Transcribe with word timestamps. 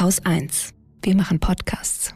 Haus 0.00 0.18
1. 0.24 0.74
Wir 1.02 1.14
machen 1.14 1.38
Podcasts. 1.38 2.12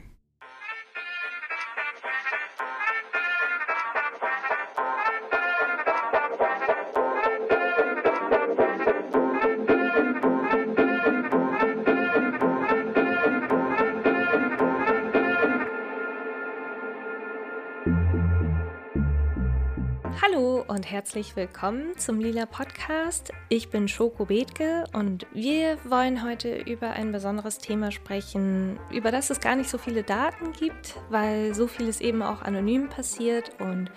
Hallo 20.20 20.64
und 20.66 20.90
herzlich 20.90 21.36
willkommen 21.36 21.96
zum 21.96 22.18
Lila 22.18 22.44
Podcast. 22.46 22.67
Ich 23.50 23.70
bin 23.70 23.88
Schoko 23.88 24.26
Bethke 24.26 24.84
und 24.92 25.26
wir 25.32 25.78
wollen 25.84 26.22
heute 26.22 26.56
über 26.56 26.90
ein 26.90 27.12
besonderes 27.12 27.58
Thema 27.58 27.90
sprechen, 27.90 28.78
über 28.90 29.10
das 29.10 29.30
es 29.30 29.40
gar 29.40 29.56
nicht 29.56 29.68
so 29.68 29.78
viele 29.78 30.02
Daten 30.02 30.52
gibt, 30.52 30.96
weil 31.10 31.54
so 31.54 31.66
vieles 31.66 32.00
eben 32.00 32.22
auch 32.22 32.42
anonym 32.42 32.88
passiert 32.88 33.52
und 33.60 33.90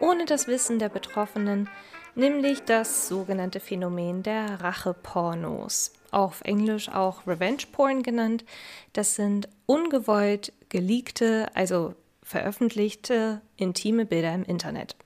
ohne 0.00 0.24
das 0.24 0.46
Wissen 0.46 0.78
der 0.78 0.88
Betroffenen, 0.88 1.68
nämlich 2.14 2.62
das 2.62 3.08
sogenannte 3.08 3.60
Phänomen 3.60 4.22
der 4.22 4.60
Rachepornos. 4.60 5.92
Auf 6.10 6.42
Englisch 6.42 6.88
auch 6.88 7.26
Revenge 7.26 7.64
Porn 7.72 8.02
genannt. 8.02 8.44
Das 8.92 9.14
sind 9.14 9.48
ungewollt 9.66 10.52
geleakte, 10.68 11.48
also 11.54 11.94
veröffentlichte 12.22 13.40
intime 13.56 14.06
Bilder 14.06 14.34
im 14.34 14.44
Internet. 14.44 14.96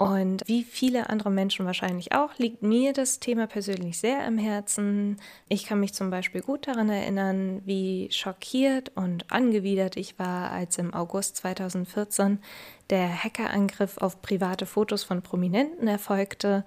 Und 0.00 0.48
wie 0.48 0.64
viele 0.64 1.10
andere 1.10 1.30
Menschen 1.30 1.66
wahrscheinlich 1.66 2.12
auch, 2.12 2.38
liegt 2.38 2.62
mir 2.62 2.94
das 2.94 3.20
Thema 3.20 3.46
persönlich 3.46 3.98
sehr 3.98 4.24
am 4.24 4.38
Herzen. 4.38 5.18
Ich 5.50 5.66
kann 5.66 5.78
mich 5.78 5.92
zum 5.92 6.08
Beispiel 6.08 6.40
gut 6.40 6.66
daran 6.66 6.88
erinnern, 6.88 7.60
wie 7.66 8.08
schockiert 8.10 8.92
und 8.94 9.30
angewidert 9.30 9.98
ich 9.98 10.18
war, 10.18 10.52
als 10.52 10.78
im 10.78 10.94
August 10.94 11.36
2014 11.36 12.38
der 12.88 13.10
Hackerangriff 13.22 13.98
auf 13.98 14.22
private 14.22 14.64
Fotos 14.64 15.04
von 15.04 15.20
Prominenten 15.20 15.86
erfolgte 15.86 16.64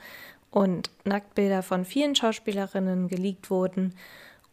und 0.52 0.92
Nacktbilder 1.04 1.64
von 1.64 1.86
vielen 1.86 2.14
Schauspielerinnen 2.14 3.08
geleakt 3.08 3.50
wurden. 3.50 3.96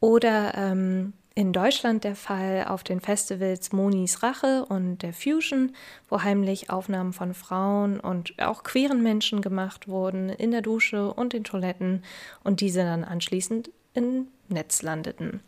Oder 0.00 0.54
ähm, 0.56 1.12
in 1.34 1.52
Deutschland 1.52 2.04
der 2.04 2.16
Fall 2.16 2.66
auf 2.68 2.82
den 2.82 3.00
Festivals 3.00 3.72
Monis 3.72 4.22
Rache 4.22 4.64
und 4.68 4.98
der 4.98 5.12
Fusion, 5.12 5.74
wo 6.08 6.22
heimlich 6.22 6.70
Aufnahmen 6.70 7.12
von 7.12 7.34
Frauen 7.34 8.00
und 8.00 8.34
auch 8.40 8.62
queeren 8.64 9.02
Menschen 9.02 9.40
gemacht 9.40 9.88
wurden 9.88 10.28
in 10.28 10.50
der 10.50 10.62
Dusche 10.62 11.12
und 11.12 11.32
den 11.32 11.44
Toiletten 11.44 12.02
und 12.42 12.60
diese 12.60 12.80
dann 12.80 13.04
anschließend 13.04 13.70
im 13.94 14.28
Netz 14.48 14.82
landeten. 14.82 15.40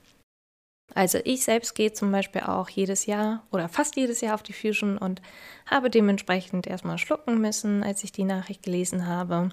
Also 0.95 1.19
ich 1.25 1.45
selbst 1.45 1.75
gehe 1.75 1.93
zum 1.93 2.13
Beispiel 2.13 2.43
auch 2.43 2.69
jedes 2.69 3.07
Jahr 3.07 3.43
oder 3.51 3.69
fast 3.69 3.97
jedes 3.97 4.21
Jahr 4.21 4.35
auf 4.35 4.43
die 4.43 4.53
Fusion 4.53 4.99
und 4.99 5.23
habe 5.67 5.91
dementsprechend 5.91 6.67
erstmal 6.67 6.99
schlucken 6.99 7.41
müssen, 7.41 7.83
als 7.83 8.05
ich 8.05 8.13
die 8.13 8.25
Nachricht 8.25 8.63
gelesen 8.63 9.07
habe. 9.07 9.49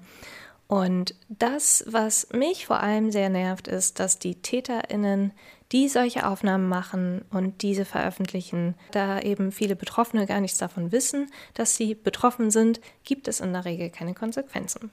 Und 0.70 1.16
das, 1.30 1.84
was 1.88 2.30
mich 2.31 2.67
vor 2.67 2.80
allem 2.80 3.12
sehr 3.12 3.30
nervt, 3.30 3.67
ist, 3.67 4.00
dass 4.00 4.20
die 4.20 4.36
Täterinnen 4.36 5.34
die 5.72 5.89
solche 5.89 6.28
Aufnahmen 6.28 6.70
machen 6.70 7.26
und 7.31 7.64
diese 7.64 7.86
veröffentlichen. 7.86 8.76
Da 8.92 9.20
eben 9.20 9.52
viele 9.52 9.76
Betroffene 9.76 10.28
gar 10.28 10.39
nichts 10.39 10.59
davon 10.59 10.92
wissen, 10.92 11.31
dass 11.56 11.76
sie 11.76 11.95
betroffen 11.95 12.52
sind, 12.52 12.81
gibt 13.03 13.28
es 13.28 13.39
in 13.39 13.52
der 13.52 13.66
Regel 13.66 13.89
keine 13.89 14.14
Konsequenzen. 14.14 14.92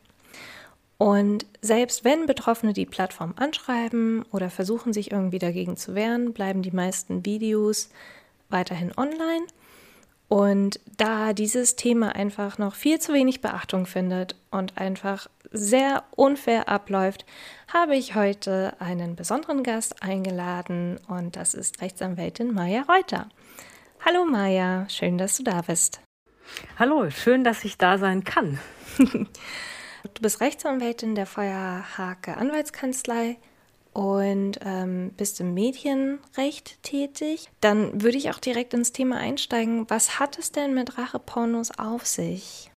Und 0.96 1.44
selbst 1.60 2.04
wenn 2.04 2.24
Betroffene 2.24 2.72
die 2.72 2.86
Plattform 2.86 3.34
anschreiben 3.36 4.24
oder 4.32 4.48
versuchen, 4.48 4.94
sich 4.94 5.12
irgendwie 5.12 5.38
dagegen 5.38 5.76
zu 5.76 5.94
wehren, 5.94 6.32
bleiben 6.32 6.62
die 6.62 6.70
meisten 6.70 7.26
Videos 7.26 7.90
weiterhin 8.48 8.96
online 8.96 9.46
und 10.28 10.80
da 10.96 11.32
dieses 11.32 11.76
Thema 11.76 12.16
einfach 12.16 12.58
noch 12.58 12.74
viel 12.74 12.98
zu 12.98 13.12
wenig 13.12 13.40
Beachtung 13.40 13.86
findet 13.86 14.34
und 14.50 14.76
einfach 14.76 15.28
sehr 15.56 16.04
unfair 16.14 16.68
abläuft, 16.68 17.24
habe 17.72 17.96
ich 17.96 18.14
heute 18.14 18.74
einen 18.78 19.16
besonderen 19.16 19.62
Gast 19.62 20.02
eingeladen 20.02 21.00
und 21.08 21.36
das 21.36 21.54
ist 21.54 21.80
Rechtsanwältin 21.80 22.52
Maja 22.52 22.82
Reuter. 22.82 23.28
Hallo 24.04 24.24
Maja, 24.24 24.88
schön, 24.88 25.18
dass 25.18 25.36
du 25.36 25.42
da 25.42 25.62
bist. 25.62 26.00
Hallo, 26.78 27.10
schön, 27.10 27.42
dass 27.44 27.64
ich 27.64 27.78
da 27.78 27.98
sein 27.98 28.24
kann. 28.24 28.60
du 28.98 30.22
bist 30.22 30.40
Rechtsanwältin 30.40 31.14
der 31.14 31.26
Feuer 31.26 31.84
Hake 31.96 32.36
Anwaltskanzlei 32.36 33.38
und 33.96 34.58
ähm, 34.62 35.12
bist 35.16 35.40
im 35.40 35.54
Medienrecht 35.54 36.82
tätig, 36.82 37.48
dann 37.62 38.02
würde 38.02 38.18
ich 38.18 38.30
auch 38.30 38.38
direkt 38.38 38.74
ins 38.74 38.92
Thema 38.92 39.16
einsteigen. 39.16 39.88
Was 39.88 40.18
hat 40.20 40.38
es 40.38 40.52
denn 40.52 40.74
mit 40.74 40.98
Rachepornos 40.98 41.78
auf 41.78 42.04
sich? 42.06 42.70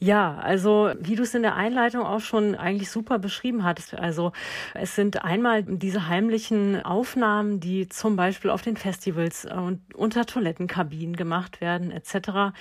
Ja, 0.00 0.36
also 0.36 0.92
wie 1.00 1.16
du 1.16 1.24
es 1.24 1.34
in 1.34 1.42
der 1.42 1.56
Einleitung 1.56 2.06
auch 2.06 2.20
schon 2.20 2.54
eigentlich 2.54 2.88
super 2.88 3.18
beschrieben 3.18 3.64
hattest. 3.64 3.94
Also 3.94 4.32
es 4.74 4.94
sind 4.94 5.24
einmal 5.24 5.64
diese 5.64 6.06
heimlichen 6.06 6.80
Aufnahmen, 6.84 7.58
die 7.58 7.88
zum 7.88 8.14
Beispiel 8.14 8.50
auf 8.50 8.62
den 8.62 8.76
Festivals 8.76 9.44
und 9.44 9.80
unter 9.94 10.24
Toilettenkabinen 10.24 11.16
gemacht 11.16 11.60
werden 11.60 11.90
etc. 11.90 12.54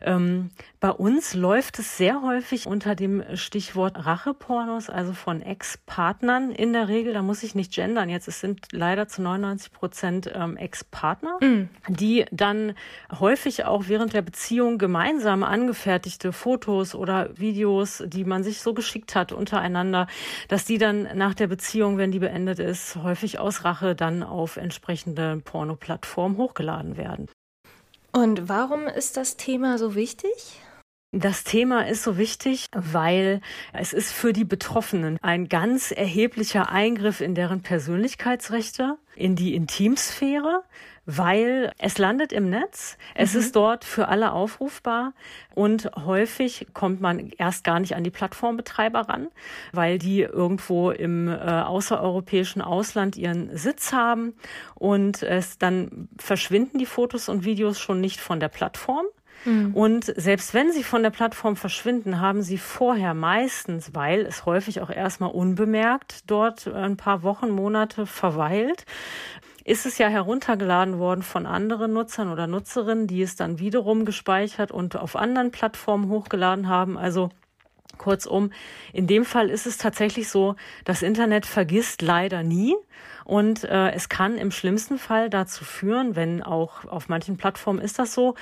Ähm, 0.00 0.50
bei 0.80 0.90
uns 0.90 1.34
läuft 1.34 1.78
es 1.78 1.96
sehr 1.96 2.22
häufig 2.22 2.66
unter 2.66 2.96
dem 2.96 3.22
Stichwort 3.34 4.04
Rachepornos, 4.04 4.90
also 4.90 5.12
von 5.12 5.42
Ex-Partnern 5.42 6.50
in 6.50 6.72
der 6.72 6.88
Regel. 6.88 7.12
Da 7.12 7.22
muss 7.22 7.44
ich 7.44 7.54
nicht 7.54 7.72
gendern. 7.72 8.08
Jetzt 8.08 8.26
es 8.26 8.40
sind 8.40 8.66
leider 8.72 9.06
zu 9.06 9.22
99 9.22 9.72
Prozent 9.72 10.30
ähm, 10.34 10.56
Ex-Partner, 10.56 11.38
mm. 11.40 11.68
die 11.88 12.24
dann 12.32 12.74
häufig 13.20 13.64
auch 13.64 13.84
während 13.86 14.12
der 14.12 14.22
Beziehung 14.22 14.78
gemeinsam 14.78 15.44
angefertigte 15.44 16.32
Fotos 16.32 16.79
Fotos 16.80 16.94
oder 16.94 17.28
Videos, 17.38 18.02
die 18.06 18.24
man 18.24 18.42
sich 18.42 18.60
so 18.60 18.74
geschickt 18.74 19.14
hat 19.14 19.32
untereinander, 19.32 20.06
dass 20.48 20.64
die 20.64 20.78
dann 20.78 21.08
nach 21.16 21.34
der 21.34 21.46
Beziehung, 21.46 21.98
wenn 21.98 22.10
die 22.10 22.18
beendet 22.18 22.58
ist, 22.58 22.96
häufig 22.96 23.38
aus 23.38 23.64
Rache 23.64 23.94
dann 23.94 24.22
auf 24.22 24.56
entsprechende 24.56 25.40
Pornoplattformen 25.44 26.38
hochgeladen 26.38 26.96
werden. 26.96 27.28
Und 28.12 28.48
warum 28.48 28.86
ist 28.86 29.16
das 29.16 29.36
Thema 29.36 29.78
so 29.78 29.94
wichtig? 29.94 30.60
Das 31.12 31.42
Thema 31.42 31.88
ist 31.88 32.04
so 32.04 32.16
wichtig, 32.16 32.66
weil 32.72 33.40
es 33.72 33.92
ist 33.92 34.12
für 34.12 34.32
die 34.32 34.44
Betroffenen 34.44 35.18
ein 35.22 35.48
ganz 35.48 35.90
erheblicher 35.90 36.70
Eingriff 36.70 37.20
in 37.20 37.34
deren 37.34 37.62
Persönlichkeitsrechte, 37.62 38.96
in 39.16 39.34
die 39.34 39.56
Intimsphäre, 39.56 40.62
weil 41.16 41.72
es 41.78 41.98
landet 41.98 42.32
im 42.32 42.50
Netz, 42.50 42.96
es 43.14 43.34
mhm. 43.34 43.40
ist 43.40 43.56
dort 43.56 43.84
für 43.84 44.08
alle 44.08 44.32
aufrufbar 44.32 45.12
und 45.54 45.90
häufig 46.04 46.68
kommt 46.72 47.00
man 47.00 47.30
erst 47.36 47.64
gar 47.64 47.80
nicht 47.80 47.96
an 47.96 48.04
die 48.04 48.10
Plattformbetreiber 48.10 49.00
ran, 49.08 49.28
weil 49.72 49.98
die 49.98 50.20
irgendwo 50.20 50.90
im 50.90 51.28
äh, 51.28 51.32
außereuropäischen 51.32 52.62
Ausland 52.62 53.16
ihren 53.16 53.56
Sitz 53.56 53.92
haben 53.92 54.34
und 54.74 55.22
es 55.22 55.58
dann 55.58 56.08
verschwinden 56.18 56.78
die 56.78 56.86
Fotos 56.86 57.28
und 57.28 57.44
Videos 57.44 57.80
schon 57.80 58.00
nicht 58.00 58.20
von 58.20 58.38
der 58.38 58.48
Plattform. 58.48 59.06
Mhm. 59.44 59.74
Und 59.74 60.04
selbst 60.04 60.54
wenn 60.54 60.72
sie 60.72 60.84
von 60.84 61.02
der 61.02 61.10
Plattform 61.10 61.56
verschwinden, 61.56 62.20
haben 62.20 62.42
sie 62.42 62.58
vorher 62.58 63.14
meistens, 63.14 63.94
weil 63.94 64.20
es 64.20 64.44
häufig 64.46 64.80
auch 64.80 64.90
erstmal 64.90 65.30
unbemerkt 65.30 66.30
dort 66.30 66.66
ein 66.68 66.96
paar 66.96 67.22
Wochen, 67.22 67.50
Monate 67.50 68.06
verweilt, 68.06 68.84
ist 69.70 69.86
es 69.86 69.98
ja 69.98 70.08
heruntergeladen 70.08 70.98
worden 70.98 71.22
von 71.22 71.46
anderen 71.46 71.92
Nutzern 71.92 72.32
oder 72.32 72.48
Nutzerinnen, 72.48 73.06
die 73.06 73.22
es 73.22 73.36
dann 73.36 73.60
wiederum 73.60 74.04
gespeichert 74.04 74.72
und 74.72 74.96
auf 74.96 75.14
anderen 75.14 75.52
Plattformen 75.52 76.08
hochgeladen 76.08 76.68
haben. 76.68 76.98
Also 76.98 77.30
Kurzum, 77.96 78.50
in 78.92 79.06
dem 79.06 79.24
Fall 79.24 79.48
ist 79.48 79.66
es 79.66 79.78
tatsächlich 79.78 80.28
so, 80.28 80.56
das 80.84 81.02
Internet 81.02 81.46
vergisst 81.46 82.02
leider 82.02 82.42
nie. 82.42 82.74
Und 83.30 83.62
äh, 83.62 83.92
es 83.92 84.08
kann 84.08 84.38
im 84.38 84.50
schlimmsten 84.50 84.98
Fall 84.98 85.30
dazu 85.30 85.64
führen, 85.64 86.16
wenn 86.16 86.42
auch 86.42 86.84
auf 86.86 87.08
manchen 87.08 87.36
Plattformen 87.36 87.80
ist 87.80 88.00
das 88.00 88.12
so, 88.12 88.34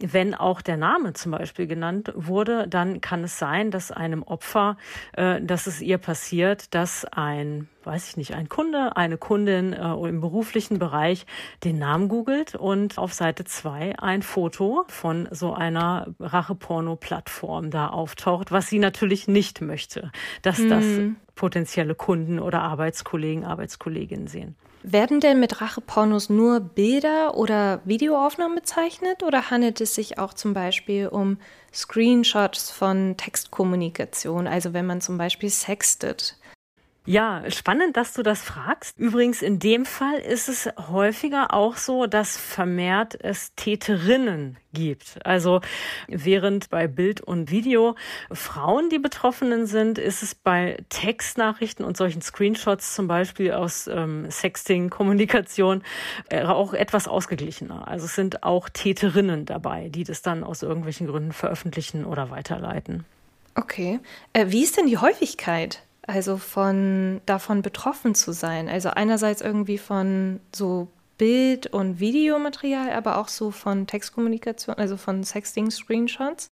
wenn 0.00 0.34
auch 0.34 0.62
der 0.62 0.76
Name 0.76 1.12
zum 1.12 1.30
Beispiel 1.30 1.68
genannt 1.68 2.12
wurde, 2.16 2.66
dann 2.66 3.00
kann 3.00 3.22
es 3.22 3.38
sein, 3.38 3.70
dass 3.70 3.92
einem 3.92 4.24
Opfer, 4.24 4.78
äh, 5.12 5.40
dass 5.40 5.68
es 5.68 5.80
ihr 5.80 5.98
passiert, 5.98 6.74
dass 6.74 7.04
ein 7.04 7.68
weiß 7.84 8.10
ich 8.10 8.16
nicht, 8.16 8.34
ein 8.34 8.48
Kunde, 8.48 8.96
eine 8.96 9.18
Kundin 9.18 9.72
äh, 9.72 9.92
im 10.08 10.20
beruflichen 10.20 10.78
Bereich 10.78 11.26
den 11.64 11.80
Namen 11.80 12.08
googelt 12.08 12.54
und 12.54 12.96
auf 12.96 13.12
Seite 13.12 13.44
zwei 13.44 13.98
ein 13.98 14.22
Foto 14.22 14.84
von 14.86 15.28
so 15.32 15.52
einer 15.52 16.06
Rache-Porno-Plattform 16.20 17.70
da 17.70 17.88
auftaucht, 17.88 18.52
was 18.52 18.68
sie 18.68 18.78
natürlich 18.78 19.26
nicht 19.26 19.60
möchte, 19.60 20.12
dass 20.42 20.58
mhm. 20.58 20.68
das 20.68 20.84
potenzielle 21.34 21.94
Kunden 21.94 22.38
oder 22.38 22.62
Arbeitskollegen, 22.62 23.44
Arbeitskolleginnen 23.44 24.26
sehen. 24.26 24.56
Werden 24.84 25.20
denn 25.20 25.38
mit 25.38 25.60
Rachepornos 25.60 26.28
nur 26.28 26.58
Bilder 26.58 27.36
oder 27.36 27.80
Videoaufnahmen 27.84 28.56
bezeichnet 28.56 29.22
oder 29.22 29.50
handelt 29.50 29.80
es 29.80 29.94
sich 29.94 30.18
auch 30.18 30.34
zum 30.34 30.54
Beispiel 30.54 31.06
um 31.06 31.38
Screenshots 31.72 32.70
von 32.70 33.16
Textkommunikation, 33.16 34.48
also 34.48 34.72
wenn 34.72 34.86
man 34.86 35.00
zum 35.00 35.18
Beispiel 35.18 35.50
sextet? 35.50 36.36
Ja, 37.04 37.42
spannend, 37.50 37.96
dass 37.96 38.12
du 38.12 38.22
das 38.22 38.42
fragst. 38.42 38.96
Übrigens, 38.96 39.42
in 39.42 39.58
dem 39.58 39.86
Fall 39.86 40.20
ist 40.20 40.48
es 40.48 40.70
häufiger 40.88 41.52
auch 41.52 41.76
so, 41.76 42.06
dass 42.06 42.36
vermehrt 42.36 43.18
es 43.20 43.52
Täterinnen 43.56 44.56
gibt. 44.72 45.18
Also 45.26 45.62
während 46.06 46.70
bei 46.70 46.86
Bild 46.86 47.20
und 47.20 47.50
Video 47.50 47.96
Frauen 48.30 48.88
die 48.88 49.00
Betroffenen 49.00 49.66
sind, 49.66 49.98
ist 49.98 50.22
es 50.22 50.36
bei 50.36 50.78
Textnachrichten 50.90 51.84
und 51.84 51.96
solchen 51.96 52.22
Screenshots 52.22 52.94
zum 52.94 53.08
Beispiel 53.08 53.52
aus 53.52 53.88
ähm, 53.88 54.30
Sexting-Kommunikation 54.30 55.82
äh, 56.28 56.44
auch 56.44 56.72
etwas 56.72 57.08
ausgeglichener. 57.08 57.88
Also 57.88 58.06
es 58.06 58.14
sind 58.14 58.44
auch 58.44 58.68
Täterinnen 58.68 59.44
dabei, 59.44 59.88
die 59.88 60.04
das 60.04 60.22
dann 60.22 60.44
aus 60.44 60.62
irgendwelchen 60.62 61.08
Gründen 61.08 61.32
veröffentlichen 61.32 62.04
oder 62.04 62.30
weiterleiten. 62.30 63.04
Okay. 63.56 63.98
Äh, 64.32 64.46
wie 64.50 64.62
ist 64.62 64.76
denn 64.76 64.86
die 64.86 64.98
Häufigkeit? 64.98 65.82
Also 66.06 66.36
von 66.36 67.20
davon 67.26 67.62
betroffen 67.62 68.14
zu 68.14 68.32
sein. 68.32 68.68
Also 68.68 68.90
einerseits 68.90 69.40
irgendwie 69.40 69.78
von 69.78 70.40
so 70.54 70.88
Bild- 71.18 71.68
und 71.68 72.00
Videomaterial, 72.00 72.90
aber 72.90 73.18
auch 73.18 73.28
so 73.28 73.50
von 73.50 73.86
Textkommunikation, 73.86 74.76
also 74.76 74.96
von 74.96 75.22
Sexting-Screenshots. 75.22 76.48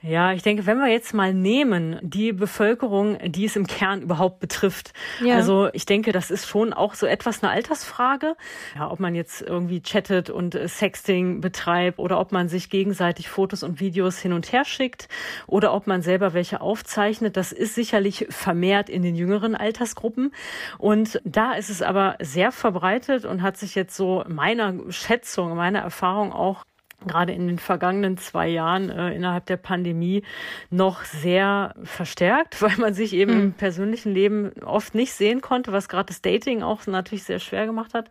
Ja, 0.00 0.32
ich 0.32 0.42
denke, 0.42 0.64
wenn 0.66 0.78
wir 0.78 0.86
jetzt 0.86 1.12
mal 1.12 1.34
nehmen, 1.34 1.98
die 2.02 2.32
Bevölkerung, 2.32 3.18
die 3.24 3.46
es 3.46 3.56
im 3.56 3.66
Kern 3.66 4.00
überhaupt 4.00 4.38
betrifft. 4.38 4.92
Ja. 5.20 5.34
Also 5.34 5.70
ich 5.72 5.86
denke, 5.86 6.12
das 6.12 6.30
ist 6.30 6.46
schon 6.46 6.72
auch 6.72 6.94
so 6.94 7.04
etwas 7.04 7.42
eine 7.42 7.50
Altersfrage. 7.50 8.36
Ja, 8.76 8.92
ob 8.92 9.00
man 9.00 9.16
jetzt 9.16 9.42
irgendwie 9.42 9.80
chattet 9.80 10.30
und 10.30 10.56
Sexting 10.66 11.40
betreibt 11.40 11.98
oder 11.98 12.20
ob 12.20 12.30
man 12.30 12.48
sich 12.48 12.70
gegenseitig 12.70 13.28
Fotos 13.28 13.64
und 13.64 13.80
Videos 13.80 14.18
hin 14.18 14.32
und 14.32 14.52
her 14.52 14.64
schickt 14.64 15.08
oder 15.48 15.74
ob 15.74 15.88
man 15.88 16.00
selber 16.00 16.32
welche 16.32 16.60
aufzeichnet. 16.60 17.36
Das 17.36 17.50
ist 17.50 17.74
sicherlich 17.74 18.26
vermehrt 18.30 18.88
in 18.88 19.02
den 19.02 19.16
jüngeren 19.16 19.56
Altersgruppen. 19.56 20.32
Und 20.78 21.20
da 21.24 21.54
ist 21.54 21.70
es 21.70 21.82
aber 21.82 22.14
sehr 22.20 22.52
verbreitet 22.52 23.24
und 23.24 23.42
hat 23.42 23.56
sich 23.56 23.74
jetzt 23.74 23.96
so 23.96 24.22
meiner 24.28 24.74
Schätzung, 24.90 25.56
meiner 25.56 25.80
Erfahrung 25.80 26.32
auch 26.32 26.62
gerade 27.06 27.32
in 27.32 27.46
den 27.46 27.58
vergangenen 27.58 28.18
zwei 28.18 28.48
Jahren 28.48 28.90
äh, 28.90 29.14
innerhalb 29.14 29.46
der 29.46 29.56
Pandemie 29.56 30.22
noch 30.70 31.04
sehr 31.04 31.74
verstärkt, 31.84 32.60
weil 32.62 32.76
man 32.78 32.94
sich 32.94 33.12
eben 33.12 33.34
mhm. 33.34 33.40
im 33.40 33.52
persönlichen 33.52 34.12
Leben 34.12 34.52
oft 34.64 34.94
nicht 34.94 35.12
sehen 35.12 35.40
konnte, 35.40 35.72
was 35.72 35.88
gerade 35.88 36.06
das 36.06 36.22
Dating 36.22 36.62
auch 36.62 36.86
natürlich 36.86 37.24
sehr 37.24 37.38
schwer 37.38 37.66
gemacht 37.66 37.94
hat. 37.94 38.10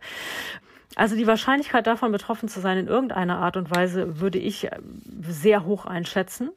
Also 0.96 1.16
die 1.16 1.26
Wahrscheinlichkeit 1.26 1.86
davon 1.86 2.12
betroffen 2.12 2.48
zu 2.48 2.60
sein 2.60 2.78
in 2.78 2.88
irgendeiner 2.88 3.38
Art 3.38 3.56
und 3.56 3.70
Weise 3.70 4.20
würde 4.20 4.38
ich 4.38 4.64
äh, 4.64 4.78
sehr 5.22 5.64
hoch 5.64 5.86
einschätzen. 5.86 6.50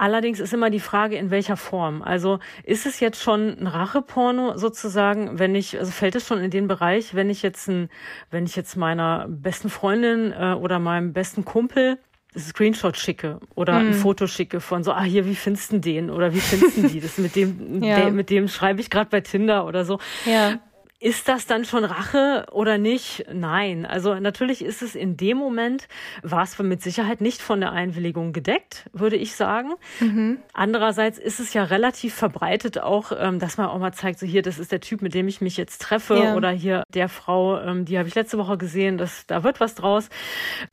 Allerdings 0.00 0.40
ist 0.40 0.54
immer 0.54 0.70
die 0.70 0.80
Frage, 0.80 1.16
in 1.16 1.30
welcher 1.30 1.58
Form. 1.58 2.00
Also 2.00 2.38
ist 2.64 2.86
es 2.86 3.00
jetzt 3.00 3.22
schon 3.22 3.58
ein 3.58 3.66
Racheporno 3.66 4.56
sozusagen, 4.56 5.38
wenn 5.38 5.54
ich, 5.54 5.78
also 5.78 5.92
fällt 5.92 6.14
es 6.14 6.26
schon 6.26 6.38
in 6.38 6.50
den 6.50 6.68
Bereich, 6.68 7.14
wenn 7.14 7.28
ich 7.28 7.42
jetzt 7.42 7.68
ein, 7.68 7.90
wenn 8.30 8.46
ich 8.46 8.56
jetzt 8.56 8.76
meiner 8.76 9.26
besten 9.28 9.68
Freundin 9.68 10.32
äh, 10.32 10.54
oder 10.54 10.78
meinem 10.78 11.12
besten 11.12 11.44
Kumpel 11.44 11.98
Screenshot 12.34 12.96
schicke 12.96 13.40
oder 13.54 13.74
mm. 13.74 13.76
ein 13.76 13.86
mhm. 13.88 13.94
Foto 13.94 14.26
schicke 14.26 14.60
von 14.60 14.84
so, 14.84 14.92
ah 14.92 15.02
hier, 15.02 15.26
wie 15.26 15.34
findest 15.34 15.72
du 15.72 15.80
den 15.80 16.08
oder 16.08 16.32
wie 16.32 16.40
findest 16.40 16.78
du 16.78 16.88
die? 16.88 17.00
Das 17.00 17.18
mit 17.18 17.36
dem, 17.36 17.82
ja. 17.82 17.96
der, 17.96 18.10
mit 18.10 18.30
dem 18.30 18.48
schreibe 18.48 18.80
ich 18.80 18.88
gerade 18.88 19.10
bei 19.10 19.20
Tinder 19.20 19.66
oder 19.66 19.84
so. 19.84 19.98
Ja. 20.24 20.60
Ist 21.02 21.28
das 21.28 21.46
dann 21.46 21.64
schon 21.64 21.86
Rache 21.86 22.44
oder 22.52 22.76
nicht? 22.76 23.24
Nein. 23.32 23.86
Also 23.86 24.16
natürlich 24.16 24.62
ist 24.62 24.82
es 24.82 24.94
in 24.94 25.16
dem 25.16 25.38
Moment, 25.38 25.88
war 26.22 26.42
es 26.42 26.58
mit 26.58 26.82
Sicherheit 26.82 27.22
nicht 27.22 27.40
von 27.40 27.58
der 27.60 27.72
Einwilligung 27.72 28.34
gedeckt, 28.34 28.84
würde 28.92 29.16
ich 29.16 29.34
sagen. 29.34 29.72
Mhm. 30.00 30.40
Andererseits 30.52 31.18
ist 31.18 31.40
es 31.40 31.54
ja 31.54 31.64
relativ 31.64 32.12
verbreitet 32.12 32.82
auch, 32.82 33.12
ähm, 33.18 33.38
dass 33.38 33.56
man 33.56 33.68
auch 33.68 33.78
mal 33.78 33.92
zeigt, 33.92 34.18
so 34.18 34.26
hier, 34.26 34.42
das 34.42 34.58
ist 34.58 34.72
der 34.72 34.82
Typ, 34.82 35.00
mit 35.00 35.14
dem 35.14 35.26
ich 35.26 35.40
mich 35.40 35.56
jetzt 35.56 35.80
treffe 35.80 36.16
ja. 36.16 36.34
oder 36.34 36.50
hier 36.50 36.82
der 36.92 37.08
Frau, 37.08 37.58
ähm, 37.58 37.86
die 37.86 37.96
habe 37.96 38.06
ich 38.06 38.14
letzte 38.14 38.36
Woche 38.36 38.58
gesehen, 38.58 38.98
das, 38.98 39.24
da 39.26 39.42
wird 39.42 39.58
was 39.58 39.74
draus. 39.74 40.10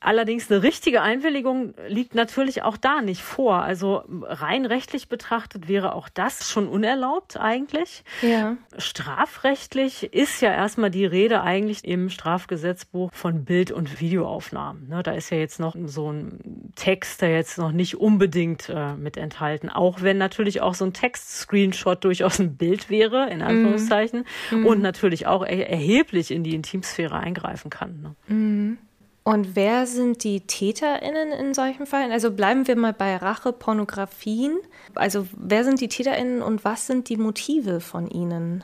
Allerdings 0.01 0.51
eine 0.51 0.61
richtige 0.61 1.01
Einwilligung 1.01 1.73
liegt 1.87 2.15
natürlich 2.15 2.63
auch 2.63 2.75
da 2.75 3.01
nicht 3.01 3.21
vor. 3.21 3.61
Also 3.61 4.03
rein 4.23 4.65
rechtlich 4.65 5.07
betrachtet 5.07 5.69
wäre 5.69 5.95
auch 5.95 6.09
das 6.09 6.51
schon 6.51 6.67
unerlaubt 6.67 7.37
eigentlich. 7.37 8.03
Ja. 8.21 8.57
Strafrechtlich 8.77 10.11
ist 10.17 10.41
ja 10.41 10.51
erstmal 10.51 10.89
die 10.89 11.05
Rede 11.05 11.41
eigentlich 11.41 11.85
im 11.85 12.09
Strafgesetzbuch 12.09 13.11
von 13.13 13.45
Bild- 13.45 13.71
und 13.71 14.01
Videoaufnahmen. 14.01 14.89
Ne, 14.89 15.03
da 15.03 15.11
ist 15.11 15.29
ja 15.29 15.37
jetzt 15.37 15.59
noch 15.59 15.75
so 15.85 16.11
ein 16.11 16.71
Text, 16.75 17.21
der 17.21 17.35
jetzt 17.35 17.59
noch 17.59 17.71
nicht 17.71 17.97
unbedingt 17.97 18.67
äh, 18.69 18.93
mit 18.95 19.15
enthalten, 19.15 19.69
auch 19.69 20.01
wenn 20.01 20.17
natürlich 20.17 20.61
auch 20.61 20.73
so 20.73 20.85
ein 20.85 20.93
Text-Screenshot 20.93 22.03
durchaus 22.03 22.39
ein 22.39 22.57
Bild 22.57 22.89
wäre, 22.89 23.29
in 23.29 23.43
Anführungszeichen, 23.43 24.25
mhm. 24.49 24.65
und 24.65 24.81
natürlich 24.81 25.27
auch 25.27 25.45
er 25.45 25.69
erheblich 25.69 26.31
in 26.31 26.43
die 26.43 26.55
Intimsphäre 26.55 27.15
eingreifen 27.19 27.69
kann. 27.69 28.01
Ne? 28.01 28.15
Mhm. 28.27 28.77
Und 29.23 29.55
wer 29.55 29.85
sind 29.85 30.23
die 30.23 30.39
TäterInnen 30.39 31.31
in 31.31 31.53
solchen 31.53 31.85
Fällen? 31.85 32.11
Also 32.11 32.31
bleiben 32.31 32.65
wir 32.65 32.77
mal 32.77 32.93
bei 32.93 33.17
Rache, 33.17 33.51
Pornografien. 33.53 34.57
Also 34.95 35.27
wer 35.37 35.63
sind 35.63 35.81
die 35.81 35.89
TäterInnen 35.89 36.41
und 36.41 36.63
was 36.63 36.87
sind 36.87 37.09
die 37.09 37.17
Motive 37.17 37.81
von 37.81 38.09
ihnen? 38.09 38.63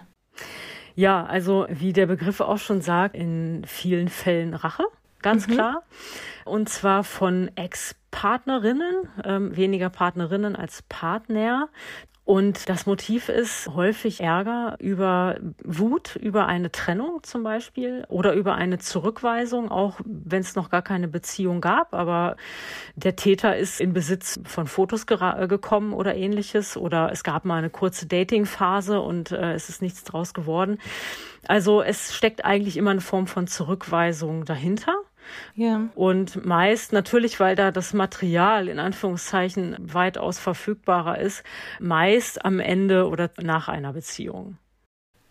Ja, 0.95 1.25
also 1.25 1.65
wie 1.69 1.93
der 1.93 2.05
Begriff 2.05 2.39
auch 2.39 2.57
schon 2.57 2.81
sagt, 2.81 3.15
in 3.15 3.63
vielen 3.65 4.09
Fällen 4.09 4.53
Rache, 4.53 4.85
ganz 5.21 5.47
mhm. 5.47 5.53
klar. 5.53 5.83
Und 6.45 6.69
zwar 6.69 7.03
von 7.03 7.49
Ex-Partnerinnen, 7.55 9.09
ähm, 9.23 9.55
weniger 9.55 9.89
Partnerinnen 9.89 10.55
als 10.55 10.83
Partner. 10.83 11.69
Und 12.25 12.69
das 12.69 12.85
Motiv 12.85 13.27
ist 13.27 13.67
häufig 13.75 14.21
Ärger 14.21 14.77
über 14.79 15.35
Wut, 15.61 16.15
über 16.15 16.47
eine 16.47 16.71
Trennung 16.71 17.21
zum 17.23 17.43
Beispiel 17.43 18.05
oder 18.07 18.33
über 18.33 18.55
eine 18.55 18.79
Zurückweisung, 18.79 19.69
auch 19.69 19.99
wenn 20.05 20.39
es 20.39 20.55
noch 20.55 20.69
gar 20.69 20.81
keine 20.81 21.09
Beziehung 21.09 21.59
gab. 21.59 21.93
Aber 21.93 22.37
der 22.95 23.17
Täter 23.17 23.57
ist 23.57 23.81
in 23.81 23.91
Besitz 23.91 24.39
von 24.45 24.67
Fotos 24.67 25.05
gekommen 25.05 25.91
oder 25.91 26.15
ähnliches 26.15 26.77
oder 26.77 27.11
es 27.11 27.25
gab 27.25 27.43
mal 27.43 27.57
eine 27.57 27.69
kurze 27.69 28.05
Datingphase 28.05 29.01
und 29.01 29.31
äh, 29.31 29.53
es 29.53 29.67
ist 29.67 29.81
nichts 29.81 30.05
draus 30.05 30.33
geworden. 30.33 30.77
Also 31.45 31.81
es 31.81 32.15
steckt 32.15 32.45
eigentlich 32.45 32.77
immer 32.77 32.91
eine 32.91 33.01
Form 33.01 33.27
von 33.27 33.47
Zurückweisung 33.47 34.45
dahinter. 34.45 34.95
Ja. 35.55 35.87
Und 35.95 36.45
meist 36.45 36.93
natürlich, 36.93 37.39
weil 37.39 37.55
da 37.55 37.71
das 37.71 37.93
Material 37.93 38.67
in 38.67 38.79
Anführungszeichen 38.79 39.77
weitaus 39.79 40.39
verfügbarer 40.39 41.19
ist, 41.19 41.43
meist 41.79 42.43
am 42.45 42.59
Ende 42.59 43.07
oder 43.07 43.29
nach 43.41 43.67
einer 43.67 43.93
Beziehung. 43.93 44.57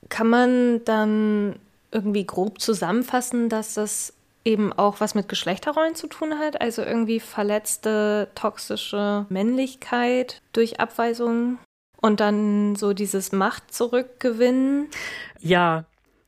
Kann 0.09 0.29
man 0.29 0.85
dann 0.85 1.57
irgendwie 1.91 2.27
grob 2.27 2.61
zusammenfassen, 2.61 3.49
dass 3.49 3.75
das 3.75 4.15
eben 4.45 4.73
auch 4.73 5.01
was 5.01 5.15
mit 5.15 5.29
Geschlechterrollen 5.29 5.95
zu 5.95 6.09
tun 6.09 6.39
hat, 6.39 6.61
also 6.61 6.83
irgendwie 6.83 7.21
verletzte 7.21 8.29
toxische 8.35 9.27
Männlichkeit 9.29 10.41
durch 10.53 10.81
Abweisung 10.81 11.59
und 12.01 12.21
dann 12.21 12.75
so 12.75 12.93
dieses 12.93 13.33
Macht 13.33 13.73
zurückgewinnen? 13.73 14.89
Ja, 15.39 15.85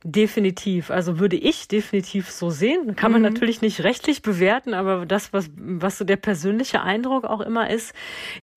Definitiv. 0.06 0.90
Also 0.90 1.18
würde 1.18 1.36
ich 1.36 1.66
definitiv 1.66 2.30
so 2.30 2.50
sehen. 2.50 2.94
Kann 2.94 3.10
man 3.10 3.22
mhm. 3.22 3.28
natürlich 3.28 3.62
nicht 3.62 3.82
rechtlich 3.84 4.20
bewerten, 4.20 4.74
aber 4.74 5.06
das, 5.06 5.32
was, 5.32 5.50
was 5.56 5.96
so 5.96 6.04
der 6.04 6.16
persönliche 6.18 6.82
Eindruck 6.82 7.24
auch 7.24 7.40
immer 7.40 7.70
ist, 7.70 7.94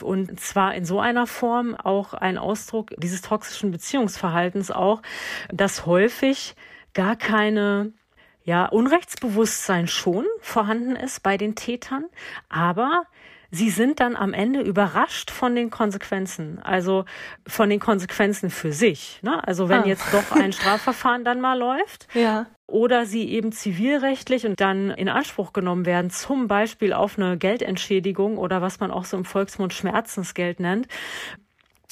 und 0.03 0.37
zwar 0.41 0.75
in 0.75 0.83
so 0.83 0.99
einer 0.99 1.25
Form 1.25 1.73
auch 1.73 2.13
ein 2.13 2.37
Ausdruck 2.37 2.91
dieses 2.97 3.21
toxischen 3.21 3.71
Beziehungsverhaltens 3.71 4.71
auch, 4.71 5.01
dass 5.49 5.85
häufig 5.85 6.53
gar 6.93 7.15
keine 7.15 7.93
ja, 8.43 8.65
Unrechtsbewusstsein 8.65 9.87
schon 9.87 10.25
vorhanden 10.41 10.97
ist 10.97 11.23
bei 11.23 11.37
den 11.37 11.55
Tätern, 11.55 12.07
aber 12.49 13.03
sie 13.51 13.69
sind 13.69 13.99
dann 13.99 14.15
am 14.15 14.33
Ende 14.33 14.61
überrascht 14.61 15.31
von 15.31 15.55
den 15.55 15.69
Konsequenzen, 15.69 16.59
also 16.63 17.05
von 17.47 17.69
den 17.69 17.79
Konsequenzen 17.79 18.49
für 18.49 18.73
sich. 18.73 19.19
Ne? 19.21 19.45
Also 19.47 19.69
wenn 19.69 19.83
ah. 19.83 19.87
jetzt 19.87 20.13
doch 20.13 20.31
ein 20.31 20.53
Strafverfahren 20.53 21.23
dann 21.23 21.41
mal 21.41 21.57
läuft. 21.57 22.07
Ja. 22.17 22.47
Oder 22.69 23.05
sie 23.05 23.29
eben 23.29 23.53
zivilrechtlich 23.53 24.45
und 24.45 24.59
dann 24.59 24.89
in 24.89 25.07
Anspruch 25.07 25.53
genommen 25.53 25.85
werden, 25.85 26.09
zum 26.09 26.49
Beispiel 26.49 26.91
auf 26.91 27.17
eine 27.17 27.37
Geldentschädigung 27.37 28.37
oder 28.37 28.61
was 28.61 28.81
man 28.81 28.91
auch 28.91 29.05
so 29.05 29.15
im 29.15 29.23
Volksmund 29.23 29.73
Schmerzensgeld 29.73 30.59
nennt 30.59 30.87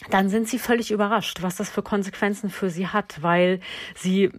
dann 0.10 0.28
sind 0.30 0.50
sie 0.50 0.60
völlig 0.60 0.92
überrascht, 0.92 1.42
was 1.42 1.56
das 1.56 1.70
für 1.70 1.82
Konsequenzen 1.82 2.50
für 2.50 2.70
sie 2.70 2.88
hat, 2.88 3.22
weil 3.22 3.62
sie, 3.96 4.30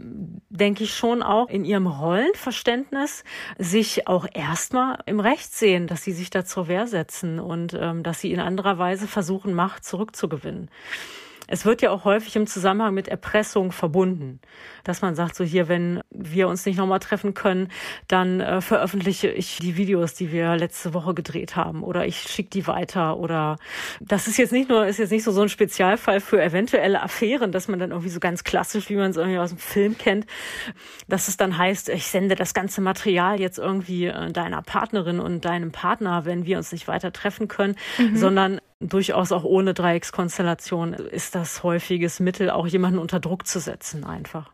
denke 0.51 0.85
ich, 0.85 0.95
schon 0.95 1.23
auch 1.23 1.49
in 1.49 1.65
ihrem 1.65 1.87
Rollenverständnis 1.87 3.25
sich 3.59 4.07
auch 4.07 4.27
erstmal 4.35 4.99
im 5.07 5.19
Recht 5.19 5.55
sehen, 5.55 5.87
dass 5.87 6.03
sie 6.03 6.13
sich 6.13 6.29
da 6.29 6.45
zur 6.45 6.69
Wehr 6.69 6.87
setzen 6.87 7.39
und 7.39 7.73
ähm, 7.73 8.03
dass 8.03 8.21
sie 8.21 8.33
in 8.33 8.41
anderer 8.41 8.77
Weise 8.79 9.07
versuchen, 9.07 9.55
Macht 9.55 9.85
zurückzugewinnen. 9.85 10.69
Es 11.47 11.65
wird 11.65 11.83
ja 11.83 11.91
auch 11.91 12.05
häufig 12.05 12.37
im 12.37 12.47
Zusammenhang 12.47 12.95
mit 12.95 13.09
Erpressung 13.09 13.73
verbunden, 13.73 14.41
dass 14.85 15.03
man 15.03 15.15
sagt, 15.15 15.37
so 15.37 15.45
hier, 15.45 15.69
wenn 15.69 16.01
wir 16.11 16.49
uns 16.49 16.67
nicht 16.67 16.77
nochmal 16.77 16.99
treffen 16.99 17.35
können, 17.35 17.69
dann 18.09 18.41
äh, 18.41 18.61
veröffentliche 18.61 19.29
ich 19.29 19.59
die 19.59 19.77
Videos, 19.77 20.15
die 20.15 20.33
wir 20.33 20.57
letzte 20.57 20.95
Woche 20.95 21.15
gedreht 21.15 21.57
haben 21.57 21.83
oder 21.83 22.07
ich 22.07 22.19
schicke 22.19 22.51
die 22.51 22.67
weiter 22.67 23.17
oder 23.17 23.57
das 24.01 24.27
ist 24.27 24.39
jetzt 24.39 24.53
nicht 24.53 24.69
nur, 24.69 24.87
ist 24.87 24.99
jetzt 24.99 25.11
nicht 25.11 25.25
so, 25.25 25.33
so 25.33 25.43
ein 25.43 25.49
Spezialfall 25.49 26.21
für 26.21 26.43
eventuelle 26.43 27.03
Affären, 27.03 27.53
dass 27.53 27.69
man 27.69 27.79
dann 27.79 27.91
irgendwie 27.91 28.11
so 28.11 28.21
ganz 28.21 28.45
klassisch, 28.45 28.89
wie 28.89 28.97
man 28.97 29.11
es 29.11 29.17
irgendwie 29.17 29.39
aus 29.39 29.51
dem 29.51 29.59
Film 29.59 29.97
kennt, 29.99 30.27
dass 31.09 31.29
es 31.29 31.37
dann 31.37 31.57
heißt, 31.57 31.89
ich 31.89 32.07
sende 32.07 32.35
das 32.35 32.55
ganze 32.55 32.81
Material 32.81 33.41
jetzt 33.41 33.59
irgendwie 33.59 34.07
äh, 34.07 34.33
deiner 34.33 34.63
Partnerin 34.63 35.21
und 35.21 35.45
deinem 35.45 35.73
Partner, 35.73 36.25
wenn 36.25 36.47
wir 36.47 36.57
uns 36.57 36.73
nicht 36.73 36.89
weiter 36.89 37.13
treffen 37.13 37.49
können, 37.49 37.77
mhm. 37.99 38.17
sondern 38.17 38.61
durchaus 38.81 39.33
auch 39.33 39.45
ohne 39.45 39.75
Dreieckskonstellation 39.75 40.93
ist 40.95 41.35
das 41.35 41.63
häufiges 41.63 42.21
Mittel, 42.21 42.51
auch 42.51 42.67
jemanden 42.67 42.99
unter 42.99 43.21
Druck 43.21 43.47
zu 43.47 43.61
setzen 43.61 44.05
einfach. 44.05 44.53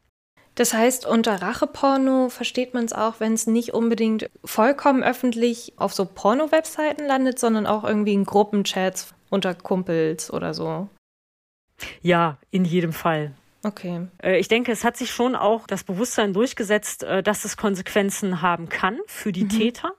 Das 0.55 0.75
heißt, 0.75 1.07
unter 1.07 1.41
Racheporno 1.41 2.29
versteht 2.29 2.75
man 2.75 2.85
es 2.85 2.93
auch, 2.93 3.21
wenn 3.21 3.33
es 3.33 3.47
nicht 3.47 3.73
unbedingt 3.73 4.31
vollkommen 4.45 5.02
öffentlich 5.02 5.73
auf 5.76 5.95
so 5.95 6.05
Porno-Webseiten 6.05 7.07
landet, 7.07 7.38
sondern 7.38 7.67
auch 7.67 7.85
irgendwie 7.85 8.12
in 8.12 8.25
Gruppenchats 8.25 9.14
unter 9.31 9.55
Kumpels 9.55 10.31
oder 10.31 10.52
so. 10.52 10.88
Ja, 12.02 12.38
in 12.50 12.67
jedem 12.67 12.93
Fall. 12.93 13.33
Okay. 13.64 14.09
Äh, 14.23 14.38
ich 14.38 14.49
denke, 14.49 14.73
es 14.73 14.83
hat 14.83 14.97
sich 14.97 15.11
schon 15.12 15.37
auch 15.37 15.66
das 15.66 15.85
Bewusstsein 15.85 16.33
durchgesetzt, 16.33 17.04
äh, 17.04 17.23
dass 17.23 17.45
es 17.45 17.57
Konsequenzen 17.57 18.42
haben 18.42 18.69
kann 18.69 18.99
für 19.07 19.31
die 19.31 19.45
mhm. 19.45 19.50
Täter 19.50 19.92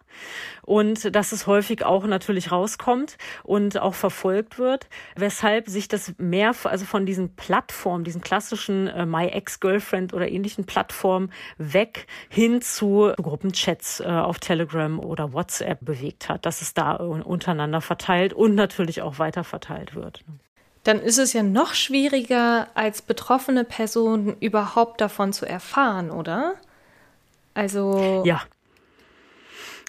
und 0.63 1.15
dass 1.15 1.32
es 1.32 1.48
häufig 1.48 1.86
auch 1.86 2.05
natürlich 2.05 2.51
rauskommt 2.51 3.17
und 3.43 3.79
auch 3.79 3.93
verfolgt 3.93 4.60
wird, 4.60 4.88
weshalb 5.15 5.70
sich 5.70 5.88
das 5.88 6.13
mehr, 6.17 6.53
also 6.65 6.86
von 6.86 7.05
diesen 7.05 7.36
Plattformen, 7.36 8.03
diesen 8.03 8.22
klassischen 8.22 8.88
äh, 8.88 9.05
My 9.05 9.27
Ex-Girlfriend 9.27 10.13
oder 10.13 10.29
ähnlichen 10.29 10.65
Plattformen 10.65 11.32
weg 11.58 12.08
hin 12.29 12.62
zu 12.62 13.13
Gruppenchats 13.15 14.01
äh, 14.01 14.03
auf 14.03 14.39
Telegram 14.39 15.00
oder 15.00 15.32
WhatsApp 15.32 15.79
bewegt 15.82 16.27
hat, 16.27 16.46
dass 16.46 16.62
es 16.62 16.74
da 16.74 16.96
untereinander 16.96 17.79
verteilt 17.79 18.34
und 18.34 18.55
natürlich 18.55 19.01
auch 19.01 19.20
weiter 19.20 19.46
verteilt 19.46 19.96
wird 19.96 20.25
dann 20.84 21.00
ist 21.00 21.18
es 21.18 21.34
ja 21.34 21.44
noch 21.44 21.74
schwieriger, 21.74 22.68
als 22.74 23.02
betroffene 23.02 23.63
Person 23.63 24.36
überhaupt 24.40 25.00
davon 25.02 25.34
zu 25.34 25.46
erfahren, 25.46 26.12
oder? 26.12 26.56
Also. 27.54 28.24
Ja. 28.25 28.42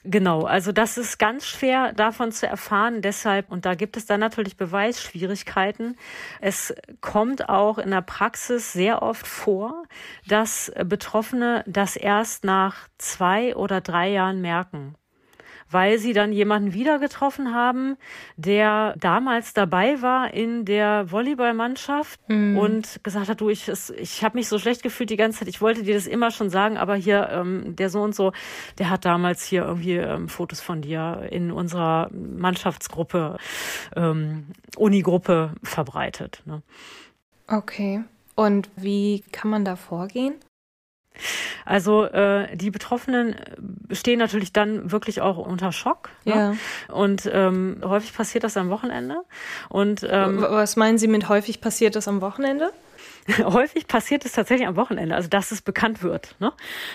Genau, 0.07 0.43
also 0.43 0.71
das 0.71 0.99
ist 0.99 1.19
ganz 1.19 1.47
schwer 1.47 1.95
davon 1.95 2.31
zu 2.31 2.47
erfahren. 2.47 3.01
Deshalb, 3.01 3.51
und 3.51 3.65
da 3.65 3.75
gibt 3.75 3.97
es 3.97 4.05
dann 4.05 4.21
natürlich 4.21 4.59
Beweisschwierigkeiten. 4.59 5.97
Es 6.43 6.75
kommt 7.01 7.49
auch 7.49 7.79
in 7.79 7.91
der 7.91 8.03
Praxis 8.03 8.75
sehr 8.75 9.01
oft 9.01 9.27
vor, 9.27 9.85
dass 10.29 10.71
Betroffene 10.85 11.65
das 11.67 11.97
erst 11.97 12.45
nach 12.45 12.89
zwei 12.99 13.57
oder 13.57 13.81
drei 13.81 14.11
Jahren 14.11 14.43
merken 14.43 14.95
weil 15.71 15.99
sie 15.99 16.13
dann 16.13 16.33
jemanden 16.33 16.73
wieder 16.73 16.99
getroffen 16.99 17.55
haben, 17.55 17.97
der 18.37 18.95
damals 18.99 19.55
dabei 19.55 20.03
war 20.03 20.33
in 20.33 20.65
der 20.65 21.11
Volleyballmannschaft 21.11 22.21
mhm. 22.29 22.57
und 22.59 23.01
gesagt 23.03 23.29
hat, 23.29 23.41
du, 23.41 23.51
ich, 23.51 23.71
ich 23.97 24.25
habe 24.25 24.37
mich 24.37 24.49
so 24.49 24.59
schlecht 24.59 24.83
gefühlt 24.83 25.11
die 25.11 25.17
ganze 25.17 25.41
Zeit, 25.41 25.49
ich 25.49 25.61
wollte 25.61 25.83
dir 25.83 25.95
das 25.95 26.07
immer 26.07 26.31
schon 26.31 26.51
sagen, 26.51 26.77
aber 26.77 26.95
hier 26.95 27.29
ähm, 27.31 27.77
der 27.77 27.91
so 27.91 28.03
und 28.03 28.15
so, 28.15 28.33
der 28.79 28.91
hat 28.91 29.05
damals 29.05 29.45
hier 29.45 29.65
irgendwie 29.65 29.97
ähm, 29.97 30.29
Fotos 30.29 30.61
von 30.61 30.83
dir 30.83 31.29
in 31.31 31.51
unserer 31.51 32.11
Mannschaftsgruppe, 32.13 33.37
ähm, 33.97 34.47
Unigruppe 34.77 35.53
verbreitet. 35.63 36.43
Ne? 36.47 36.63
Okay. 37.47 38.03
Und 38.35 38.71
wie 38.77 39.23
kann 39.33 39.51
man 39.51 39.65
da 39.65 39.77
vorgehen? 39.77 40.35
Also 41.65 42.05
äh, 42.05 42.57
die 42.57 42.71
Betroffenen 42.71 43.37
stehen 43.91 44.19
natürlich 44.19 44.53
dann 44.53 44.91
wirklich 44.93 45.21
auch 45.21 45.39
unter 45.39 45.73
Schock. 45.73 46.11
Ne? 46.25 46.35
Ja. 46.89 46.95
Und 46.95 47.29
ähm, 47.33 47.81
häufig 47.85 48.15
passiert 48.15 48.45
das 48.45 48.57
am 48.57 48.71
Wochenende. 48.71 49.23
Und 49.69 50.07
ähm, 50.09 50.43
was 50.43 50.77
meinen 50.77 50.99
Sie 50.99 51.09
mit 51.09 51.29
häufig 51.29 51.61
passiert 51.61 51.97
das 51.97 52.09
am 52.09 52.21
Wochenende? 52.21 52.73
häufig 53.45 53.87
passiert 53.87 54.25
es 54.25 54.33
tatsächlich 54.33 54.67
am 54.67 54.77
Wochenende, 54.77 55.15
also 55.15 55.29
dass 55.29 55.51
es 55.51 55.63
bekannt 55.63 56.03
wird. 56.03 56.35
Ne? 56.41 56.53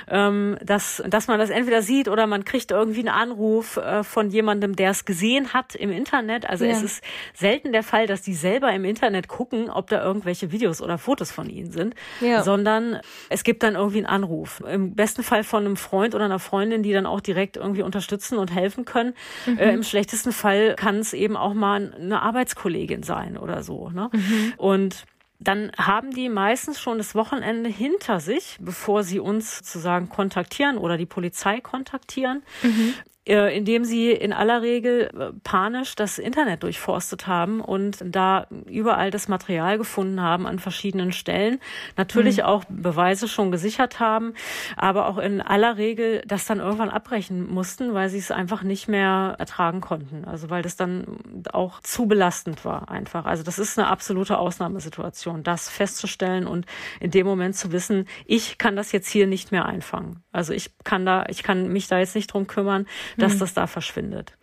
Ähm, 0.09 0.57
dass, 0.63 1.03
dass 1.07 1.27
man 1.27 1.39
das 1.39 1.49
entweder 1.49 1.81
sieht 1.81 2.07
oder 2.07 2.27
man 2.27 2.45
kriegt 2.45 2.71
irgendwie 2.71 2.99
einen 2.99 3.09
Anruf 3.09 3.77
äh, 3.77 4.03
von 4.03 4.29
jemandem, 4.29 4.75
der 4.75 4.91
es 4.91 5.05
gesehen 5.05 5.53
hat 5.53 5.75
im 5.75 5.91
Internet. 5.91 6.49
Also 6.49 6.65
ja. 6.65 6.71
es 6.71 6.83
ist 6.83 7.03
selten 7.33 7.71
der 7.71 7.83
Fall, 7.83 8.07
dass 8.07 8.21
die 8.21 8.33
selber 8.33 8.71
im 8.71 8.85
Internet 8.85 9.27
gucken, 9.27 9.69
ob 9.69 9.89
da 9.89 10.03
irgendwelche 10.03 10.51
Videos 10.51 10.81
oder 10.81 10.97
Fotos 10.97 11.31
von 11.31 11.49
ihnen 11.49 11.71
sind, 11.71 11.95
ja. 12.21 12.43
sondern 12.43 12.99
es 13.29 13.43
gibt 13.43 13.63
dann 13.63 13.75
irgendwie 13.75 13.97
einen 13.97 14.07
Anruf. 14.07 14.61
Im 14.61 14.95
besten 14.95 15.23
Fall 15.23 15.43
von 15.43 15.65
einem 15.65 15.77
Freund 15.77 16.15
oder 16.15 16.25
einer 16.25 16.39
Freundin, 16.39 16.83
die 16.83 16.93
dann 16.93 17.05
auch 17.05 17.21
direkt 17.21 17.57
irgendwie 17.57 17.81
unterstützen 17.81 18.37
und 18.37 18.53
helfen 18.53 18.85
können. 18.85 19.13
Mhm. 19.45 19.57
Äh, 19.57 19.73
Im 19.73 19.83
schlechtesten 19.83 20.31
Fall 20.31 20.75
kann 20.75 20.99
es 20.99 21.13
eben 21.13 21.35
auch 21.35 21.53
mal 21.53 21.93
eine 21.99 22.21
Arbeitskollegin 22.21 23.03
sein 23.03 23.37
oder 23.37 23.63
so. 23.63 23.89
Ne? 23.89 24.09
Mhm. 24.13 24.53
Und 24.57 25.05
dann 25.39 25.71
haben 25.77 26.11
die 26.11 26.27
meistens 26.27 26.79
schon 26.79 26.97
das 26.97 27.15
Wochenende 27.15 27.69
hinter 27.69 28.19
sich, 28.19 28.57
bevor 28.59 29.03
sie 29.03 29.19
uns 29.19 29.57
sozusagen 29.59 30.09
kontaktieren 30.09 30.77
oder 30.77 30.97
die 30.97 31.05
Polizei 31.05 31.61
kontaktieren. 31.61 32.43
Mhm. 32.61 32.93
Äh, 33.29 33.55
indem 33.55 33.85
sie 33.85 34.11
in 34.11 34.33
aller 34.33 34.63
Regel 34.63 35.11
äh, 35.15 35.39
panisch 35.43 35.93
das 35.93 36.17
Internet 36.17 36.63
durchforstet 36.63 37.27
haben 37.27 37.61
und 37.61 38.03
da 38.03 38.47
überall 38.65 39.11
das 39.11 39.27
Material 39.27 39.77
gefunden 39.77 40.19
haben 40.19 40.47
an 40.47 40.57
verschiedenen 40.57 41.11
Stellen. 41.11 41.59
Natürlich 41.95 42.37
mhm. 42.37 42.43
auch 42.45 42.63
Beweise 42.69 43.27
schon 43.27 43.51
gesichert 43.51 43.99
haben, 43.99 44.33
aber 44.77 45.07
auch 45.07 45.19
in 45.19 45.41
aller 45.41 45.77
Regel 45.77 46.23
das 46.25 46.47
dann 46.47 46.59
irgendwann 46.59 46.89
abbrechen 46.89 47.47
mussten, 47.47 47.93
weil 47.93 48.09
sie 48.09 48.17
es 48.17 48.31
einfach 48.31 48.63
nicht 48.63 48.87
mehr 48.87 49.35
ertragen 49.37 49.79
konnten. 49.79 50.25
Also 50.25 50.49
weil 50.49 50.63
das 50.63 50.75
dann 50.75 51.05
auch 51.53 51.81
zu 51.81 52.07
belastend 52.07 52.65
war 52.65 52.89
einfach. 52.89 53.25
Also 53.25 53.43
das 53.43 53.59
ist 53.59 53.77
eine 53.77 53.89
absolute 53.89 54.39
Ausnahmesituation, 54.39 55.43
das 55.43 55.69
festzustellen 55.69 56.47
und 56.47 56.65
in 56.99 57.11
dem 57.11 57.27
Moment 57.27 57.55
zu 57.55 57.71
wissen, 57.71 58.07
ich 58.25 58.57
kann 58.57 58.75
das 58.75 58.91
jetzt 58.91 59.07
hier 59.07 59.27
nicht 59.27 59.51
mehr 59.51 59.67
einfangen. 59.67 60.23
Also 60.31 60.51
ich 60.51 60.71
kann 60.83 61.05
da, 61.05 61.25
ich 61.29 61.43
kann 61.43 61.71
mich 61.71 61.87
da 61.87 61.99
jetzt 61.99 62.15
nicht 62.15 62.33
drum 62.33 62.47
kümmern 62.47 62.87
dass 63.19 63.35
mhm. 63.35 63.39
das 63.39 63.53
da 63.53 63.67
verschwindet. 63.67 64.33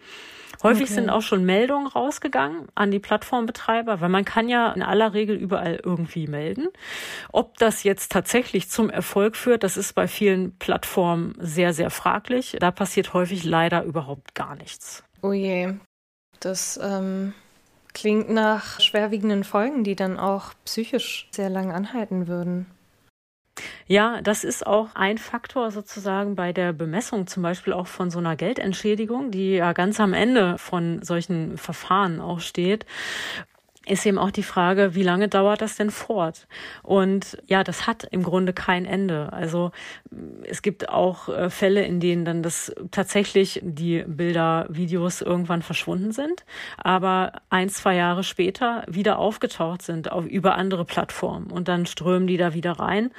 Häufig 0.62 0.84
okay. 0.84 0.94
sind 0.94 1.10
auch 1.10 1.22
schon 1.22 1.44
Meldungen 1.44 1.86
rausgegangen 1.86 2.68
an 2.74 2.90
die 2.90 2.98
Plattformbetreiber, 2.98 4.00
weil 4.00 4.08
man 4.08 4.24
kann 4.24 4.48
ja 4.48 4.72
in 4.72 4.82
aller 4.82 5.12
Regel 5.12 5.36
überall 5.36 5.80
irgendwie 5.82 6.26
melden. 6.26 6.68
Ob 7.30 7.58
das 7.58 7.82
jetzt 7.82 8.10
tatsächlich 8.10 8.68
zum 8.70 8.88
Erfolg 8.90 9.36
führt, 9.36 9.62
das 9.62 9.76
ist 9.76 9.94
bei 9.94 10.08
vielen 10.08 10.56
Plattformen 10.58 11.34
sehr, 11.38 11.72
sehr 11.74 11.90
fraglich. 11.90 12.56
Da 12.58 12.70
passiert 12.70 13.12
häufig 13.12 13.44
leider 13.44 13.84
überhaupt 13.84 14.34
gar 14.34 14.56
nichts. 14.56 15.04
Oh 15.22 15.32
je, 15.32 15.74
das 16.40 16.80
ähm, 16.82 17.34
klingt 17.92 18.30
nach 18.30 18.80
schwerwiegenden 18.80 19.44
Folgen, 19.44 19.84
die 19.84 19.96
dann 19.96 20.18
auch 20.18 20.52
psychisch 20.64 21.28
sehr 21.30 21.50
lang 21.50 21.72
anhalten 21.72 22.28
würden. 22.28 22.66
Ja, 23.86 24.20
das 24.22 24.44
ist 24.44 24.66
auch 24.66 24.88
ein 24.94 25.18
Faktor 25.18 25.70
sozusagen 25.70 26.34
bei 26.34 26.52
der 26.52 26.72
Bemessung 26.72 27.26
zum 27.26 27.42
Beispiel 27.42 27.72
auch 27.72 27.86
von 27.86 28.10
so 28.10 28.18
einer 28.18 28.36
Geldentschädigung, 28.36 29.30
die 29.30 29.54
ja 29.54 29.72
ganz 29.72 30.00
am 30.00 30.12
Ende 30.12 30.58
von 30.58 31.02
solchen 31.02 31.56
Verfahren 31.56 32.20
auch 32.20 32.40
steht 32.40 32.86
ist 33.86 34.04
eben 34.04 34.18
auch 34.18 34.30
die 34.30 34.42
Frage, 34.42 34.94
wie 34.94 35.02
lange 35.02 35.28
dauert 35.28 35.62
das 35.62 35.76
denn 35.76 35.90
fort? 35.90 36.46
Und 36.82 37.38
ja, 37.46 37.64
das 37.64 37.86
hat 37.86 38.04
im 38.10 38.22
Grunde 38.22 38.52
kein 38.52 38.84
Ende. 38.84 39.32
Also 39.32 39.70
es 40.44 40.62
gibt 40.62 40.88
auch 40.88 41.28
äh, 41.28 41.50
Fälle, 41.50 41.84
in 41.84 42.00
denen 42.00 42.24
dann 42.24 42.42
das 42.42 42.74
tatsächlich 42.90 43.60
die 43.62 44.04
Bilder, 44.06 44.66
Videos 44.68 45.22
irgendwann 45.22 45.62
verschwunden 45.62 46.12
sind, 46.12 46.44
aber 46.76 47.32
ein, 47.48 47.68
zwei 47.68 47.94
Jahre 47.94 48.24
später 48.24 48.84
wieder 48.88 49.18
aufgetaucht 49.18 49.82
sind 49.82 50.10
auf, 50.10 50.26
über 50.26 50.56
andere 50.56 50.84
Plattformen 50.84 51.50
und 51.50 51.68
dann 51.68 51.86
strömen 51.86 52.26
die 52.26 52.36
da 52.36 52.54
wieder 52.54 52.72
rein. 52.72 53.10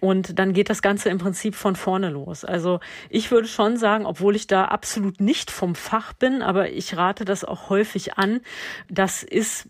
Und 0.00 0.38
dann 0.38 0.52
geht 0.52 0.68
das 0.68 0.82
Ganze 0.82 1.08
im 1.08 1.18
Prinzip 1.18 1.54
von 1.54 1.74
vorne 1.74 2.10
los. 2.10 2.44
Also 2.44 2.80
ich 3.08 3.30
würde 3.30 3.48
schon 3.48 3.76
sagen, 3.76 4.04
obwohl 4.04 4.36
ich 4.36 4.46
da 4.46 4.66
absolut 4.66 5.20
nicht 5.20 5.50
vom 5.50 5.74
Fach 5.74 6.12
bin, 6.12 6.42
aber 6.42 6.70
ich 6.70 6.96
rate 6.96 7.24
das 7.24 7.44
auch 7.44 7.70
häufig 7.70 8.18
an. 8.18 8.40
Das 8.90 9.22
ist 9.22 9.68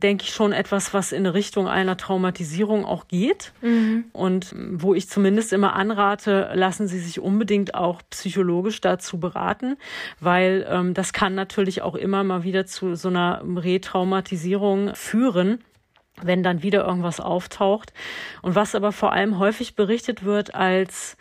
denke 0.00 0.24
ich, 0.24 0.30
schon 0.30 0.52
etwas, 0.52 0.94
was 0.94 1.12
in 1.12 1.26
Richtung 1.26 1.68
einer 1.68 1.96
Traumatisierung 1.96 2.84
auch 2.84 3.08
geht. 3.08 3.52
Mhm. 3.60 4.06
Und 4.12 4.54
wo 4.56 4.94
ich 4.94 5.08
zumindest 5.08 5.52
immer 5.52 5.74
anrate, 5.74 6.50
lassen 6.54 6.88
Sie 6.88 6.98
sich 6.98 7.20
unbedingt 7.20 7.74
auch 7.74 8.02
psychologisch 8.10 8.80
dazu 8.80 9.18
beraten, 9.18 9.76
weil 10.20 10.66
ähm, 10.68 10.94
das 10.94 11.12
kann 11.12 11.34
natürlich 11.34 11.82
auch 11.82 11.94
immer 11.94 12.24
mal 12.24 12.44
wieder 12.44 12.66
zu 12.66 12.94
so 12.94 13.08
einer 13.08 13.42
Retraumatisierung 13.44 14.94
führen 14.94 15.58
wenn 16.22 16.42
dann 16.42 16.62
wieder 16.62 16.84
irgendwas 16.84 17.20
auftaucht. 17.20 17.92
Und 18.42 18.54
was 18.54 18.74
aber 18.74 18.92
vor 18.92 19.12
allem 19.12 19.38
häufig 19.38 19.76
berichtet 19.76 20.24
wird 20.24 20.54
als, 20.54 21.16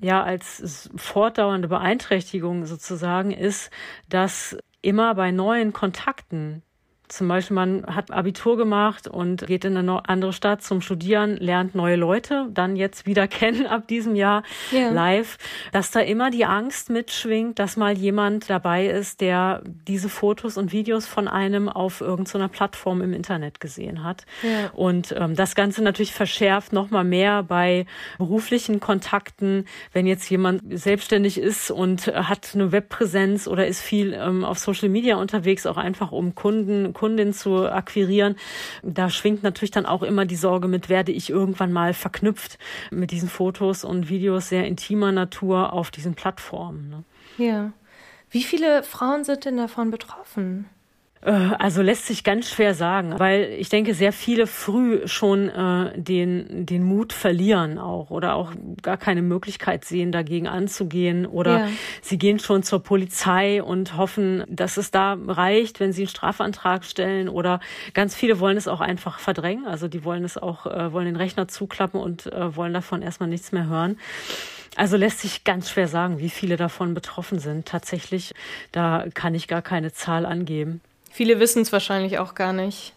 ja, 0.00 0.22
als 0.22 0.90
fortdauernde 0.96 1.68
Beeinträchtigung 1.68 2.64
sozusagen 2.64 3.32
ist, 3.32 3.70
dass 4.08 4.56
immer 4.80 5.14
bei 5.14 5.30
neuen 5.30 5.72
Kontakten 5.72 6.62
Zum 7.08 7.28
Beispiel, 7.28 7.54
man 7.54 7.84
hat 7.86 8.10
Abitur 8.10 8.56
gemacht 8.56 9.06
und 9.06 9.46
geht 9.46 9.66
in 9.66 9.76
eine 9.76 10.08
andere 10.08 10.32
Stadt 10.32 10.62
zum 10.62 10.80
Studieren, 10.80 11.36
lernt 11.36 11.74
neue 11.74 11.96
Leute, 11.96 12.48
dann 12.50 12.74
jetzt 12.74 13.04
wieder 13.04 13.28
kennen 13.42 13.66
ab 13.66 13.86
diesem 13.86 14.14
Jahr 14.14 14.42
yeah. 14.72 14.90
live, 14.90 15.36
dass 15.72 15.90
da 15.90 16.00
immer 16.00 16.30
die 16.30 16.46
Angst 16.46 16.88
mitschwingt, 16.88 17.58
dass 17.58 17.76
mal 17.76 17.92
jemand 17.92 18.48
dabei 18.48 18.86
ist, 18.86 19.20
der 19.20 19.62
diese 19.86 20.08
Fotos 20.08 20.56
und 20.56 20.72
Videos 20.72 21.06
von 21.06 21.28
einem 21.28 21.68
auf 21.68 22.00
irgendeiner 22.00 22.48
Plattform 22.48 23.02
im 23.02 23.12
Internet 23.12 23.60
gesehen 23.60 24.04
hat. 24.04 24.24
Yeah. 24.42 24.70
Und 24.72 25.14
ähm, 25.18 25.36
das 25.36 25.54
Ganze 25.54 25.82
natürlich 25.82 26.14
verschärft 26.14 26.72
noch 26.72 26.90
mal 26.90 27.04
mehr 27.04 27.42
bei 27.42 27.84
beruflichen 28.16 28.80
Kontakten, 28.80 29.66
wenn 29.92 30.06
jetzt 30.06 30.30
jemand 30.30 30.62
selbstständig 30.70 31.38
ist 31.38 31.70
und 31.70 32.06
hat 32.06 32.52
eine 32.54 32.72
Webpräsenz 32.72 33.46
oder 33.48 33.66
ist 33.66 33.82
viel 33.82 34.14
ähm, 34.14 34.44
auf 34.44 34.58
Social 34.58 34.88
Media 34.88 35.16
unterwegs, 35.16 35.66
auch 35.66 35.76
einfach 35.76 36.10
um 36.10 36.34
Kunden 36.34 36.91
Kundin 36.92 37.32
zu 37.32 37.70
akquirieren. 37.70 38.36
Da 38.82 39.10
schwingt 39.10 39.42
natürlich 39.42 39.70
dann 39.70 39.86
auch 39.86 40.02
immer 40.02 40.24
die 40.24 40.36
Sorge 40.36 40.68
mit, 40.68 40.88
werde 40.88 41.12
ich 41.12 41.30
irgendwann 41.30 41.72
mal 41.72 41.94
verknüpft 41.94 42.58
mit 42.90 43.10
diesen 43.10 43.28
Fotos 43.28 43.84
und 43.84 44.08
Videos 44.08 44.48
sehr 44.48 44.66
intimer 44.66 45.12
Natur 45.12 45.72
auf 45.72 45.90
diesen 45.90 46.14
Plattformen. 46.14 46.88
Ne? 46.88 47.04
Ja. 47.38 47.72
Wie 48.30 48.42
viele 48.42 48.82
Frauen 48.82 49.24
sind 49.24 49.44
denn 49.44 49.58
davon 49.58 49.90
betroffen? 49.90 50.66
Äh, 51.22 51.30
also 51.58 51.82
lässt 51.82 52.06
sich 52.06 52.24
ganz 52.24 52.50
schwer 52.50 52.74
sagen, 52.74 53.18
weil 53.18 53.44
ich 53.58 53.68
denke, 53.68 53.94
sehr 53.94 54.12
viele 54.12 54.46
früh 54.46 55.06
schon 55.06 55.48
äh, 55.48 55.98
den, 56.00 56.66
den 56.66 56.82
Mut 56.82 57.12
verlieren 57.12 57.78
auch 57.78 58.10
oder 58.10 58.34
auch 58.34 58.52
gar 58.82 58.96
keine 58.96 59.22
Möglichkeit 59.22 59.84
sehen, 59.84 60.12
dagegen 60.12 60.48
anzugehen 60.48 61.26
oder 61.26 61.60
ja. 61.60 61.68
sie 62.02 62.18
gehen 62.18 62.38
schon 62.38 62.62
zur 62.62 62.82
Polizei 62.82 63.62
und 63.62 63.96
hoffen, 63.96 64.44
dass 64.48 64.76
es 64.76 64.90
da 64.90 65.16
reicht, 65.26 65.80
wenn 65.80 65.92
sie 65.92 66.02
einen 66.02 66.08
Strafantrag 66.08 66.84
stellen 66.84 67.28
oder 67.28 67.60
ganz 67.94 68.14
viele 68.14 68.40
wollen 68.40 68.56
es 68.56 68.68
auch 68.68 68.80
einfach 68.80 69.18
verdrängen, 69.18 69.66
also 69.66 69.88
die 69.88 70.04
wollen 70.04 70.24
es 70.24 70.36
auch, 70.36 70.66
äh, 70.66 70.92
wollen 70.92 71.06
den 71.06 71.16
Rechner 71.16 71.46
zuklappen 71.48 72.00
und 72.00 72.26
äh, 72.26 72.56
wollen 72.56 72.74
davon 72.74 73.02
erstmal 73.02 73.28
nichts 73.28 73.52
mehr 73.52 73.66
hören. 73.66 73.98
Also 74.74 74.96
lässt 74.96 75.18
sich 75.18 75.44
ganz 75.44 75.68
schwer 75.70 75.86
sagen, 75.86 76.18
wie 76.18 76.30
viele 76.30 76.56
davon 76.56 76.94
betroffen 76.94 77.38
sind. 77.38 77.68
Tatsächlich, 77.68 78.32
da 78.72 79.04
kann 79.12 79.34
ich 79.34 79.46
gar 79.46 79.60
keine 79.60 79.92
Zahl 79.92 80.24
angeben. 80.24 80.80
Viele 81.12 81.38
wissen 81.40 81.62
es 81.62 81.72
wahrscheinlich 81.72 82.18
auch 82.18 82.34
gar 82.34 82.52
nicht. 82.52 82.94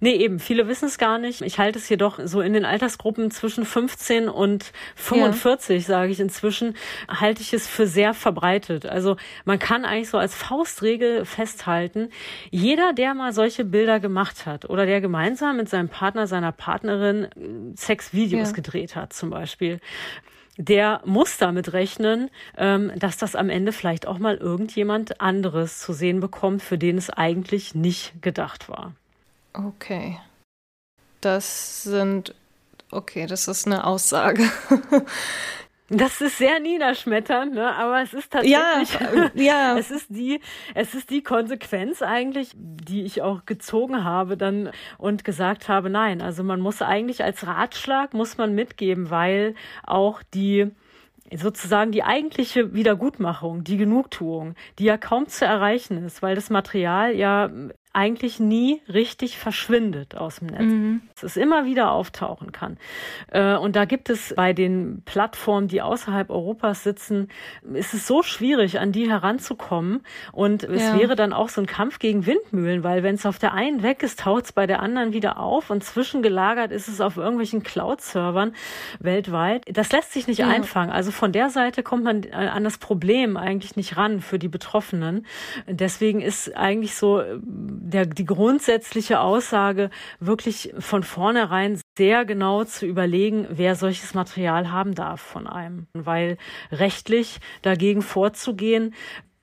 Nee, 0.00 0.16
eben, 0.16 0.40
viele 0.40 0.66
wissen 0.66 0.86
es 0.86 0.98
gar 0.98 1.18
nicht. 1.18 1.42
Ich 1.42 1.60
halte 1.60 1.78
es 1.78 1.88
jedoch 1.88 2.18
so 2.24 2.40
in 2.40 2.54
den 2.54 2.64
Altersgruppen 2.64 3.30
zwischen 3.30 3.64
15 3.64 4.28
und 4.28 4.72
45, 4.96 5.82
ja. 5.82 5.86
sage 5.86 6.10
ich 6.10 6.18
inzwischen, 6.18 6.74
halte 7.06 7.40
ich 7.40 7.52
es 7.52 7.68
für 7.68 7.86
sehr 7.86 8.12
verbreitet. 8.12 8.84
Also 8.84 9.16
man 9.44 9.60
kann 9.60 9.84
eigentlich 9.84 10.10
so 10.10 10.18
als 10.18 10.34
Faustregel 10.34 11.24
festhalten, 11.24 12.08
jeder, 12.50 12.92
der 12.92 13.14
mal 13.14 13.32
solche 13.32 13.64
Bilder 13.64 14.00
gemacht 14.00 14.44
hat 14.44 14.68
oder 14.68 14.86
der 14.86 15.00
gemeinsam 15.00 15.56
mit 15.56 15.68
seinem 15.68 15.88
Partner, 15.88 16.26
seiner 16.26 16.50
Partnerin 16.50 17.24
äh, 17.24 17.76
Sexvideos 17.76 18.48
ja. 18.48 18.54
gedreht 18.54 18.96
hat 18.96 19.12
zum 19.12 19.30
Beispiel, 19.30 19.78
der 20.56 21.00
muss 21.04 21.38
damit 21.38 21.72
rechnen, 21.72 22.30
ähm, 22.56 22.92
dass 22.96 23.16
das 23.16 23.34
am 23.34 23.48
Ende 23.48 23.72
vielleicht 23.72 24.06
auch 24.06 24.18
mal 24.18 24.36
irgendjemand 24.36 25.20
anderes 25.20 25.80
zu 25.80 25.92
sehen 25.92 26.20
bekommt, 26.20 26.62
für 26.62 26.78
den 26.78 26.98
es 26.98 27.10
eigentlich 27.10 27.74
nicht 27.74 28.20
gedacht 28.22 28.68
war. 28.68 28.92
Okay. 29.54 30.18
Das 31.20 31.82
sind, 31.84 32.34
okay, 32.90 33.26
das 33.26 33.48
ist 33.48 33.66
eine 33.66 33.86
Aussage. 33.86 34.44
Das 35.94 36.22
ist 36.22 36.38
sehr 36.38 36.58
niederschmetternd, 36.58 37.54
ne? 37.54 37.74
aber 37.76 38.00
es 38.00 38.14
ist 38.14 38.32
tatsächlich, 38.32 38.98
ja, 38.98 39.30
ja. 39.34 39.76
es 39.78 39.90
ist 39.90 40.06
die, 40.08 40.40
es 40.74 40.94
ist 40.94 41.10
die 41.10 41.22
Konsequenz 41.22 42.00
eigentlich, 42.00 42.52
die 42.56 43.02
ich 43.02 43.20
auch 43.20 43.44
gezogen 43.44 44.02
habe 44.02 44.38
dann 44.38 44.70
und 44.96 45.22
gesagt 45.22 45.68
habe, 45.68 45.90
nein, 45.90 46.22
also 46.22 46.44
man 46.44 46.60
muss 46.60 46.80
eigentlich 46.80 47.22
als 47.22 47.46
Ratschlag 47.46 48.14
muss 48.14 48.38
man 48.38 48.54
mitgeben, 48.54 49.10
weil 49.10 49.54
auch 49.82 50.22
die 50.22 50.70
sozusagen 51.34 51.92
die 51.92 52.04
eigentliche 52.04 52.72
Wiedergutmachung, 52.72 53.62
die 53.62 53.76
Genugtuung, 53.76 54.54
die 54.78 54.84
ja 54.84 54.96
kaum 54.96 55.28
zu 55.28 55.44
erreichen 55.44 56.04
ist, 56.04 56.22
weil 56.22 56.34
das 56.34 56.48
Material 56.48 57.14
ja 57.14 57.50
eigentlich 57.92 58.40
nie 58.40 58.80
richtig 58.88 59.38
verschwindet 59.38 60.16
aus 60.16 60.36
dem 60.36 60.48
Netz. 60.48 60.60
Mhm. 60.62 61.02
Dass 61.14 61.22
es 61.24 61.36
immer 61.36 61.66
wieder 61.66 61.92
auftauchen 61.92 62.50
kann. 62.50 62.78
Äh, 63.30 63.54
und 63.56 63.76
da 63.76 63.84
gibt 63.84 64.08
es 64.08 64.32
bei 64.34 64.52
den 64.52 65.02
Plattformen, 65.04 65.68
die 65.68 65.82
außerhalb 65.82 66.30
Europas 66.30 66.84
sitzen, 66.84 67.28
ist 67.74 67.92
es 67.92 68.06
so 68.06 68.22
schwierig, 68.22 68.80
an 68.80 68.92
die 68.92 69.10
heranzukommen. 69.10 70.00
Und 70.32 70.64
es 70.64 70.82
ja. 70.82 70.98
wäre 70.98 71.16
dann 71.16 71.32
auch 71.32 71.50
so 71.50 71.60
ein 71.60 71.66
Kampf 71.66 71.98
gegen 71.98 72.24
Windmühlen, 72.24 72.82
weil 72.82 73.02
wenn 73.02 73.16
es 73.16 73.26
auf 73.26 73.38
der 73.38 73.52
einen 73.52 73.82
weg 73.82 74.02
ist, 74.02 74.20
taucht 74.20 74.44
es 74.44 74.52
bei 74.52 74.66
der 74.66 74.80
anderen 74.80 75.12
wieder 75.12 75.38
auf 75.38 75.70
und 75.70 75.84
zwischengelagert 75.84 76.72
ist 76.72 76.88
es 76.88 77.00
auf 77.00 77.18
irgendwelchen 77.18 77.62
Cloud-Servern 77.62 78.54
weltweit. 79.00 79.64
Das 79.70 79.92
lässt 79.92 80.12
sich 80.12 80.26
nicht 80.26 80.38
ja. 80.38 80.48
einfangen. 80.48 80.90
Also 80.90 81.10
von 81.10 81.32
der 81.32 81.50
Seite 81.50 81.82
kommt 81.82 82.04
man 82.04 82.24
an 82.32 82.64
das 82.64 82.78
Problem 82.78 83.36
eigentlich 83.36 83.76
nicht 83.76 83.96
ran 83.96 84.20
für 84.20 84.38
die 84.38 84.48
Betroffenen. 84.48 85.26
Deswegen 85.66 86.22
ist 86.22 86.56
eigentlich 86.56 86.94
so 86.94 87.22
der, 87.82 88.06
die 88.06 88.24
grundsätzliche 88.24 89.20
Aussage, 89.20 89.90
wirklich 90.20 90.72
von 90.78 91.02
vornherein 91.02 91.80
sehr 91.98 92.24
genau 92.24 92.64
zu 92.64 92.86
überlegen, 92.86 93.46
wer 93.50 93.74
solches 93.74 94.14
Material 94.14 94.70
haben 94.70 94.94
darf 94.94 95.20
von 95.20 95.46
einem. 95.46 95.86
Weil 95.92 96.38
rechtlich 96.70 97.40
dagegen 97.62 98.02
vorzugehen, 98.02 98.94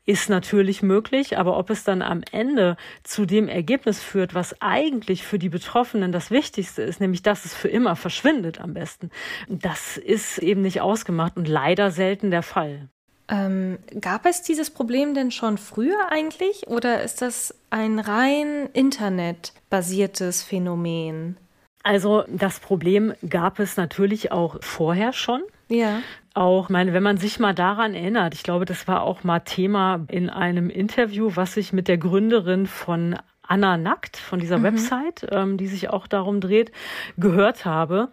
ist 0.06 0.28
natürlich 0.28 0.82
möglich, 0.82 1.38
aber 1.38 1.56
ob 1.56 1.69
es 1.69 1.84
dann 1.84 2.02
am 2.02 2.23
Ende 2.32 2.78
zu 3.04 3.28
dem 3.28 3.47
Ergebnis 3.47 4.02
führt, 4.02 4.34
was 4.34 4.60
eigentlich 4.60 5.23
für 5.23 5.38
die 5.38 5.49
Betroffenen 5.49 6.12
das 6.12 6.32
Wichtigste 6.32 6.82
ist, 6.82 6.99
nämlich 6.99 7.21
dass 7.21 7.45
es 7.45 7.54
für 7.54 7.67
immer 7.67 7.95
verschwindet 7.95 8.60
am 8.60 8.73
besten, 8.73 9.12
das 9.47 9.97
ist 9.97 10.39
eben 10.39 10.63
nicht 10.63 10.82
ausgemacht 10.82 11.38
und 11.38 11.47
leider 11.47 11.91
selten 11.91 12.32
der 12.32 12.41
Fall. 12.41 12.89
Ähm, 13.29 13.77
gab 14.01 14.25
es 14.25 14.41
dieses 14.41 14.71
Problem 14.71 15.13
denn 15.13 15.31
schon 15.31 15.57
früher 15.57 16.11
eigentlich 16.11 16.67
oder 16.67 17.03
ist 17.03 17.21
das 17.21 17.53
ein 17.69 17.99
rein 17.99 18.69
internetbasiertes 18.73 20.41
Phänomen? 20.43 21.37
Also 21.83 22.23
das 22.27 22.59
Problem 22.59 23.13
gab 23.27 23.59
es 23.59 23.77
natürlich 23.77 24.31
auch 24.31 24.57
vorher 24.61 25.13
schon. 25.13 25.41
Ja. 25.69 26.01
Auch, 26.33 26.69
meine, 26.69 26.93
wenn 26.93 27.03
man 27.03 27.17
sich 27.17 27.39
mal 27.39 27.53
daran 27.53 27.93
erinnert, 27.93 28.33
ich 28.33 28.43
glaube, 28.43 28.65
das 28.65 28.87
war 28.87 29.03
auch 29.03 29.23
mal 29.23 29.39
Thema 29.39 30.05
in 30.07 30.29
einem 30.29 30.69
Interview, 30.69 31.31
was 31.35 31.57
ich 31.57 31.71
mit 31.71 31.87
der 31.87 31.97
Gründerin 31.97 32.65
von 32.65 33.17
Anna 33.49 33.77
Nackt 33.77 34.17
von 34.17 34.39
dieser 34.39 34.59
mhm. 34.59 34.63
Website, 34.63 35.27
ähm, 35.31 35.57
die 35.57 35.67
sich 35.67 35.89
auch 35.89 36.07
darum 36.07 36.39
dreht, 36.39 36.71
gehört 37.17 37.65
habe. 37.65 38.09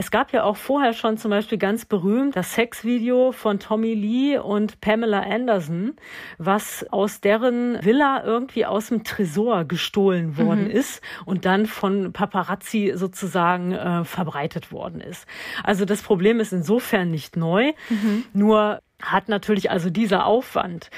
Es 0.00 0.12
gab 0.12 0.32
ja 0.32 0.44
auch 0.44 0.56
vorher 0.56 0.92
schon 0.92 1.18
zum 1.18 1.32
Beispiel 1.32 1.58
ganz 1.58 1.84
berühmt 1.84 2.36
das 2.36 2.54
Sexvideo 2.54 3.32
von 3.32 3.58
Tommy 3.58 3.94
Lee 3.94 4.38
und 4.38 4.80
Pamela 4.80 5.22
Anderson, 5.22 5.96
was 6.38 6.86
aus 6.92 7.20
deren 7.20 7.84
Villa 7.84 8.22
irgendwie 8.24 8.64
aus 8.64 8.90
dem 8.90 9.02
Tresor 9.02 9.64
gestohlen 9.64 10.36
worden 10.36 10.66
mhm. 10.66 10.70
ist 10.70 11.02
und 11.24 11.44
dann 11.46 11.66
von 11.66 12.12
Paparazzi 12.12 12.92
sozusagen 12.94 13.72
äh, 13.72 14.04
verbreitet 14.04 14.70
worden 14.70 15.00
ist. 15.00 15.26
Also 15.64 15.84
das 15.84 16.00
Problem 16.02 16.38
ist 16.38 16.52
insofern 16.52 17.10
nicht 17.10 17.36
neu, 17.36 17.72
mhm. 17.88 18.22
nur 18.32 18.82
hat 19.00 19.28
natürlich 19.28 19.70
also 19.70 19.90
dieser 19.90 20.26
Aufwand, 20.26 20.90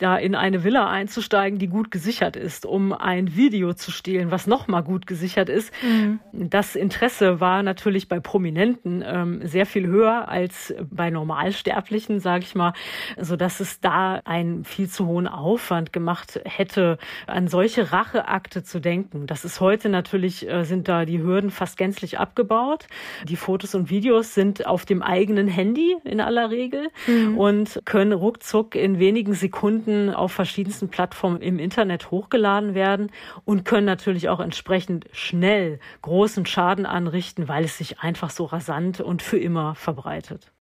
da 0.00 0.16
in 0.16 0.34
eine 0.34 0.64
Villa 0.64 0.90
einzusteigen, 0.90 1.60
die 1.60 1.68
gut 1.68 1.92
gesichert 1.92 2.34
ist, 2.34 2.66
um 2.66 2.92
ein 2.92 3.36
Video 3.36 3.72
zu 3.72 3.92
stehlen, 3.92 4.32
was 4.32 4.48
nochmal 4.48 4.82
gut 4.82 5.06
gesichert 5.06 5.48
ist. 5.48 5.72
Mhm. 5.82 6.18
Das 6.32 6.74
Interesse 6.74 7.38
war 7.40 7.62
natürlich 7.62 8.08
bei 8.08 8.18
Prominenten 8.18 9.04
ähm, 9.06 9.46
sehr 9.46 9.66
viel 9.66 9.86
höher 9.86 10.28
als 10.28 10.74
bei 10.90 11.10
Normalsterblichen, 11.10 12.18
sage 12.18 12.42
ich 12.42 12.56
mal, 12.56 12.72
so 13.16 13.36
dass 13.36 13.60
es 13.60 13.80
da 13.80 14.20
einen 14.24 14.64
viel 14.64 14.88
zu 14.88 15.06
hohen 15.06 15.28
Aufwand 15.28 15.92
gemacht 15.92 16.40
hätte, 16.44 16.98
an 17.28 17.46
solche 17.46 17.92
Racheakte 17.92 18.64
zu 18.64 18.80
denken. 18.80 19.28
Das 19.28 19.44
ist 19.44 19.60
heute 19.60 19.88
natürlich, 19.88 20.48
äh, 20.48 20.64
sind 20.64 20.88
da 20.88 21.04
die 21.04 21.22
Hürden 21.22 21.50
fast 21.50 21.76
gänzlich 21.76 22.18
abgebaut. 22.18 22.88
Die 23.28 23.36
Fotos 23.36 23.76
und 23.76 23.88
Videos 23.88 24.34
sind 24.34 24.66
auf 24.66 24.84
dem 24.84 25.00
eigenen 25.00 25.46
Handy 25.46 25.96
in 26.02 26.20
aller 26.20 26.50
Regel. 26.50 26.88
Mhm 27.06 27.19
mhm. 27.20 27.38
und 27.38 27.82
können 27.84 28.12
ruckzuck 28.12 28.74
in 28.74 28.98
wenigen 28.98 29.34
Sekunden 29.34 30.10
auf 30.10 30.32
verschiedensten 30.32 30.88
Plattformen 30.88 31.40
im 31.40 31.58
Internet 31.58 32.10
hochgeladen 32.10 32.74
werden 32.74 33.10
und 33.44 33.64
können 33.64 33.86
natürlich 33.86 34.28
auch 34.28 34.40
entsprechend 34.40 35.06
schnell 35.12 35.80
großen 36.02 36.46
Schaden 36.46 36.86
anrichten, 36.86 37.48
weil 37.48 37.64
es 37.64 37.78
sich 37.78 38.00
einfach 38.00 38.30
so 38.30 38.44
rasant 38.44 39.00
und 39.00 39.22
für 39.22 39.38
immer 39.38 39.74
verbreitet. 39.74 40.52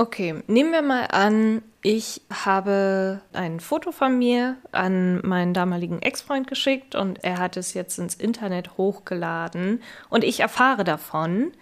Okay, 0.00 0.42
nehmen 0.46 0.72
wir 0.72 0.80
mal 0.80 1.08
an, 1.10 1.60
ich 1.82 2.22
habe 2.32 3.20
ein 3.34 3.60
Foto 3.60 3.92
von 3.92 4.18
mir 4.18 4.56
an 4.72 5.20
meinen 5.26 5.52
damaligen 5.52 6.00
Ex-Freund 6.00 6.46
geschickt 6.46 6.94
und 6.94 7.22
er 7.22 7.36
hat 7.36 7.58
es 7.58 7.74
jetzt 7.74 7.98
ins 7.98 8.14
Internet 8.14 8.78
hochgeladen 8.78 9.82
und 10.08 10.24
ich 10.24 10.40
erfahre 10.40 10.84
davon. 10.84 11.52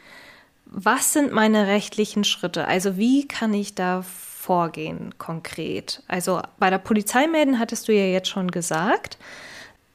Was 0.66 1.12
sind 1.12 1.32
meine 1.32 1.66
rechtlichen 1.66 2.22
Schritte? 2.22 2.68
Also 2.68 2.96
wie 2.96 3.26
kann 3.26 3.52
ich 3.54 3.74
da 3.74 4.04
vorgehen 4.48 5.12
konkret? 5.18 6.02
Also 6.08 6.40
bei 6.58 6.70
der 6.70 6.78
Polizei 6.78 7.26
melden 7.26 7.58
hattest 7.58 7.86
du 7.86 7.92
ja 7.92 8.06
jetzt 8.06 8.28
schon 8.28 8.50
gesagt. 8.50 9.18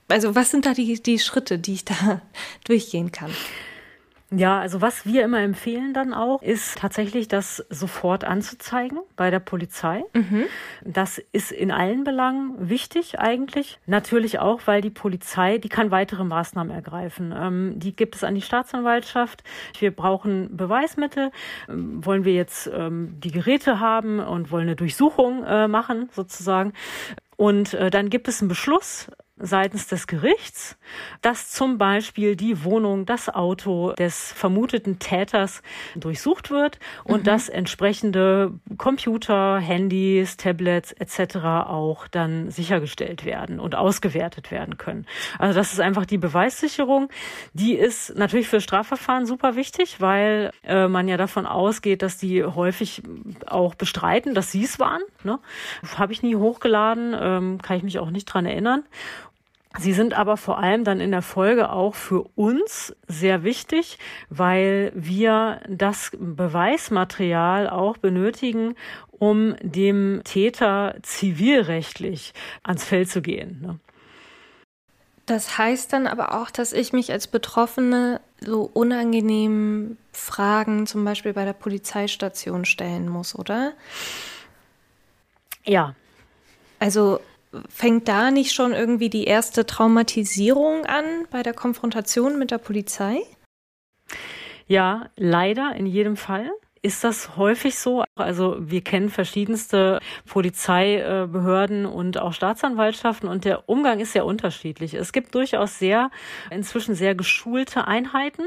Also 0.10 0.36
was 0.36 0.52
sind 0.52 0.68
da 0.68 0.76
die, 0.76 1.02
die 1.02 1.18
Schritte, 1.18 1.58
die 1.58 1.74
ich 1.74 1.86
da 1.86 2.22
durchgehen 2.66 3.12
kann? 3.12 3.32
Ja, 4.36 4.60
also 4.60 4.82
was 4.82 5.06
wir 5.06 5.24
immer 5.24 5.42
empfehlen 5.42 5.94
dann 5.94 6.14
auch, 6.14 6.42
ist 6.42 6.78
tatsächlich 6.78 7.28
das 7.28 7.64
sofort 7.70 8.24
anzuzeigen 8.24 9.00
bei 9.16 9.30
der 9.30 9.40
Polizei. 9.40 10.04
Mhm. 10.14 10.46
Das 10.84 11.22
ist 11.32 11.52
in 11.52 11.72
allen 11.72 12.04
Belangen 12.04 12.70
wichtig 12.70 13.20
eigentlich. 13.20 13.80
Natürlich 13.86 14.40
auch, 14.40 14.62
weil 14.66 14.82
die 14.82 14.90
Polizei, 14.90 15.60
die 15.60 15.70
kann 15.70 15.92
weitere 15.92 16.24
Maßnahmen 16.24 16.74
ergreifen. 16.74 17.34
Ähm, 17.38 17.74
die 17.80 17.96
gibt 17.96 18.16
es 18.16 18.24
an 18.24 18.34
die 18.34 18.42
Staatsanwaltschaft. 18.42 19.44
Wir 19.80 19.92
brauchen 19.92 20.56
Beweismittel. 20.58 21.32
Ähm, 21.70 22.04
wollen 22.04 22.26
wir 22.26 22.34
jetzt 22.34 22.70
ähm, 22.74 23.20
die 23.20 23.32
Geräte 23.32 23.80
haben 23.80 24.20
und 24.20 24.52
wollen 24.52 24.64
eine 24.64 24.76
Durchsuchung 24.76 25.44
äh, 25.44 25.68
machen 25.68 26.10
sozusagen. 26.12 26.74
Und 27.38 27.74
äh, 27.74 27.90
dann 27.90 28.10
gibt 28.10 28.28
es 28.28 28.42
einen 28.42 28.50
Beschluss 28.50 29.10
seitens 29.44 29.88
des 29.88 30.08
Gerichts, 30.08 30.78
dass 31.22 31.52
zum 31.52 31.78
Beispiel 31.78 32.36
die 32.36 32.64
Wohnung, 32.64 33.06
das 33.06 33.30
Auto 33.30 33.92
des 33.94 34.32
vermuteten 34.32 35.00
Täters 35.00 35.62
durchsucht 35.96 36.50
wird 36.50 36.80
und 37.04 37.22
mhm. 37.22 37.24
dass 37.26 37.50
entsprechende 37.50 38.54
Computer, 38.78 39.60
Handys, 39.60 40.38
Tablets 40.38 40.94
etc. 40.94 41.36
auch 41.68 42.08
dann 42.08 42.50
sichergestellt 42.52 43.26
werden 43.26 43.60
und 43.60 43.76
ausgewertet 43.76 44.50
werden 44.50 44.78
können. 44.78 45.06
Also 45.40 45.60
das 45.60 45.74
ist 45.74 45.82
einfach 45.82 46.06
die 46.06 46.18
Beweissicherung. 46.18 47.10
Die 47.52 47.74
ist 47.74 48.16
natürlich 48.16 48.48
für 48.48 48.62
Strafverfahren 48.62 49.26
super 49.26 49.56
wichtig, 49.56 50.00
weil 50.00 50.52
äh, 50.64 50.88
man 50.88 51.08
ja 51.10 51.18
davon 51.18 51.46
ausgeht, 51.46 52.02
dass 52.02 52.18
die 52.18 52.44
häufig 52.46 53.04
auch 53.46 53.76
bestreiten, 53.76 54.34
dass 54.34 54.52
sie 54.52 54.64
es 54.64 54.80
waren. 54.80 55.02
Ne? 55.24 55.40
Habe 55.98 56.14
ich 56.14 56.24
nie 56.24 56.36
hochgeladen, 56.36 57.14
ähm, 57.20 57.62
kann 57.62 57.78
ich 57.78 57.84
mich 57.84 58.00
auch 58.00 58.10
nicht 58.10 58.26
dran 58.26 58.46
erinnern. 58.46 58.84
Sie 59.80 59.94
sind 59.94 60.14
aber 60.14 60.38
vor 60.38 60.60
allem 60.60 60.84
dann 60.84 61.00
in 61.00 61.12
der 61.12 61.24
Folge 61.24 61.72
auch 61.72 61.96
für 61.96 62.24
uns 62.36 62.96
sehr 63.08 63.44
wichtig, 63.44 63.98
weil 64.30 64.92
wir 64.94 65.62
das 65.68 66.12
Beweismaterial 66.18 67.70
auch 67.70 67.98
benötigen, 67.98 68.76
um 69.12 69.56
dem 69.62 70.22
Täter 70.24 70.96
zivilrechtlich 71.02 72.34
ans 72.62 72.84
Feld 72.84 73.10
zu 73.10 73.22
gehen. 73.22 73.62
Ne? 73.62 73.80
Das 75.26 75.58
heißt 75.58 75.94
dann 75.94 76.06
aber 76.06 76.40
auch, 76.40 76.52
dass 76.52 76.74
ich 76.74 76.92
mich 76.92 77.12
als 77.12 77.28
Betroffene 77.28 78.20
so 78.42 78.70
unangenehmen 78.74 79.98
Fragen 80.12 80.86
zum 80.86 81.06
Beispiel 81.06 81.34
bei 81.34 81.46
der 81.46 81.54
Polizeistation 81.54 82.66
stellen 82.66 83.08
muss, 83.08 83.34
oder? 83.34 83.74
Ja. 85.64 85.96
Also 86.80 87.22
fängt 87.70 88.08
da 88.08 88.32
nicht 88.32 88.54
schon 88.54 88.74
irgendwie 88.74 89.10
die 89.10 89.26
erste 89.26 89.66
Traumatisierung 89.66 90.86
an 90.86 91.06
bei 91.30 91.44
der 91.44 91.54
Konfrontation 91.54 92.40
mit 92.40 92.52
der 92.52 92.58
Polizei? 92.58 93.22
Ja, 94.68 95.10
leider 95.16 95.76
in 95.76 95.86
jedem 95.86 96.18
Fall 96.18 96.50
ist 96.84 97.06
das 97.06 97.38
häufig 97.38 97.80
so. 97.80 98.04
Also 98.16 98.58
wir 98.60 98.82
kennen 98.82 99.10
verschiedenste 99.10 100.02
Polizeibehörden 100.28 101.86
und 101.86 102.20
auch 102.20 102.34
Staatsanwaltschaften 102.34 103.30
und 103.30 103.46
der 103.46 103.70
Umgang 103.70 104.02
ist 104.02 104.12
sehr 104.12 104.26
unterschiedlich. 104.26 104.94
Es 104.94 105.14
gibt 105.14 105.34
durchaus 105.34 105.80
sehr, 105.80 106.12
inzwischen 106.52 106.94
sehr 106.94 107.16
geschulte 107.16 107.88
Einheiten, 107.88 108.44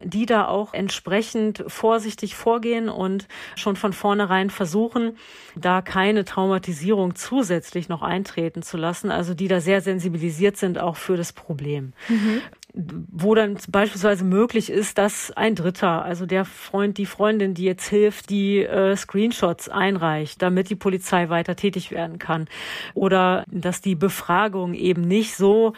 die 0.00 0.26
da 0.26 0.46
auch 0.46 0.74
entsprechend 0.74 1.64
vorsichtig 1.66 2.36
vorgehen 2.36 2.88
und 2.88 3.26
schon 3.56 3.74
von 3.74 3.92
vornherein 3.92 4.50
versuchen, 4.50 5.18
da 5.56 5.82
keine 5.82 6.24
Traumatisierung 6.24 7.16
zusätzlich 7.16 7.88
noch 7.88 8.02
eintreten 8.02 8.62
zu 8.62 8.76
lassen. 8.76 9.10
Also 9.10 9.34
die 9.34 9.48
da 9.48 9.60
sehr 9.60 9.80
sensibilisiert 9.80 10.56
sind 10.56 10.78
auch 10.78 10.96
für 10.96 11.16
das 11.16 11.32
Problem. 11.32 11.94
Mhm 12.08 12.42
wo 12.74 13.34
dann 13.34 13.58
beispielsweise 13.68 14.24
möglich 14.24 14.70
ist, 14.70 14.96
dass 14.96 15.30
ein 15.32 15.54
Dritter, 15.54 16.02
also 16.02 16.24
der 16.24 16.46
Freund, 16.46 16.96
die 16.96 17.04
Freundin, 17.04 17.52
die 17.52 17.64
jetzt 17.64 17.86
hilft, 17.86 18.30
die 18.30 18.60
äh, 18.60 18.96
Screenshots 18.96 19.68
einreicht, 19.68 20.40
damit 20.40 20.70
die 20.70 20.74
Polizei 20.74 21.28
weiter 21.28 21.54
tätig 21.54 21.90
werden 21.90 22.18
kann. 22.18 22.46
Oder 22.94 23.44
dass 23.50 23.82
die 23.82 23.94
Befragung 23.94 24.72
eben 24.72 25.02
nicht 25.02 25.36
so, 25.36 25.74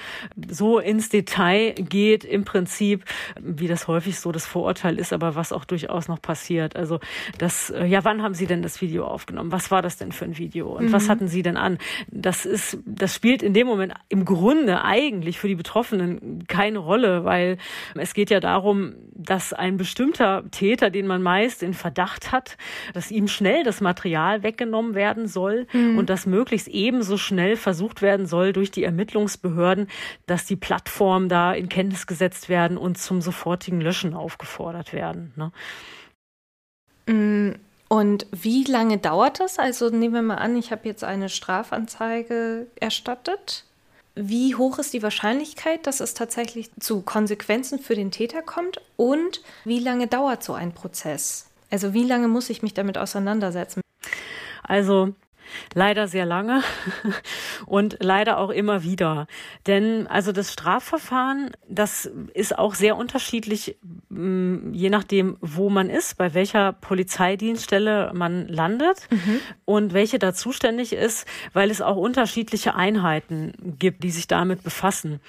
so 0.48 0.78
ins 0.78 1.09
Detail 1.09 1.72
geht, 1.72 2.24
im 2.24 2.44
Prinzip, 2.44 3.04
wie 3.40 3.66
das 3.66 3.88
häufig 3.88 4.20
so 4.20 4.30
das 4.30 4.46
Vorurteil 4.46 4.96
ist, 4.98 5.12
aber 5.12 5.35
was 5.35 5.52
auch 5.52 5.64
durchaus 5.64 6.07
noch 6.07 6.22
passiert. 6.22 6.76
Also 6.76 7.00
das, 7.38 7.70
äh, 7.70 7.87
ja, 7.87 8.04
wann 8.04 8.22
haben 8.22 8.35
Sie 8.35 8.46
denn 8.46 8.62
das 8.62 8.80
Video 8.80 9.04
aufgenommen? 9.04 9.50
Was 9.50 9.72
war 9.72 9.83
das 9.83 9.96
denn 9.96 10.12
für 10.12 10.26
ein 10.26 10.38
Video? 10.38 10.68
Und 10.68 10.87
mhm. 10.87 10.92
was 10.92 11.09
hatten 11.09 11.26
Sie 11.26 11.42
denn 11.42 11.57
an? 11.57 11.78
Das 12.07 12.46
ist, 12.46 12.78
das 12.87 13.16
spielt 13.16 13.42
in 13.42 13.52
dem 13.52 13.66
Moment 13.66 13.94
im 14.09 14.24
Grunde 14.24 14.85
eigentlich 14.85 15.40
für 15.40 15.48
die 15.48 15.57
Betroffenen 15.57 16.44
keine 16.46 16.83
Rolle, 16.84 17.24
weil 17.24 17.58
es 17.94 18.14
geht 18.14 18.30
ja 18.30 18.40
darum, 18.40 18.94
dass 19.12 19.52
ein 19.52 19.76
bestimmter 19.76 20.44
Täter, 20.50 20.90
den 20.90 21.06
man 21.06 21.22
meist 21.22 21.62
in 21.62 21.74
Verdacht 21.74 22.32
hat, 22.32 22.56
dass 22.92 23.10
ihm 23.10 23.28
schnell 23.28 23.64
das 23.64 23.80
Material 23.80 24.42
weggenommen 24.42 24.94
werden 24.94 25.26
soll 25.26 25.66
mhm. 25.72 25.98
und 25.98 26.10
dass 26.10 26.26
möglichst 26.26 26.68
ebenso 26.68 27.16
schnell 27.16 27.56
versucht 27.56 28.02
werden 28.02 28.26
soll 28.26 28.52
durch 28.52 28.70
die 28.70 28.84
Ermittlungsbehörden, 28.84 29.88
dass 30.26 30.44
die 30.44 30.56
Plattformen 30.56 31.28
da 31.28 31.52
in 31.52 31.68
Kenntnis 31.68 32.06
gesetzt 32.06 32.48
werden 32.48 32.76
und 32.76 32.98
zum 32.98 33.20
sofortigen 33.20 33.80
Löschen 33.80 34.14
aufgefordert 34.14 34.92
werden. 34.92 35.32
Ne? 35.36 35.52
Mm, 37.06 37.54
und 37.88 38.26
wie 38.32 38.64
lange 38.64 38.98
dauert 38.98 39.40
das? 39.40 39.58
Also 39.58 39.90
nehmen 39.90 40.14
wir 40.14 40.22
mal 40.22 40.36
an, 40.36 40.56
ich 40.56 40.72
habe 40.72 40.88
jetzt 40.88 41.04
eine 41.04 41.28
Strafanzeige 41.28 42.66
erstattet. 42.80 43.64
Wie 44.16 44.55
hoch 44.55 44.79
ist 44.79 44.92
die 44.92 45.03
Wahrscheinlichkeit, 45.03 45.87
dass 45.87 46.00
es 46.00 46.14
tatsächlich 46.14 46.70
zu 46.79 47.03
Konsequenzen 47.03 47.81
für 47.81 47.96
den 47.96 48.12
Täter 48.12 48.42
kommt? 48.42 48.81
Und 48.96 49.42
wie 49.64 49.81
lange 49.81 50.07
dauert 50.07 50.44
so 50.44 50.53
ein 50.53 50.72
Prozess? 50.72 51.50
Also 51.70 51.94
wie 51.94 52.05
lange 52.05 52.29
muss 52.29 52.50
ich 52.50 52.62
mich 52.62 52.74
damit 52.74 52.96
auseinandersetzen? 52.96 53.81
Also 54.62 55.14
Leider 55.74 56.08
sehr 56.08 56.26
lange 56.26 56.62
und 57.66 57.96
leider 58.00 58.38
auch 58.38 58.50
immer 58.50 58.82
wieder. 58.82 59.26
Denn 59.66 60.06
also 60.06 60.32
das 60.32 60.52
Strafverfahren, 60.52 61.50
das 61.68 62.10
ist 62.34 62.58
auch 62.58 62.74
sehr 62.74 62.96
unterschiedlich, 62.96 63.76
mm, 64.08 64.72
je 64.72 64.90
nachdem, 64.90 65.36
wo 65.40 65.70
man 65.70 65.90
ist, 65.90 66.16
bei 66.18 66.34
welcher 66.34 66.72
Polizeidienststelle 66.72 68.12
man 68.14 68.48
landet 68.48 69.08
mhm. 69.10 69.40
und 69.64 69.94
welche 69.94 70.18
da 70.18 70.34
zuständig 70.34 70.92
ist, 70.92 71.26
weil 71.52 71.70
es 71.70 71.80
auch 71.80 71.96
unterschiedliche 71.96 72.74
Einheiten 72.74 73.52
gibt, 73.78 74.04
die 74.04 74.10
sich 74.10 74.26
damit 74.26 74.62
befassen. 74.62 75.20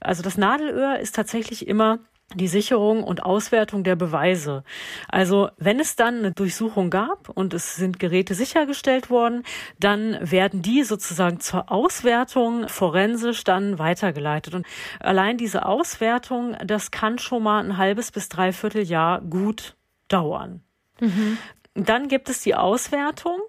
Also 0.00 0.22
das 0.22 0.36
Nadelöhr 0.36 0.98
ist 0.98 1.14
tatsächlich 1.14 1.66
immer 1.66 1.98
die 2.34 2.48
Sicherung 2.48 3.02
und 3.02 3.24
Auswertung 3.24 3.82
der 3.82 3.96
Beweise. 3.96 4.62
Also 5.08 5.50
wenn 5.56 5.80
es 5.80 5.96
dann 5.96 6.18
eine 6.18 6.32
Durchsuchung 6.32 6.90
gab 6.90 7.28
und 7.28 7.54
es 7.54 7.76
sind 7.76 7.98
Geräte 7.98 8.34
sichergestellt 8.34 9.10
worden, 9.10 9.42
dann 9.78 10.18
werden 10.20 10.62
die 10.62 10.84
sozusagen 10.84 11.40
zur 11.40 11.70
Auswertung 11.70 12.68
forensisch 12.68 13.44
dann 13.44 13.78
weitergeleitet. 13.78 14.54
Und 14.54 14.66
allein 15.00 15.38
diese 15.38 15.66
Auswertung, 15.66 16.56
das 16.64 16.90
kann 16.90 17.18
schon 17.18 17.42
mal 17.42 17.64
ein 17.64 17.76
halbes 17.76 18.12
bis 18.12 18.28
dreiviertel 18.28 18.82
Jahr 18.82 19.20
gut 19.20 19.76
dauern. 20.08 20.62
Mhm. 21.00 21.38
Dann 21.74 22.08
gibt 22.08 22.28
es 22.28 22.42
die 22.42 22.54
Auswertung. 22.54 23.40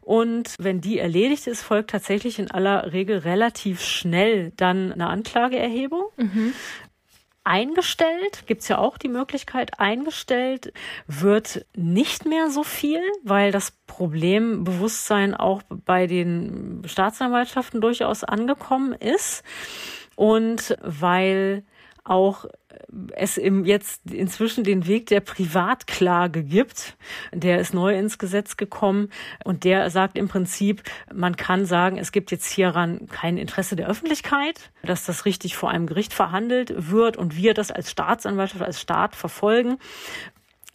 Und 0.00 0.54
wenn 0.58 0.80
die 0.80 0.98
erledigt 0.98 1.46
ist, 1.46 1.62
folgt 1.62 1.90
tatsächlich 1.90 2.38
in 2.38 2.50
aller 2.50 2.92
Regel 2.94 3.18
relativ 3.18 3.82
schnell 3.82 4.52
dann 4.56 4.90
eine 4.90 5.08
Anklageerhebung. 5.08 6.04
Mhm 6.16 6.54
eingestellt, 7.48 8.44
gibt's 8.46 8.68
ja 8.68 8.78
auch 8.78 8.98
die 8.98 9.08
Möglichkeit, 9.08 9.80
eingestellt 9.80 10.72
wird 11.06 11.64
nicht 11.74 12.26
mehr 12.26 12.50
so 12.50 12.62
viel, 12.62 13.00
weil 13.24 13.52
das 13.52 13.72
Problembewusstsein 13.86 15.34
auch 15.34 15.62
bei 15.70 16.06
den 16.06 16.82
Staatsanwaltschaften 16.84 17.80
durchaus 17.80 18.22
angekommen 18.22 18.92
ist 18.92 19.42
und 20.14 20.76
weil 20.82 21.64
auch 22.04 22.44
es 23.12 23.36
im 23.36 23.64
jetzt 23.64 24.10
inzwischen 24.10 24.64
den 24.64 24.86
Weg 24.86 25.06
der 25.06 25.20
Privatklage 25.20 26.42
gibt. 26.42 26.96
Der 27.32 27.60
ist 27.60 27.74
neu 27.74 27.96
ins 27.96 28.18
Gesetz 28.18 28.56
gekommen 28.56 29.10
und 29.44 29.64
der 29.64 29.90
sagt 29.90 30.16
im 30.16 30.28
Prinzip, 30.28 30.82
man 31.12 31.36
kann 31.36 31.66
sagen, 31.66 31.98
es 31.98 32.12
gibt 32.12 32.30
jetzt 32.30 32.50
hieran 32.50 33.06
kein 33.08 33.36
Interesse 33.36 33.76
der 33.76 33.88
Öffentlichkeit, 33.88 34.70
dass 34.82 35.04
das 35.04 35.24
richtig 35.24 35.56
vor 35.56 35.70
einem 35.70 35.86
Gericht 35.86 36.14
verhandelt 36.14 36.72
wird 36.90 37.16
und 37.16 37.36
wir 37.36 37.54
das 37.54 37.70
als 37.70 37.90
Staatsanwaltschaft, 37.90 38.62
als 38.62 38.80
Staat 38.80 39.14
verfolgen 39.14 39.78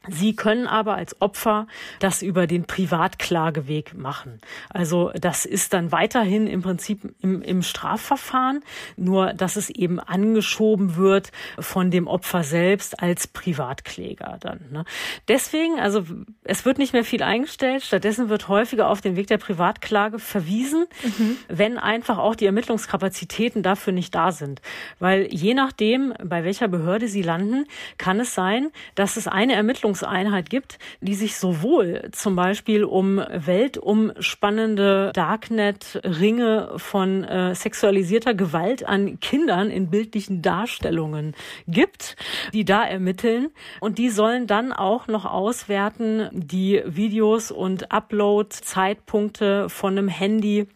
Sie 0.09 0.35
können 0.35 0.67
aber 0.67 0.95
als 0.95 1.21
Opfer 1.21 1.67
das 1.99 2.21
über 2.21 2.45
den 2.45 2.65
Privatklageweg 2.65 3.97
machen. 3.97 4.41
Also 4.69 5.11
das 5.15 5.45
ist 5.45 5.73
dann 5.73 5.93
weiterhin 5.93 6.47
im 6.47 6.61
Prinzip 6.61 7.15
im, 7.21 7.41
im, 7.41 7.61
Strafverfahren, 7.61 8.63
nur 8.97 9.33
dass 9.33 9.55
es 9.55 9.69
eben 9.69 10.01
angeschoben 10.01 10.97
wird 10.97 11.31
von 11.57 11.89
dem 11.89 12.07
Opfer 12.07 12.43
selbst 12.43 13.01
als 13.01 13.27
Privatkläger 13.27 14.37
dann. 14.41 14.59
Ne? 14.71 14.83
Deswegen, 15.29 15.79
also 15.79 16.03
es 16.43 16.65
wird 16.65 16.79
nicht 16.79 16.91
mehr 16.91 17.05
viel 17.05 17.23
eingestellt, 17.23 17.83
stattdessen 17.83 18.27
wird 18.27 18.49
häufiger 18.49 18.89
auf 18.89 18.99
den 18.99 19.15
Weg 19.15 19.27
der 19.27 19.37
Privatklage 19.37 20.19
verwiesen, 20.19 20.85
mhm. 21.03 21.37
wenn 21.47 21.77
einfach 21.77 22.17
auch 22.17 22.35
die 22.35 22.45
Ermittlungskapazitäten 22.45 23.63
dafür 23.63 23.93
nicht 23.93 24.13
da 24.13 24.33
sind. 24.33 24.61
Weil 24.99 25.33
je 25.33 25.53
nachdem, 25.53 26.13
bei 26.21 26.43
welcher 26.43 26.67
Behörde 26.67 27.07
sie 27.07 27.21
landen, 27.21 27.65
kann 27.97 28.19
es 28.19 28.35
sein, 28.35 28.71
dass 28.95 29.15
es 29.15 29.29
eine 29.29 29.53
Ermittlung 29.53 29.92
Ermittlungseinheit 29.93 30.49
gibt, 30.49 30.79
die 31.01 31.13
sich 31.13 31.37
sowohl 31.37 32.09
zum 32.11 32.35
Beispiel 32.35 32.83
um 32.83 33.17
weltumspannende 33.17 35.11
Darknet-Ringe 35.13 36.73
von 36.77 37.23
äh, 37.23 37.55
sexualisierter 37.55 38.33
Gewalt 38.33 38.87
an 38.87 39.19
Kindern 39.19 39.69
in 39.69 39.89
bildlichen 39.89 40.41
Darstellungen 40.41 41.35
gibt, 41.67 42.15
die 42.53 42.65
da 42.65 42.83
ermitteln. 42.83 43.49
Und 43.79 43.97
die 43.97 44.09
sollen 44.09 44.47
dann 44.47 44.73
auch 44.73 45.07
noch 45.07 45.25
auswerten 45.25 46.29
die 46.31 46.81
Videos 46.85 47.51
und 47.51 47.91
Upload-Zeitpunkte 47.91 49.69
von 49.69 49.97
einem 49.97 50.07
Handy 50.07 50.67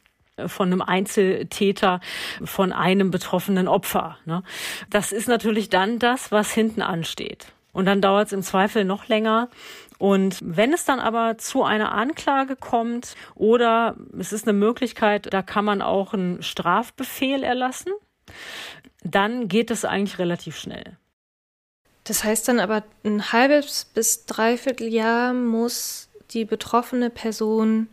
von 0.45 0.67
einem 0.67 0.83
Einzeltäter, 0.83 1.99
von 2.43 2.71
einem 2.71 3.09
betroffenen 3.09 3.67
Opfer. 3.67 4.19
Ne? 4.25 4.43
Das 4.91 5.11
ist 5.11 5.27
natürlich 5.27 5.69
dann 5.69 5.97
das, 5.97 6.31
was 6.31 6.51
hinten 6.51 6.83
ansteht. 6.83 7.47
Und 7.77 7.85
dann 7.85 8.01
dauert 8.01 8.25
es 8.25 8.33
im 8.33 8.41
Zweifel 8.41 8.85
noch 8.85 9.07
länger. 9.07 9.49
Und 9.99 10.39
wenn 10.41 10.73
es 10.73 10.83
dann 10.83 10.99
aber 10.99 11.37
zu 11.37 11.63
einer 11.63 11.91
Anklage 11.91 12.55
kommt 12.55 13.13
oder 13.35 13.95
es 14.17 14.33
ist 14.33 14.47
eine 14.47 14.57
Möglichkeit, 14.57 15.31
da 15.31 15.43
kann 15.43 15.63
man 15.63 15.83
auch 15.83 16.15
einen 16.15 16.41
Strafbefehl 16.41 17.43
erlassen, 17.43 17.93
dann 19.03 19.47
geht 19.47 19.69
es 19.69 19.85
eigentlich 19.85 20.17
relativ 20.17 20.57
schnell. 20.57 20.97
Das 22.03 22.23
heißt 22.23 22.47
dann 22.47 22.59
aber, 22.59 22.81
ein 23.03 23.31
halbes 23.31 23.85
bis 23.85 24.25
dreiviertel 24.25 24.87
Jahr 24.87 25.33
muss 25.33 26.09
die 26.31 26.45
betroffene 26.45 27.11
Person 27.11 27.89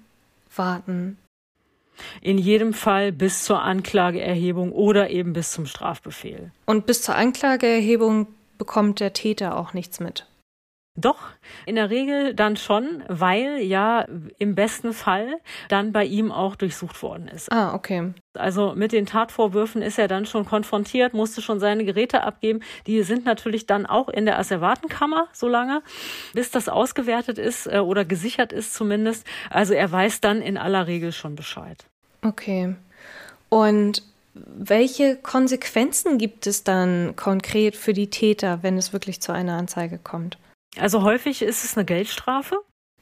warten. 0.57 1.19
In 2.23 2.39
jedem 2.39 2.73
Fall 2.73 3.13
bis 3.13 3.45
zur 3.45 3.61
Anklageerhebung 3.61 4.73
oder 4.73 5.11
eben 5.11 5.35
bis 5.35 5.53
zum 5.53 5.67
Strafbefehl. 5.67 6.53
Und 6.65 6.87
bis 6.87 7.03
zur 7.03 7.17
Anklageerhebung 7.17 8.29
bekommt 8.65 8.99
der 8.99 9.13
Täter 9.13 9.59
auch 9.59 9.75
nichts 9.75 10.01
mit. 10.01 10.27
Doch, 10.99 11.19
in 11.67 11.75
der 11.75 11.91
Regel 11.91 12.35
dann 12.35 12.57
schon, 12.57 13.03
weil 13.09 13.59
ja 13.59 14.07
im 14.39 14.55
besten 14.55 14.95
Fall 14.95 15.35
dann 15.69 15.93
bei 15.93 16.07
ihm 16.07 16.33
auch 16.33 16.57
durchsucht 16.57 17.03
worden 17.03 17.29
ist. 17.29 17.53
Ah, 17.53 17.75
okay. 17.75 18.15
Also 18.33 18.75
mit 18.75 18.93
den 18.93 19.05
Tatvorwürfen 19.05 19.83
ist 19.83 19.99
er 19.99 20.09
dann 20.09 20.25
schon 20.25 20.47
konfrontiert, 20.47 21.13
musste 21.13 21.43
schon 21.43 21.61
seine 21.61 21.85
Geräte 21.85 22.23
abgeben. 22.23 22.61
Die 22.87 23.03
sind 23.03 23.27
natürlich 23.27 23.67
dann 23.67 23.85
auch 23.85 24.09
in 24.09 24.25
der 24.25 24.39
Asservatenkammer 24.39 25.29
so 25.33 25.47
lange, 25.47 25.83
bis 26.33 26.51
das 26.51 26.71
ausgewertet 26.71 27.37
ist 27.37 27.67
äh, 27.67 27.81
oder 27.81 28.07
gesichert 28.07 28.51
ist 28.53 28.73
zumindest. 28.73 29.27
Also 29.51 29.75
er 29.75 29.93
weiß 29.93 30.23
dann 30.23 30.41
in 30.41 30.57
aller 30.57 30.87
Regel 30.87 31.13
schon 31.13 31.35
Bescheid. 31.35 31.85
Okay. 32.23 32.77
Und 33.51 34.03
welche 34.35 35.17
Konsequenzen 35.17 36.19
gibt 36.19 36.47
es 36.47 36.65
dann 36.65 37.15
konkret 37.17 37.77
für 37.77 37.93
die 37.93 38.11
Täter, 38.11 38.63
wenn 38.63 38.77
es 38.77 38.93
wirklich 38.93 39.21
zu 39.21 39.33
einer 39.33 39.57
Anzeige 39.57 39.99
kommt? 39.99 40.39
Also 40.77 41.03
häufig 41.03 41.43
ist 41.43 41.65
es 41.65 41.77
eine 41.77 41.85
Geldstrafe. 41.85 42.57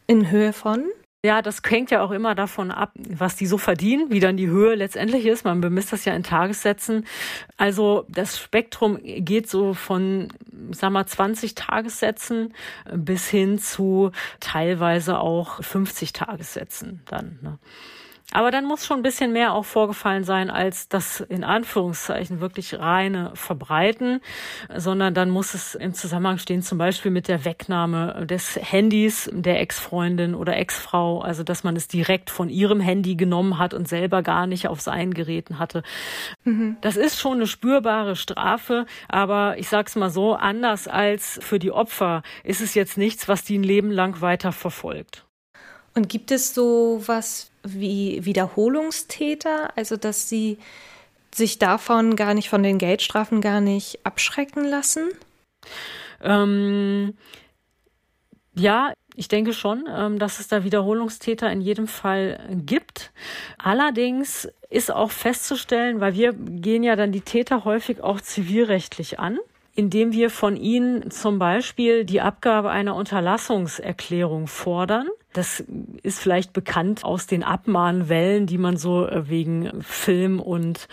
In 0.07 0.31
Höhe 0.31 0.53
von? 0.53 0.85
Ja, 1.25 1.41
das 1.41 1.63
hängt 1.65 1.93
ja 1.93 2.03
auch 2.03 2.11
immer 2.11 2.35
davon 2.35 2.73
ab, 2.73 2.91
was 2.97 3.37
die 3.37 3.47
so 3.47 3.57
verdienen, 3.57 4.11
wie 4.11 4.19
dann 4.19 4.37
die 4.37 4.49
Höhe 4.49 4.75
letztendlich 4.75 5.25
ist. 5.25 5.45
Man 5.45 5.61
bemisst 5.61 5.93
das 5.93 6.05
ja 6.05 6.15
in 6.15 6.25
Tagessätzen. 6.25 7.07
Also 7.57 8.05
das 8.09 8.41
Spektrum 8.41 8.99
geht 9.01 9.49
so 9.49 9.73
von, 9.73 10.33
sag 10.73 10.91
mal, 10.91 11.07
20 11.07 11.55
Tagessätzen 11.55 12.53
bis 12.93 13.29
hin 13.29 13.61
zu 13.61 14.11
teilweise 14.41 15.21
auch 15.21 15.63
50 15.63 16.13
Tagessätzen 16.13 17.03
dann. 17.07 17.39
Ne? 17.41 17.59
Aber 18.33 18.51
dann 18.51 18.65
muss 18.65 18.87
schon 18.87 19.01
ein 19.01 19.03
bisschen 19.03 19.33
mehr 19.33 19.53
auch 19.53 19.65
vorgefallen 19.65 20.25
sein 20.25 20.51
als 20.51 20.89
das 20.89 21.21
in 21.21 21.45
Anführungszeichen 21.45 22.41
wirklich 22.41 22.79
reine 22.79 23.33
Verbreiten, 23.35 24.21
sondern 24.75 25.15
dann 25.15 25.31
muss 25.31 25.55
es 25.55 25.75
im 25.75 25.95
Zusammenhang 25.95 26.39
stehen, 26.39 26.63
zum 26.63 26.79
Beispiel 26.79 27.11
mit 27.11 27.29
der 27.29 27.45
Wegnahme 27.45 28.27
des 28.27 28.57
Handys 28.57 29.31
der 29.33 29.61
Ex-Freundin 29.61 30.35
oder 30.35 30.57
Ex-Frau, 30.57 31.21
also 31.21 31.43
dass 31.43 31.63
man 31.63 31.77
es 31.77 31.89
direkt 31.89 32.31
von 32.31 32.49
ihrem 32.49 32.81
Handy 32.81 33.17
genommen 33.17 33.59
hat 33.59 33.75
und 33.75 33.87
selber 33.87 34.23
gar 34.23 34.47
nicht 34.47 34.69
auf 34.69 34.81
seinen 34.81 35.15
Geräten 35.15 35.59
hatte. 35.59 35.83
Mhm. 36.45 36.77
Das 36.81 36.97
ist 36.97 37.21
schon 37.21 37.35
eine 37.35 37.47
spürbare 37.47 38.17
Strafe, 38.17 38.87
aber 39.09 39.59
ich 39.59 39.69
sag's 39.69 39.97
mal 39.97 40.11
so, 40.11 40.35
anders 40.35 40.89
als 40.89 41.39
für 41.43 41.59
die 41.59 41.71
Opfer 41.71 42.23
ist 42.45 42.61
es 42.61 42.75
jetzt 42.75 42.97
nichts, 42.97 43.29
was 43.29 43.45
die 43.45 43.59
ein 43.59 43.63
Leben 43.63 43.91
lang 43.91 44.21
weiter 44.21 44.53
verfolgt. 44.53 45.27
Und 45.95 46.09
gibt 46.09 46.31
es 46.31 46.55
so 46.55 47.03
was 47.07 47.51
wie 47.63 48.25
Wiederholungstäter, 48.25 49.77
also 49.77 49.97
dass 49.97 50.29
sie 50.29 50.59
sich 51.35 51.59
davon 51.59 52.17
gar 52.17 52.35
nicht, 52.35 52.49
von 52.49 52.63
den 52.63 52.79
Geldstrafen 52.79 53.41
gar 53.41 53.61
nicht 53.61 54.05
abschrecken 54.05 54.65
lassen? 54.65 55.09
Ähm, 56.23 57.15
ja, 58.55 58.93
ich 59.15 59.29
denke 59.29 59.53
schon, 59.53 59.85
ähm, 59.89 60.19
dass 60.19 60.41
es 60.41 60.49
da 60.49 60.65
Wiederholungstäter 60.65 61.51
in 61.51 61.61
jedem 61.61 61.87
Fall 61.87 62.41
gibt. 62.67 63.13
Allerdings 63.59 64.49
ist 64.71 64.91
auch 64.91 65.11
festzustellen, 65.11 66.01
weil 66.01 66.15
wir 66.15 66.33
gehen 66.33 66.83
ja 66.83 66.97
dann 66.97 67.13
die 67.13 67.21
Täter 67.21 67.65
häufig 67.65 68.03
auch 68.03 68.21
zivilrechtlich 68.21 69.19
an 69.19 69.39
indem 69.75 70.13
wir 70.13 70.31
von 70.31 70.57
ihnen 70.57 71.11
zum 71.11 71.39
Beispiel 71.39 72.05
die 72.05 72.21
Abgabe 72.21 72.71
einer 72.71 72.95
Unterlassungserklärung 72.95 74.47
fordern. 74.47 75.09
Das 75.33 75.65
ist 76.03 76.19
vielleicht 76.19 76.53
bekannt 76.53 77.05
aus 77.05 77.27
den 77.27 77.43
Abmahnwellen, 77.43 78.47
die 78.47 78.59
man 78.59 78.77
so 78.77 79.07
äh, 79.07 79.29
wegen 79.29 79.83
Film 79.83 80.41
und 80.41 80.89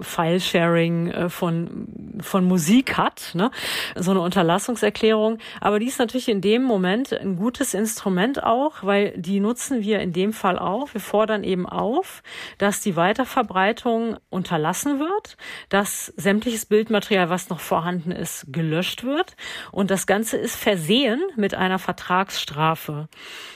Filesharing 0.00 1.08
äh, 1.08 1.28
von, 1.28 1.88
von 2.20 2.44
Musik 2.44 2.96
hat. 2.96 3.32
Ne? 3.34 3.50
So 3.96 4.12
eine 4.12 4.20
Unterlassungserklärung. 4.20 5.38
Aber 5.60 5.78
die 5.78 5.86
ist 5.86 5.98
natürlich 5.98 6.28
in 6.28 6.40
dem 6.40 6.62
Moment 6.62 7.12
ein 7.12 7.36
gutes 7.36 7.74
Instrument 7.74 8.42
auch, 8.42 8.82
weil 8.82 9.12
die 9.16 9.40
nutzen 9.40 9.82
wir 9.82 10.00
in 10.00 10.12
dem 10.12 10.32
Fall 10.32 10.58
auch. 10.58 10.94
Wir 10.94 11.00
fordern 11.00 11.42
eben 11.42 11.66
auf, 11.66 12.22
dass 12.58 12.80
die 12.80 12.96
Weiterverbreitung 12.96 14.18
unterlassen 14.28 15.00
wird, 15.00 15.36
dass 15.68 16.06
sämtliches 16.16 16.66
Bildmaterial, 16.66 17.30
was 17.30 17.48
noch 17.48 17.60
vorhanden 17.60 18.12
ist, 18.12 18.46
gelöscht 18.48 19.04
wird. 19.04 19.36
Und 19.72 19.90
das 19.90 20.06
Ganze 20.06 20.36
ist 20.36 20.56
versehen 20.56 21.20
mit 21.36 21.54
einer 21.54 21.78
Vertragsstrafe. 21.78 23.08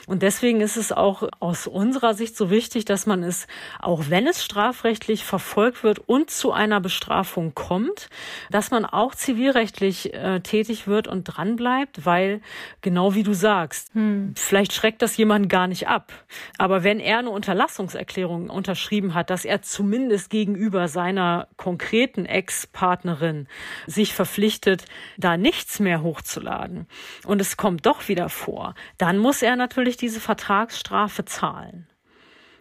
Und 0.07 0.23
deswegen 0.25 0.59
ist 0.59 0.75
es 0.75 0.91
auch 0.91 1.29
aus 1.39 1.67
unserer 1.67 2.15
Sicht 2.15 2.35
so 2.35 2.49
wichtig, 2.49 2.83
dass 2.83 3.05
man 3.05 3.21
es, 3.21 3.45
auch 3.79 4.05
wenn 4.09 4.25
es 4.25 4.43
strafrechtlich 4.43 5.23
verfolgt 5.23 5.83
wird 5.83 5.99
und 5.99 6.31
zu 6.31 6.51
einer 6.51 6.81
Bestrafung 6.81 7.53
kommt, 7.53 8.09
dass 8.49 8.71
man 8.71 8.85
auch 8.85 9.13
zivilrechtlich 9.13 10.15
äh, 10.15 10.39
tätig 10.39 10.87
wird 10.87 11.07
und 11.07 11.25
dranbleibt, 11.25 12.05
weil 12.05 12.41
genau 12.81 13.13
wie 13.13 13.21
du 13.21 13.33
sagst, 13.33 13.93
hm. 13.93 14.33
vielleicht 14.35 14.73
schreckt 14.73 15.03
das 15.03 15.15
jemanden 15.15 15.47
gar 15.47 15.67
nicht 15.67 15.87
ab. 15.87 16.11
Aber 16.57 16.83
wenn 16.83 16.99
er 16.99 17.19
eine 17.19 17.29
Unterlassungserklärung 17.29 18.49
unterschrieben 18.49 19.13
hat, 19.13 19.29
dass 19.29 19.45
er 19.45 19.61
zumindest 19.61 20.31
gegenüber 20.31 20.87
seiner 20.87 21.47
konkreten 21.55 22.25
Ex-Partnerin 22.25 23.47
sich 23.85 24.15
verpflichtet, 24.15 24.85
da 25.17 25.37
nichts 25.37 25.79
mehr 25.79 26.01
hochzuladen 26.01 26.87
und 27.25 27.41
es 27.41 27.57
kommt 27.57 27.85
doch 27.85 28.07
wieder 28.07 28.29
vor, 28.29 28.73
dann 28.97 29.19
muss 29.19 29.43
er 29.43 29.55
natürlich 29.55 29.97
diese 29.97 30.14
diese 30.15 30.21
Vertragsstrafe 30.21 31.25
zahlen. 31.25 31.87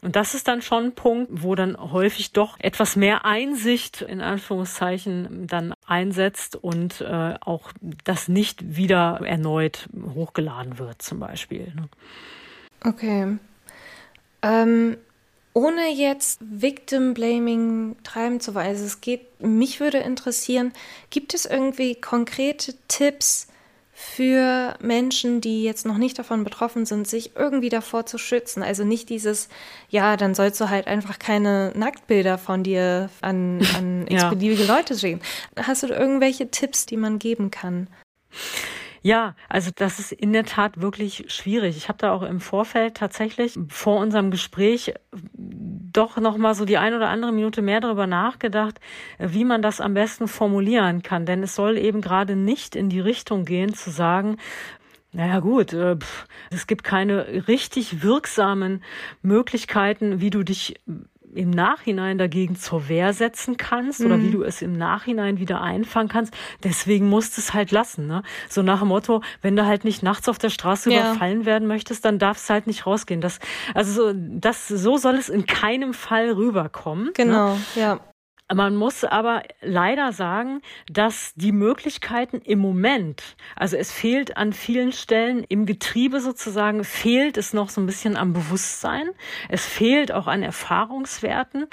Und 0.02 0.16
das 0.16 0.34
ist 0.34 0.48
dann 0.48 0.60
schon 0.60 0.86
ein 0.86 0.94
Punkt, 0.94 1.30
wo 1.42 1.54
dann 1.54 1.78
häufig 1.78 2.32
doch 2.32 2.58
etwas 2.58 2.94
mehr 2.94 3.24
Einsicht 3.24 4.02
in 4.02 4.20
Anführungszeichen 4.20 5.46
dann 5.46 5.72
einsetzt 5.86 6.56
und 6.56 7.00
äh, 7.00 7.34
auch 7.40 7.72
das 8.04 8.28
nicht 8.28 8.76
wieder 8.76 9.20
erneut 9.24 9.88
hochgeladen 10.14 10.78
wird 10.78 11.00
zum 11.00 11.20
Beispiel. 11.20 11.72
Ne? 11.74 11.88
Okay. 12.84 13.38
Ähm, 14.42 14.98
ohne 15.54 15.88
jetzt 15.90 16.40
Victim 16.42 17.14
Blaming 17.14 17.96
treiben 18.02 18.40
zu 18.40 18.54
wollen, 18.54 18.66
also 18.66 18.84
es 18.84 19.00
geht, 19.00 19.40
mich 19.40 19.80
würde 19.80 19.98
interessieren, 19.98 20.72
gibt 21.08 21.32
es 21.32 21.46
irgendwie 21.46 21.94
konkrete 21.94 22.74
Tipps, 22.88 23.46
für 24.04 24.74
Menschen, 24.80 25.40
die 25.40 25.64
jetzt 25.64 25.86
noch 25.86 25.96
nicht 25.96 26.18
davon 26.18 26.44
betroffen 26.44 26.84
sind, 26.84 27.08
sich 27.08 27.34
irgendwie 27.36 27.70
davor 27.70 28.06
zu 28.06 28.18
schützen. 28.18 28.62
Also 28.62 28.84
nicht 28.84 29.08
dieses, 29.08 29.48
ja, 29.88 30.16
dann 30.16 30.34
sollst 30.34 30.60
du 30.60 30.68
halt 30.68 30.86
einfach 30.86 31.18
keine 31.18 31.72
Nacktbilder 31.74 32.38
von 32.38 32.62
dir 32.62 33.10
an, 33.22 33.66
an 33.76 34.06
ja. 34.08 34.18
x-beliebige 34.18 34.64
Leute 34.64 34.96
schicken. 34.96 35.20
Hast 35.56 35.82
du 35.82 35.88
irgendwelche 35.88 36.50
Tipps, 36.50 36.86
die 36.86 36.96
man 36.96 37.18
geben 37.18 37.50
kann? 37.50 37.88
Ja, 39.06 39.34
also 39.50 39.70
das 39.74 39.98
ist 39.98 40.12
in 40.12 40.32
der 40.32 40.46
Tat 40.46 40.80
wirklich 40.80 41.26
schwierig. 41.28 41.76
Ich 41.76 41.88
habe 41.88 41.98
da 41.98 42.12
auch 42.12 42.22
im 42.22 42.40
Vorfeld 42.40 42.94
tatsächlich 42.94 43.58
vor 43.68 43.98
unserem 44.00 44.30
Gespräch 44.30 44.94
doch 45.34 46.16
noch 46.16 46.38
mal 46.38 46.54
so 46.54 46.64
die 46.64 46.78
ein 46.78 46.94
oder 46.94 47.10
andere 47.10 47.30
Minute 47.30 47.60
mehr 47.60 47.80
darüber 47.80 48.06
nachgedacht, 48.06 48.80
wie 49.18 49.44
man 49.44 49.60
das 49.60 49.82
am 49.82 49.92
besten 49.92 50.26
formulieren 50.26 51.02
kann, 51.02 51.26
denn 51.26 51.42
es 51.42 51.54
soll 51.54 51.76
eben 51.76 52.00
gerade 52.00 52.34
nicht 52.34 52.74
in 52.74 52.88
die 52.88 53.00
Richtung 53.00 53.44
gehen 53.44 53.74
zu 53.74 53.90
sagen, 53.90 54.38
naja 55.12 55.40
gut, 55.40 55.74
äh, 55.74 55.96
es 56.50 56.66
gibt 56.66 56.82
keine 56.82 57.46
richtig 57.46 58.02
wirksamen 58.02 58.82
Möglichkeiten, 59.20 60.22
wie 60.22 60.30
du 60.30 60.44
dich 60.44 60.80
im 61.34 61.50
Nachhinein 61.50 62.18
dagegen 62.18 62.56
zur 62.56 62.88
Wehr 62.88 63.12
setzen 63.12 63.56
kannst 63.56 64.00
mhm. 64.00 64.06
oder 64.06 64.18
wie 64.20 64.28
mhm. 64.28 64.32
du 64.32 64.42
es 64.42 64.62
im 64.62 64.76
Nachhinein 64.76 65.38
wieder 65.38 65.60
einfangen 65.60 66.08
kannst. 66.08 66.34
Deswegen 66.62 67.08
musst 67.08 67.36
du 67.36 67.40
es 67.40 67.54
halt 67.54 67.70
lassen. 67.70 68.06
Ne? 68.06 68.22
So 68.48 68.62
nach 68.62 68.80
dem 68.80 68.88
Motto, 68.88 69.22
wenn 69.42 69.56
du 69.56 69.66
halt 69.66 69.84
nicht 69.84 70.02
nachts 70.02 70.28
auf 70.28 70.38
der 70.38 70.50
Straße 70.50 70.92
ja. 70.92 71.00
überfallen 71.00 71.44
werden 71.44 71.68
möchtest, 71.68 72.04
dann 72.04 72.18
darfst 72.18 72.48
du 72.48 72.54
halt 72.54 72.66
nicht 72.66 72.86
rausgehen. 72.86 73.20
Das, 73.20 73.38
also 73.74 73.92
so, 73.92 74.12
das, 74.14 74.68
so 74.68 74.96
soll 74.96 75.14
es 75.16 75.28
in 75.28 75.46
keinem 75.46 75.94
Fall 75.94 76.30
rüberkommen. 76.30 77.06
Ne? 77.06 77.12
Genau, 77.14 77.54
ne? 77.54 77.60
ja. 77.74 78.00
Man 78.52 78.76
muss 78.76 79.04
aber 79.04 79.42
leider 79.62 80.12
sagen, 80.12 80.60
dass 80.90 81.32
die 81.34 81.50
Möglichkeiten 81.50 82.42
im 82.44 82.58
Moment, 82.58 83.36
also 83.56 83.78
es 83.78 83.90
fehlt 83.90 84.36
an 84.36 84.52
vielen 84.52 84.92
Stellen 84.92 85.44
im 85.48 85.64
Getriebe 85.64 86.20
sozusagen, 86.20 86.84
fehlt 86.84 87.38
es 87.38 87.54
noch 87.54 87.70
so 87.70 87.80
ein 87.80 87.86
bisschen 87.86 88.18
am 88.18 88.34
Bewusstsein. 88.34 89.08
Es 89.48 89.64
fehlt 89.64 90.12
auch 90.12 90.26
an 90.26 90.42
Erfahrungswerten, 90.42 91.68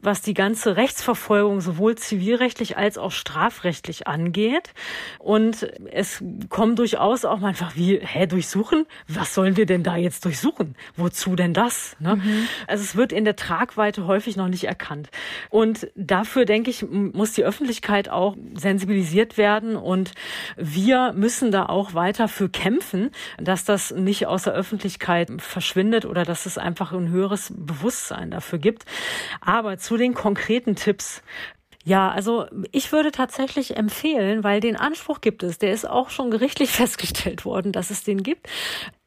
was 0.00 0.22
die 0.22 0.34
ganze 0.34 0.76
Rechtsverfolgung 0.76 1.60
sowohl 1.60 1.96
zivilrechtlich 1.96 2.76
als 2.76 2.98
auch 2.98 3.10
strafrechtlich 3.10 4.06
angeht. 4.06 4.74
Und 5.18 5.66
es 5.90 6.22
kommen 6.50 6.76
durchaus 6.76 7.24
auch 7.24 7.40
mal 7.40 7.48
einfach 7.48 7.74
wie, 7.74 7.98
hä, 7.98 8.28
durchsuchen? 8.28 8.86
Was 9.08 9.34
sollen 9.34 9.56
wir 9.56 9.66
denn 9.66 9.82
da 9.82 9.96
jetzt 9.96 10.24
durchsuchen? 10.24 10.76
Wozu 10.94 11.34
denn 11.34 11.52
das? 11.52 11.96
Ne? 11.98 12.14
Mhm. 12.14 12.48
Also 12.68 12.84
es 12.84 12.94
wird 12.94 13.10
in 13.10 13.24
der 13.24 13.34
Tragweite 13.34 14.06
häufig 14.06 14.36
noch 14.36 14.48
nicht 14.48 14.64
erkannt. 14.64 15.10
Und 15.50 15.88
dafür, 16.12 16.44
denke 16.44 16.70
ich, 16.70 16.84
muss 16.88 17.32
die 17.32 17.44
Öffentlichkeit 17.44 18.08
auch 18.08 18.36
sensibilisiert 18.54 19.38
werden 19.38 19.76
und 19.76 20.12
wir 20.56 21.12
müssen 21.14 21.50
da 21.50 21.66
auch 21.66 21.94
weiter 21.94 22.28
für 22.28 22.48
kämpfen, 22.48 23.10
dass 23.38 23.64
das 23.64 23.90
nicht 23.90 24.26
aus 24.26 24.42
der 24.42 24.52
Öffentlichkeit 24.52 25.30
verschwindet 25.38 26.04
oder 26.04 26.24
dass 26.24 26.46
es 26.46 26.58
einfach 26.58 26.92
ein 26.92 27.08
höheres 27.08 27.52
Bewusstsein 27.56 28.30
dafür 28.30 28.58
gibt. 28.58 28.84
Aber 29.40 29.78
zu 29.78 29.96
den 29.96 30.14
konkreten 30.14 30.76
Tipps. 30.76 31.22
Ja, 31.84 32.10
also 32.10 32.46
ich 32.70 32.92
würde 32.92 33.10
tatsächlich 33.10 33.76
empfehlen, 33.76 34.44
weil 34.44 34.60
den 34.60 34.76
Anspruch 34.76 35.20
gibt 35.20 35.42
es, 35.42 35.58
der 35.58 35.72
ist 35.72 35.88
auch 35.88 36.10
schon 36.10 36.30
gerichtlich 36.30 36.70
festgestellt 36.82 37.44
worden, 37.44 37.72
dass 37.72 37.90
es 37.90 38.04
den 38.04 38.22
gibt, 38.22 38.48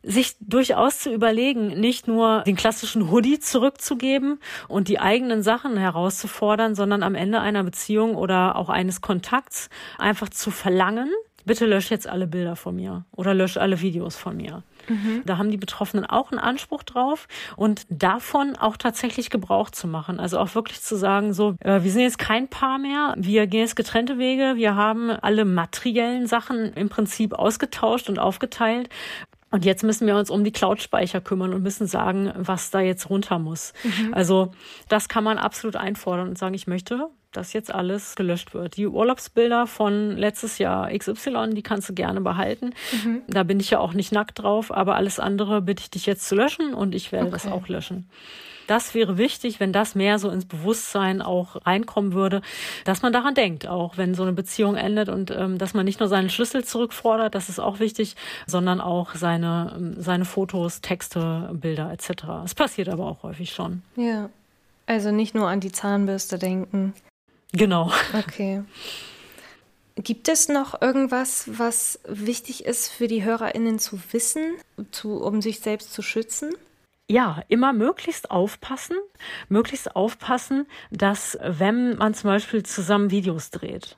sich 0.05 0.35
durchaus 0.39 0.99
zu 0.99 1.11
überlegen, 1.11 1.79
nicht 1.79 2.07
nur 2.07 2.43
den 2.43 2.55
klassischen 2.55 3.11
Hoodie 3.11 3.39
zurückzugeben 3.39 4.39
und 4.67 4.87
die 4.87 4.99
eigenen 4.99 5.43
Sachen 5.43 5.77
herauszufordern, 5.77 6.75
sondern 6.75 7.03
am 7.03 7.15
Ende 7.15 7.41
einer 7.41 7.63
Beziehung 7.63 8.15
oder 8.15 8.55
auch 8.55 8.69
eines 8.69 9.01
Kontakts 9.01 9.69
einfach 9.97 10.29
zu 10.29 10.51
verlangen, 10.51 11.09
bitte 11.45 11.65
lösch 11.65 11.91
jetzt 11.91 12.07
alle 12.07 12.27
Bilder 12.27 12.55
von 12.55 12.75
mir 12.75 13.05
oder 13.15 13.33
lösch 13.33 13.57
alle 13.57 13.81
Videos 13.81 14.15
von 14.15 14.35
mir. 14.37 14.63
Mhm. 14.87 15.23
Da 15.25 15.37
haben 15.37 15.51
die 15.51 15.57
Betroffenen 15.57 16.05
auch 16.05 16.31
einen 16.31 16.39
Anspruch 16.39 16.83
drauf 16.83 17.27
und 17.55 17.85
davon 17.89 18.55
auch 18.55 18.77
tatsächlich 18.77 19.29
Gebrauch 19.29 19.69
zu 19.69 19.87
machen. 19.87 20.19
Also 20.19 20.39
auch 20.39 20.53
wirklich 20.55 20.81
zu 20.81 20.95
sagen, 20.95 21.33
so, 21.33 21.55
äh, 21.59 21.83
wir 21.83 21.91
sind 21.91 22.01
jetzt 22.01 22.19
kein 22.19 22.47
Paar 22.47 22.77
mehr, 22.77 23.13
wir 23.17 23.47
gehen 23.47 23.61
jetzt 23.61 23.75
getrennte 23.75 24.17
Wege, 24.17 24.53
wir 24.55 24.75
haben 24.75 25.09
alle 25.09 25.45
materiellen 25.45 26.27
Sachen 26.27 26.73
im 26.73 26.89
Prinzip 26.89 27.33
ausgetauscht 27.33 28.09
und 28.09 28.19
aufgeteilt. 28.19 28.89
Und 29.51 29.63
jetzt 29.63 29.84
müssen 29.84 30.08
wir 30.08 30.17
uns 30.17 30.29
um 30.29 30.43
die 30.43 30.51
Cloud-Speicher 30.51 31.21
kümmern 31.21 31.53
und 31.53 31.63
müssen 31.63 31.88
sagen, 31.88 32.31
was 32.36 32.71
da 32.71 32.81
jetzt 32.81 33.10
runter 33.10 33.39
muss. 33.39 33.73
Mhm. 33.84 34.13
Also 34.13 34.53
das 34.89 35.08
kann 35.08 35.23
man 35.23 35.38
absolut 35.38 35.75
einfordern 35.75 36.27
und 36.29 36.38
sagen, 36.38 36.55
ich 36.55 36.67
möchte, 36.67 37.08
dass 37.31 37.53
jetzt 37.53 37.73
alles 37.73 38.15
gelöscht 38.15 38.53
wird. 38.53 38.75
Die 38.77 38.88
Urlaubsbilder 38.88 39.67
von 39.67 40.17
letztes 40.17 40.58
Jahr 40.58 40.89
XY, 40.91 41.51
die 41.53 41.63
kannst 41.63 41.89
du 41.89 41.93
gerne 41.93 42.21
behalten. 42.21 42.73
Mhm. 43.03 43.21
Da 43.27 43.43
bin 43.43 43.60
ich 43.60 43.69
ja 43.69 43.79
auch 43.79 43.93
nicht 43.93 44.12
nackt 44.12 44.39
drauf, 44.39 44.73
aber 44.73 44.95
alles 44.95 45.19
andere 45.19 45.62
bitte 45.62 45.81
ich 45.84 45.89
dich 45.89 46.05
jetzt 46.05 46.27
zu 46.27 46.36
löschen 46.36 46.73
und 46.73 46.95
ich 46.95 47.12
werde 47.12 47.27
okay. 47.27 47.34
das 47.34 47.47
auch 47.47 47.67
löschen. 47.67 48.10
Das 48.67 48.93
wäre 48.93 49.17
wichtig, 49.17 49.60
wenn 49.60 49.71
das 49.71 49.95
mehr 49.95 50.19
so 50.19 50.30
ins 50.30 50.45
Bewusstsein 50.45 51.21
auch 51.21 51.65
reinkommen 51.65 52.13
würde, 52.13 52.41
dass 52.84 53.01
man 53.01 53.13
daran 53.13 53.36
denkt, 53.36 53.67
auch 53.67 53.97
wenn 53.97 54.15
so 54.15 54.23
eine 54.23 54.34
Beziehung 54.34 54.75
endet 54.75 55.10
und 55.10 55.32
ähm, 55.32 55.58
dass 55.58 55.73
man 55.73 55.86
nicht 55.86 55.99
nur 55.99 56.10
seinen 56.10 56.30
Schlüssel 56.30 56.63
zurückfordert, 56.63 57.36
das 57.36 57.49
ist 57.49 57.60
auch 57.60 57.80
wichtig, 57.80 58.15
sondern 58.47 58.82
auch 58.82 59.15
seine, 59.15 59.73
ähm, 59.75 59.95
seine 59.97 60.25
Fotos, 60.25 60.82
Texte, 60.82 61.49
Bilder 61.54 61.91
etc. 61.91 62.23
Es 62.43 62.56
passiert 62.56 62.89
aber 62.89 63.06
auch 63.06 63.23
häufig 63.23 63.54
schon. 63.54 63.84
Ja. 63.95 64.30
Also 64.88 65.12
nicht 65.12 65.34
nur 65.34 65.47
an 65.47 65.60
die 65.60 65.71
Zahnbürste 65.71 66.38
denken. 66.38 66.93
Genau. 67.51 67.91
Okay. 68.13 68.63
Gibt 69.97 70.28
es 70.28 70.49
noch 70.49 70.82
irgendwas, 70.82 71.45
was 71.47 71.99
wichtig 72.06 72.65
ist 72.65 72.89
für 72.89 73.08
die 73.08 73.23
HörerInnen 73.23 73.80
zu 73.80 73.97
wissen, 74.12 74.56
zu, 74.91 75.21
um 75.21 75.41
sich 75.41 75.62
selbst 75.62 75.93
zu 75.93 76.01
schützen? 76.01 76.54
Ja, 77.07 77.43
immer 77.49 77.71
möglichst 77.71 78.31
aufpassen, 78.31 78.97
möglichst 79.47 79.95
aufpassen, 79.95 80.65
dass 80.89 81.37
wenn 81.43 81.97
man 81.97 82.15
zum 82.15 82.31
Beispiel 82.31 82.63
zusammen 82.63 83.11
Videos 83.11 83.51
dreht, 83.51 83.97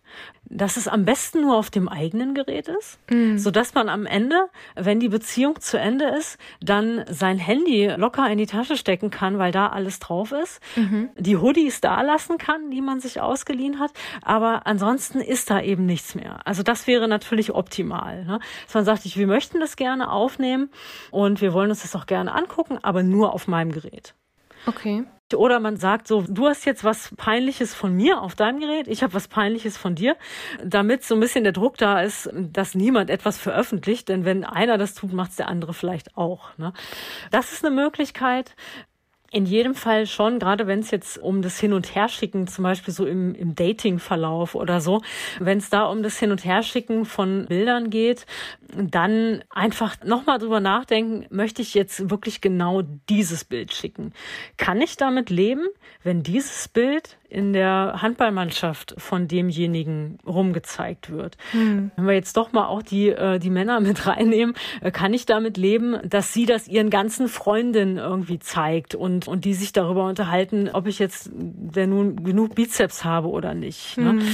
dass 0.50 0.78
es 0.78 0.88
am 0.88 1.06
besten 1.06 1.42
nur 1.42 1.58
auf 1.58 1.70
dem 1.70 1.90
eigenen 1.90 2.34
Gerät 2.34 2.68
ist, 2.68 3.00
mhm. 3.10 3.38
so 3.38 3.52
dass 3.52 3.74
man 3.74 3.90
am 3.90 4.06
Ende, 4.06 4.50
wenn 4.76 5.00
die 5.00 5.10
Beziehung 5.10 5.60
zu 5.60 5.78
Ende 5.78 6.06
ist, 6.18 6.38
dann 6.62 7.04
sein 7.10 7.38
Handy 7.38 7.88
locker 7.98 8.30
in 8.30 8.38
die 8.38 8.46
Tasche 8.46 8.78
stecken 8.78 9.10
kann, 9.10 9.40
weil 9.40 9.52
da 9.52 9.68
alles 9.68 10.00
drauf 10.00 10.32
ist, 10.32 10.62
mhm. 10.76 11.10
die 11.18 11.38
Hoodies 11.38 11.82
da 11.82 12.02
lassen 12.02 12.38
kann, 12.38 12.72
die 12.72 12.82
man 12.82 13.00
sich 13.00 13.20
ausgeliehen 13.20 13.80
hat, 13.80 13.92
aber 14.22 14.66
ansonsten 14.66 15.20
ist 15.20 15.50
da 15.50 15.62
eben 15.62 15.86
nichts 15.86 16.16
mehr. 16.16 16.40
Also 16.46 16.64
das 16.64 16.88
wäre 16.88 17.08
natürlich 17.08 17.54
optimal, 17.54 18.26
ne? 18.26 18.40
dass 18.66 18.74
man 18.74 18.86
sagt, 18.86 19.06
ich, 19.06 19.18
wir 19.18 19.28
möchten 19.28 19.60
das 19.60 19.76
gerne 19.76 20.12
aufnehmen 20.12 20.70
und 21.12 21.42
wir 21.42 21.54
wollen 21.54 21.70
uns 21.70 21.82
das 21.82 21.96
auch 21.96 22.06
gerne 22.06 22.34
angucken, 22.34 22.80
aber 22.82 22.97
nur 23.04 23.34
auf 23.34 23.48
meinem 23.48 23.72
Gerät. 23.72 24.14
Okay. 24.66 25.06
Oder 25.36 25.60
man 25.60 25.76
sagt 25.76 26.08
so, 26.08 26.22
du 26.22 26.48
hast 26.48 26.66
jetzt 26.66 26.86
was 26.86 27.14
Peinliches 27.18 27.74
von 27.74 27.94
mir 27.94 28.22
auf 28.22 28.36
deinem 28.36 28.62
Gerät, 28.62 28.88
ich 28.88 29.04
habe 29.04 29.14
was 29.14 29.28
Peinliches 29.28 29.76
von 29.78 29.94
dir, 29.94 30.16
damit 30.64 31.04
so 31.04 31.16
ein 31.16 31.20
bisschen 31.20 31.44
der 31.44 31.52
Druck 31.52 31.78
da 31.78 32.02
ist, 32.02 32.30
dass 32.34 32.76
niemand 32.76 33.10
etwas 33.10 33.38
veröffentlicht, 33.38 34.08
denn 34.08 34.24
wenn 34.24 34.46
einer 34.46 34.78
das 34.78 34.94
tut, 34.94 35.12
macht 35.12 35.32
es 35.32 35.36
der 35.36 35.50
andere 35.50 35.74
vielleicht 35.74 36.16
auch. 36.16 36.58
Ne? 36.58 36.72
Das 37.30 37.52
ist 37.52 37.66
eine 37.66 37.76
Möglichkeit. 37.76 38.56
In 39.32 39.46
jedem 39.46 39.76
Fall 39.76 40.06
schon, 40.06 40.40
gerade 40.40 40.68
wenn 40.68 40.80
es 40.80 40.90
jetzt 40.92 41.18
um 41.18 41.42
das 41.42 41.60
Hin- 41.60 41.74
und 41.74 41.94
Herschicken, 41.94 42.48
zum 42.48 42.64
Beispiel 42.64 42.94
so 42.94 43.06
im, 43.06 43.36
im 43.36 43.56
Dating-Verlauf 43.56 44.56
oder 44.56 44.80
so, 44.80 45.02
wenn 45.40 45.58
es 45.58 45.70
da 45.70 45.84
um 45.86 46.02
das 46.02 46.18
Hin- 46.18 46.32
und 46.32 46.46
Herschicken 46.46 47.04
von 47.04 47.46
Bildern 47.48 47.90
geht, 47.90 48.26
dann 48.74 49.44
einfach 49.50 49.98
nochmal 50.04 50.40
drüber 50.40 50.62
nachdenken, 50.62 51.26
möchte 51.30 51.62
ich 51.62 51.74
jetzt 51.74 52.10
wirklich 52.10 52.40
genau 52.40 52.84
dieses 53.10 53.44
Bild 53.44 53.74
schicken? 53.74 54.14
Kann 54.56 54.80
ich 54.80 54.96
damit 54.96 55.30
leben, 55.30 55.68
wenn 56.04 56.24
dieses 56.24 56.70
Bild 56.70 57.18
in 57.30 57.54
der 57.54 57.98
Handballmannschaft 58.02 58.96
von 58.98 59.28
demjenigen 59.28 60.18
rumgezeigt 60.26 61.10
wird. 61.10 61.38
Hm. 61.52 61.92
Wenn 61.96 62.06
wir 62.06 62.14
jetzt 62.14 62.38
doch 62.38 62.54
mal 62.54 62.68
auch 62.68 62.82
die, 62.82 63.10
äh, 63.10 63.40
die 63.40 63.50
Männer 63.50 63.80
mit 63.80 64.08
reinnehmen, 64.08 64.56
äh, 64.82 64.92
kann 64.92 65.14
ich 65.14 65.26
damit 65.26 65.58
leben, 65.58 65.98
dass 66.04 66.34
sie 66.34 66.46
das 66.46 66.68
ihren 66.68 66.90
ganzen 66.90 67.28
Freundinnen 67.28 67.98
irgendwie 67.98 68.40
zeigt 68.40 68.96
und, 68.96 69.28
und 69.28 69.46
die 69.46 69.54
sich 69.54 69.74
darüber 69.74 70.06
unterhalten, 70.06 70.70
ob 70.72 70.88
ich 70.88 71.00
jetzt 71.00 71.30
denn 71.34 71.90
nun 71.90 72.24
genug 72.24 72.56
Bizeps 72.56 73.04
habe 73.04 73.28
oder 73.28 73.54
nicht. 73.54 73.98
Ne? 73.98 74.12
Hm. 74.12 74.18
Ne? 74.18 74.26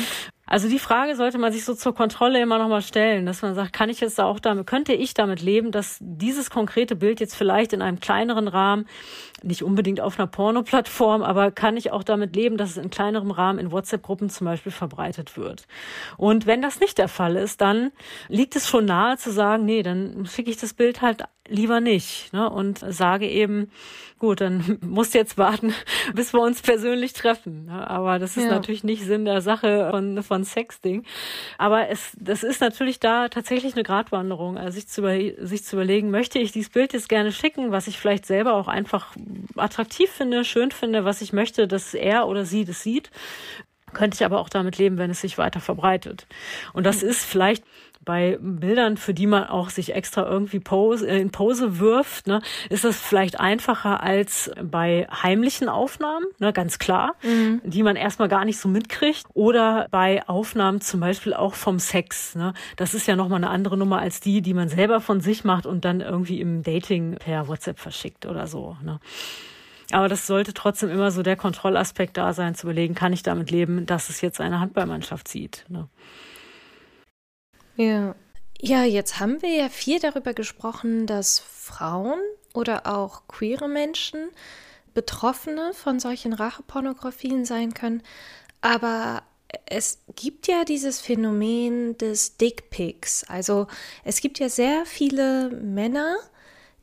Also 0.45 0.67
die 0.67 0.79
Frage 0.79 1.15
sollte 1.15 1.37
man 1.37 1.53
sich 1.53 1.63
so 1.63 1.73
zur 1.73 1.95
Kontrolle 1.95 2.41
immer 2.41 2.57
noch 2.57 2.67
mal 2.67 2.81
stellen, 2.81 3.25
dass 3.25 3.41
man 3.41 3.55
sagt, 3.55 3.71
kann 3.71 3.89
ich 3.89 4.01
jetzt 4.01 4.19
da 4.19 4.25
auch 4.25 4.39
damit, 4.39 4.67
könnte 4.67 4.91
ich 4.93 5.13
damit 5.13 5.41
leben, 5.41 5.71
dass 5.71 5.97
dieses 6.01 6.49
konkrete 6.49 6.97
Bild 6.97 7.21
jetzt 7.21 7.35
vielleicht 7.35 7.71
in 7.71 7.81
einem 7.81 8.01
kleineren 8.01 8.49
Rahmen, 8.49 8.85
nicht 9.41 9.63
unbedingt 9.63 10.01
auf 10.01 10.19
einer 10.19 10.27
Porno-Plattform, 10.27 11.21
aber 11.21 11.51
kann 11.51 11.77
ich 11.77 11.91
auch 11.91 12.03
damit 12.03 12.35
leben, 12.35 12.57
dass 12.57 12.71
es 12.71 12.77
in 12.77 12.89
kleinerem 12.89 13.31
Rahmen 13.31 13.57
in 13.57 13.71
WhatsApp-Gruppen 13.71 14.29
zum 14.29 14.45
Beispiel 14.45 14.71
verbreitet 14.71 15.37
wird. 15.37 15.65
Und 16.17 16.45
wenn 16.45 16.61
das 16.61 16.79
nicht 16.79 16.97
der 16.97 17.07
Fall 17.07 17.35
ist, 17.37 17.61
dann 17.61 17.91
liegt 18.27 18.55
es 18.55 18.67
schon 18.67 18.85
nahe 18.85 19.17
zu 19.17 19.31
sagen, 19.31 19.65
nee, 19.65 19.81
dann 19.81 20.25
schicke 20.25 20.51
ich 20.51 20.57
das 20.57 20.73
Bild 20.73 21.01
halt 21.01 21.23
lieber 21.47 21.81
nicht 21.81 22.31
ne? 22.33 22.49
und 22.49 22.79
sage 22.79 23.27
eben, 23.27 23.69
gut, 24.23 24.39
dann 24.39 24.77
musst 24.81 25.13
du 25.13 25.17
jetzt 25.17 25.37
warten, 25.37 25.73
bis 26.13 26.31
wir 26.31 26.39
uns 26.39 26.61
persönlich 26.61 27.11
treffen. 27.11 27.65
Ne? 27.65 27.89
Aber 27.89 28.19
das 28.19 28.37
ist 28.37 28.45
ja. 28.45 28.51
natürlich 28.51 28.85
nicht 28.85 29.03
Sinn 29.03 29.25
der 29.25 29.41
Sache 29.41 29.89
von, 29.91 30.23
von 30.23 30.45
Sexting. 30.45 31.03
Aber 31.57 31.89
es, 31.89 32.15
das 32.17 32.41
ist 32.41 32.61
natürlich 32.61 33.01
da 33.01 33.27
tatsächlich 33.27 33.73
eine 33.73 33.83
Gratwanderung, 33.83 34.57
also 34.57 34.75
sich 34.75 34.87
zu, 34.87 35.01
über, 35.01 35.45
sich 35.45 35.65
zu 35.65 35.75
überlegen, 35.75 36.09
möchte 36.09 36.39
ich 36.39 36.53
dieses 36.53 36.69
Bild 36.69 36.93
jetzt 36.93 37.09
gerne 37.09 37.33
schicken, 37.33 37.71
was 37.71 37.87
ich 37.87 37.99
vielleicht 37.99 38.25
selber 38.25 38.53
auch 38.53 38.69
einfach 38.69 39.13
attraktiv 39.57 40.09
finde, 40.09 40.45
schön 40.45 40.71
finde, 40.71 41.03
was 41.03 41.21
ich 41.21 41.33
möchte, 41.33 41.67
dass 41.67 41.93
er 41.93 42.25
oder 42.25 42.45
sie 42.45 42.63
das 42.63 42.81
sieht 42.81 43.11
könnte 43.93 44.15
ich 44.15 44.25
aber 44.25 44.39
auch 44.39 44.49
damit 44.49 44.79
leben, 44.79 44.97
wenn 44.97 45.11
es 45.11 45.21
sich 45.21 45.37
weiter 45.37 45.59
verbreitet. 45.59 46.25
Und 46.73 46.83
das 46.83 47.03
ist 47.03 47.23
vielleicht 47.23 47.63
bei 48.05 48.37
Bildern, 48.41 48.97
für 48.97 49.13
die 49.13 49.27
man 49.27 49.45
auch 49.45 49.69
sich 49.69 49.93
extra 49.93 50.25
irgendwie 50.25 50.59
Pose, 50.59 51.07
äh, 51.07 51.19
in 51.19 51.31
Pose 51.31 51.79
wirft, 51.79 52.27
ne, 52.27 52.41
ist 52.69 52.83
das 52.83 52.99
vielleicht 52.99 53.39
einfacher 53.39 54.01
als 54.01 54.51
bei 54.61 55.07
heimlichen 55.11 55.69
Aufnahmen, 55.69 56.25
ne, 56.39 56.53
ganz 56.53 56.79
klar, 56.79 57.15
mhm. 57.23 57.61
die 57.63 57.83
man 57.83 57.95
erstmal 57.95 58.29
gar 58.29 58.45
nicht 58.45 58.57
so 58.57 58.67
mitkriegt. 58.67 59.25
Oder 59.33 59.87
bei 59.91 60.27
Aufnahmen 60.27 60.81
zum 60.81 60.99
Beispiel 60.99 61.33
auch 61.33 61.53
vom 61.53 61.79
Sex. 61.79 62.35
Ne. 62.35 62.53
Das 62.75 62.93
ist 62.93 63.07
ja 63.07 63.15
nochmal 63.15 63.37
eine 63.37 63.49
andere 63.49 63.77
Nummer 63.77 63.99
als 63.99 64.19
die, 64.19 64.41
die 64.41 64.53
man 64.53 64.69
selber 64.69 65.01
von 65.01 65.21
sich 65.21 65.43
macht 65.43 65.65
und 65.65 65.85
dann 65.85 66.01
irgendwie 66.01 66.39
im 66.39 66.63
Dating 66.63 67.15
per 67.15 67.47
WhatsApp 67.47 67.79
verschickt 67.79 68.25
oder 68.25 68.47
so. 68.47 68.77
Ne. 68.83 68.99
Aber 69.91 70.09
das 70.09 70.27
sollte 70.27 70.53
trotzdem 70.53 70.89
immer 70.89 71.11
so 71.11 71.21
der 71.21 71.35
Kontrollaspekt 71.35 72.17
da 72.17 72.33
sein, 72.33 72.55
zu 72.55 72.67
überlegen, 72.67 72.95
kann 72.95 73.13
ich 73.13 73.23
damit 73.23 73.51
leben, 73.51 73.85
dass 73.85 74.09
es 74.09 74.21
jetzt 74.21 74.41
eine 74.41 74.59
Handballmannschaft 74.59 75.27
sieht. 75.27 75.65
Ne? 75.69 75.87
Ja. 77.75 78.15
Ja, 78.59 78.83
jetzt 78.85 79.19
haben 79.19 79.41
wir 79.41 79.49
ja 79.49 79.67
viel 79.67 79.99
darüber 79.99 80.33
gesprochen, 80.33 81.05
dass 81.05 81.39
Frauen 81.39 82.19
oder 82.53 82.87
auch 82.87 83.27
queere 83.27 83.67
Menschen 83.67 84.29
Betroffene 84.93 85.73
von 85.73 85.99
solchen 85.99 86.33
Rachepornografien 86.33 87.45
sein 87.45 87.73
können. 87.73 88.03
Aber 88.61 89.23
es 89.65 89.99
gibt 90.15 90.47
ja 90.47 90.63
dieses 90.65 91.01
Phänomen 91.01 91.97
des 91.97 92.37
Dickpics. 92.37 93.23
Also 93.27 93.67
es 94.03 94.21
gibt 94.21 94.39
ja 94.39 94.49
sehr 94.49 94.85
viele 94.85 95.49
Männer, 95.49 96.15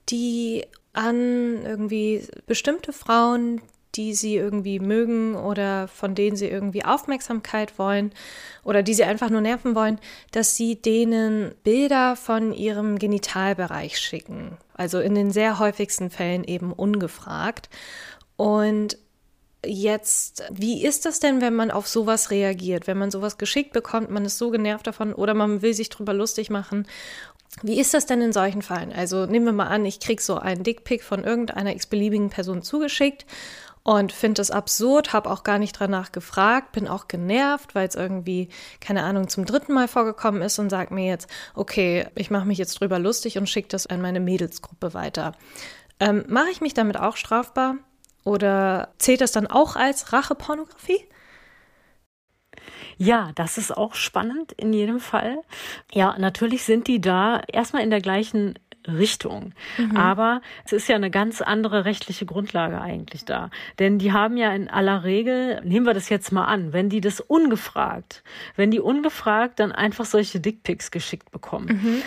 die 0.09 0.66
an 0.93 1.64
irgendwie 1.64 2.26
bestimmte 2.47 2.93
Frauen, 2.93 3.62
die 3.95 4.14
sie 4.14 4.36
irgendwie 4.36 4.78
mögen 4.78 5.34
oder 5.34 5.88
von 5.88 6.14
denen 6.14 6.36
sie 6.36 6.49
irgendwie 6.49 6.84
Aufmerksamkeit 6.84 7.78
wollen 7.78 8.12
oder 8.64 8.82
die 8.82 8.95
sie 8.95 9.05
einfach 9.05 9.30
nur 9.30 9.41
nerven 9.41 9.74
wollen, 9.74 9.99
dass 10.32 10.57
sie 10.57 10.76
denen 10.76 11.55
Bilder 11.64 12.16
von 12.16 12.53
ihrem 12.53 12.99
Genitalbereich 12.99 13.99
schicken. 13.99 14.57
Also 14.74 15.01
in 15.01 15.14
den 15.14 15.30
sehr 15.30 15.59
häufigsten 15.59 16.11
Fällen 16.11 16.45
eben 16.45 16.72
ungefragt. 16.72 17.68
Und 18.36 18.99
Jetzt, 19.62 20.43
wie 20.51 20.86
ist 20.86 21.05
das 21.05 21.20
denn, 21.20 21.43
wenn 21.43 21.55
man 21.55 21.70
auf 21.70 21.86
sowas 21.86 22.30
reagiert? 22.30 22.86
Wenn 22.86 22.97
man 22.97 23.11
sowas 23.11 23.36
geschickt 23.36 23.74
bekommt, 23.74 24.09
man 24.09 24.24
ist 24.24 24.38
so 24.38 24.49
genervt 24.49 24.86
davon 24.86 25.12
oder 25.12 25.34
man 25.34 25.61
will 25.61 25.74
sich 25.74 25.91
drüber 25.91 26.14
lustig 26.14 26.49
machen 26.49 26.86
wie 27.62 27.80
ist 27.80 27.95
das 27.95 28.07
denn 28.07 28.20
in 28.22 28.32
solchen 28.32 28.62
Fällen? 28.62 28.93
Also 28.93 29.26
nehmen 29.26 29.47
wir 29.47 29.53
mal 29.53 29.66
an, 29.66 29.84
ich 29.84 30.01
kriege 30.01 30.22
so 30.22 30.38
einen 30.38 30.62
Dickpick 30.62 31.03
von 31.03 31.24
irgendeiner 31.24 31.74
x-beliebigen 31.74 32.30
Person 32.30 32.62
zugeschickt 32.62 33.26
und 33.82 34.12
finde 34.12 34.42
es 34.42 34.50
absurd, 34.50 35.12
habe 35.12 35.30
auch 35.30 35.42
gar 35.42 35.58
nicht 35.58 35.80
danach 35.80 36.12
gefragt, 36.12 36.72
bin 36.72 36.86
auch 36.86 37.08
genervt, 37.08 37.74
weil 37.74 37.88
es 37.88 37.94
irgendwie, 37.94 38.48
keine 38.80 39.02
Ahnung, 39.02 39.28
zum 39.28 39.46
dritten 39.46 39.72
Mal 39.72 39.88
vorgekommen 39.88 40.42
ist 40.42 40.58
und 40.58 40.70
sage 40.70 40.92
mir 40.92 41.06
jetzt, 41.06 41.28
okay, 41.54 42.06
ich 42.14 42.30
mache 42.30 42.46
mich 42.46 42.58
jetzt 42.58 42.80
drüber 42.80 42.98
lustig 42.98 43.38
und 43.38 43.48
schicke 43.48 43.68
das 43.68 43.86
an 43.86 44.02
meine 44.02 44.20
Mädelsgruppe 44.20 44.92
weiter. 44.92 45.32
Ähm, 45.98 46.24
mache 46.28 46.50
ich 46.50 46.60
mich 46.60 46.74
damit 46.74 46.98
auch 46.98 47.16
strafbar? 47.16 47.76
Oder 48.24 48.92
zählt 48.98 49.22
das 49.22 49.32
dann 49.32 49.46
auch 49.46 49.76
als 49.76 50.12
Rachepornografie? 50.12 51.02
Ja, 52.98 53.32
das 53.34 53.56
ist 53.56 53.74
auch 53.74 53.94
spannend 53.94 54.52
in 54.52 54.74
jedem 54.74 55.00
Fall. 55.00 55.40
Ja, 55.90 56.18
natürlich 56.18 56.64
sind 56.64 56.86
die 56.86 57.00
da 57.00 57.40
erstmal 57.50 57.82
in 57.82 57.90
der 57.90 58.02
gleichen 58.02 58.58
Richtung. 58.86 59.52
Mhm. 59.78 59.96
Aber 59.96 60.40
es 60.64 60.72
ist 60.72 60.88
ja 60.88 60.96
eine 60.96 61.10
ganz 61.10 61.40
andere 61.40 61.84
rechtliche 61.84 62.26
Grundlage 62.26 62.80
eigentlich 62.80 63.24
da. 63.24 63.50
Denn 63.78 63.98
die 63.98 64.12
haben 64.12 64.36
ja 64.36 64.52
in 64.52 64.68
aller 64.68 65.04
Regel, 65.04 65.60
nehmen 65.64 65.86
wir 65.86 65.94
das 65.94 66.08
jetzt 66.08 66.32
mal 66.32 66.46
an, 66.46 66.72
wenn 66.72 66.88
die 66.88 67.00
das 67.00 67.20
ungefragt, 67.20 68.22
wenn 68.56 68.70
die 68.70 68.80
ungefragt 68.80 69.60
dann 69.60 69.72
einfach 69.72 70.04
solche 70.04 70.40
Dickpics 70.40 70.90
geschickt 70.90 71.30
bekommen. 71.30 71.80
Mhm. 71.82 72.02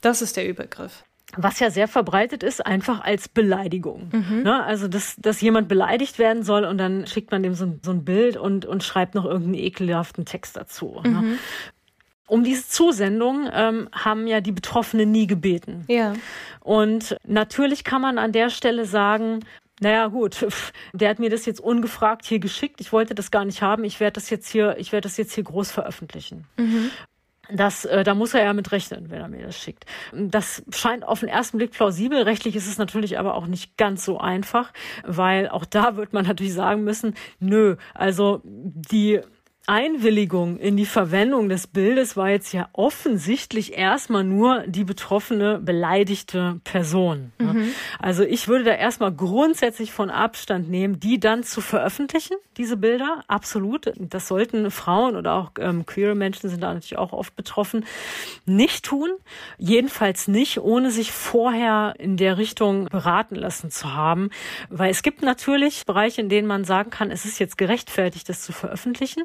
Das 0.00 0.22
ist 0.22 0.36
der 0.36 0.48
Übergriff 0.48 1.04
was 1.36 1.58
ja 1.58 1.70
sehr 1.70 1.88
verbreitet 1.88 2.42
ist, 2.42 2.64
einfach 2.64 3.02
als 3.02 3.28
Beleidigung. 3.28 4.10
Mhm. 4.12 4.42
Ne? 4.44 4.64
Also, 4.64 4.88
dass, 4.88 5.16
dass 5.16 5.40
jemand 5.40 5.68
beleidigt 5.68 6.18
werden 6.18 6.42
soll 6.42 6.64
und 6.64 6.78
dann 6.78 7.06
schickt 7.06 7.30
man 7.30 7.42
dem 7.42 7.54
so, 7.54 7.78
so 7.82 7.90
ein 7.90 8.04
Bild 8.04 8.36
und, 8.36 8.64
und 8.64 8.82
schreibt 8.82 9.14
noch 9.14 9.24
irgendeinen 9.24 9.54
ekelhaften 9.54 10.24
Text 10.24 10.56
dazu. 10.56 11.00
Ne? 11.04 11.10
Mhm. 11.10 11.30
Ne? 11.30 11.38
Um 12.28 12.44
diese 12.44 12.68
Zusendung 12.68 13.48
ähm, 13.52 13.88
haben 13.92 14.26
ja 14.26 14.40
die 14.40 14.52
Betroffenen 14.52 15.10
nie 15.10 15.26
gebeten. 15.26 15.84
Ja. 15.88 16.14
Und 16.60 17.16
natürlich 17.26 17.84
kann 17.84 18.02
man 18.02 18.18
an 18.18 18.32
der 18.32 18.50
Stelle 18.50 18.84
sagen, 18.84 19.40
naja, 19.80 20.08
gut, 20.08 20.46
der 20.92 21.10
hat 21.10 21.18
mir 21.18 21.30
das 21.30 21.46
jetzt 21.46 21.60
ungefragt 21.60 22.26
hier 22.26 22.38
geschickt. 22.38 22.80
Ich 22.80 22.92
wollte 22.92 23.14
das 23.14 23.30
gar 23.30 23.44
nicht 23.44 23.62
haben. 23.62 23.84
Ich 23.84 24.00
werde 24.00 24.14
das 24.14 24.30
jetzt 24.30 24.48
hier, 24.48 24.76
ich 24.78 24.92
werde 24.92 25.08
das 25.08 25.16
jetzt 25.16 25.32
hier 25.32 25.44
groß 25.44 25.70
veröffentlichen. 25.70 26.46
Mhm. 26.56 26.90
Das, 27.50 27.86
äh, 27.86 28.04
da 28.04 28.14
muss 28.14 28.34
er 28.34 28.44
ja 28.44 28.52
mit 28.52 28.72
rechnen, 28.72 29.10
wenn 29.10 29.22
er 29.22 29.28
mir 29.28 29.46
das 29.46 29.58
schickt. 29.58 29.86
Das 30.12 30.62
scheint 30.70 31.02
auf 31.02 31.20
den 31.20 31.30
ersten 31.30 31.56
Blick 31.56 31.70
plausibel. 31.72 32.22
Rechtlich 32.22 32.54
ist 32.56 32.68
es 32.68 32.76
natürlich 32.76 33.18
aber 33.18 33.34
auch 33.34 33.46
nicht 33.46 33.78
ganz 33.78 34.04
so 34.04 34.18
einfach, 34.18 34.72
weil 35.04 35.48
auch 35.48 35.64
da 35.64 35.96
wird 35.96 36.12
man 36.12 36.26
natürlich 36.26 36.52
sagen 36.52 36.84
müssen, 36.84 37.14
nö, 37.40 37.76
also 37.94 38.42
die 38.44 39.20
Einwilligung 39.68 40.56
in 40.58 40.78
die 40.78 40.86
Verwendung 40.86 41.50
des 41.50 41.66
Bildes 41.66 42.16
war 42.16 42.30
jetzt 42.30 42.54
ja 42.54 42.70
offensichtlich 42.72 43.76
erstmal 43.76 44.24
nur 44.24 44.64
die 44.66 44.84
betroffene 44.84 45.58
beleidigte 45.58 46.58
Person. 46.64 47.32
Ne? 47.38 47.52
Mhm. 47.52 47.68
Also 47.98 48.22
ich 48.22 48.48
würde 48.48 48.64
da 48.64 48.70
erstmal 48.72 49.12
grundsätzlich 49.12 49.92
von 49.92 50.08
Abstand 50.08 50.70
nehmen, 50.70 51.00
die 51.00 51.20
dann 51.20 51.42
zu 51.42 51.60
veröffentlichen, 51.60 52.36
diese 52.56 52.78
Bilder, 52.78 53.24
absolut. 53.28 53.92
Das 53.98 54.26
sollten 54.26 54.70
Frauen 54.70 55.16
oder 55.16 55.34
auch 55.34 55.50
ähm, 55.60 55.84
queere 55.84 56.14
Menschen 56.14 56.48
sind 56.48 56.62
da 56.62 56.72
natürlich 56.72 56.96
auch 56.96 57.12
oft 57.12 57.36
betroffen, 57.36 57.84
nicht 58.46 58.86
tun. 58.86 59.10
Jedenfalls 59.58 60.28
nicht, 60.28 60.60
ohne 60.60 60.90
sich 60.90 61.12
vorher 61.12 61.94
in 61.98 62.16
der 62.16 62.38
Richtung 62.38 62.86
beraten 62.86 63.34
lassen 63.34 63.70
zu 63.70 63.92
haben. 63.92 64.30
Weil 64.70 64.90
es 64.90 65.02
gibt 65.02 65.22
natürlich 65.22 65.84
Bereiche, 65.84 66.22
in 66.22 66.30
denen 66.30 66.48
man 66.48 66.64
sagen 66.64 66.88
kann, 66.88 67.10
es 67.10 67.26
ist 67.26 67.38
jetzt 67.38 67.58
gerechtfertigt, 67.58 68.28
das 68.30 68.40
zu 68.40 68.52
veröffentlichen. 68.52 69.24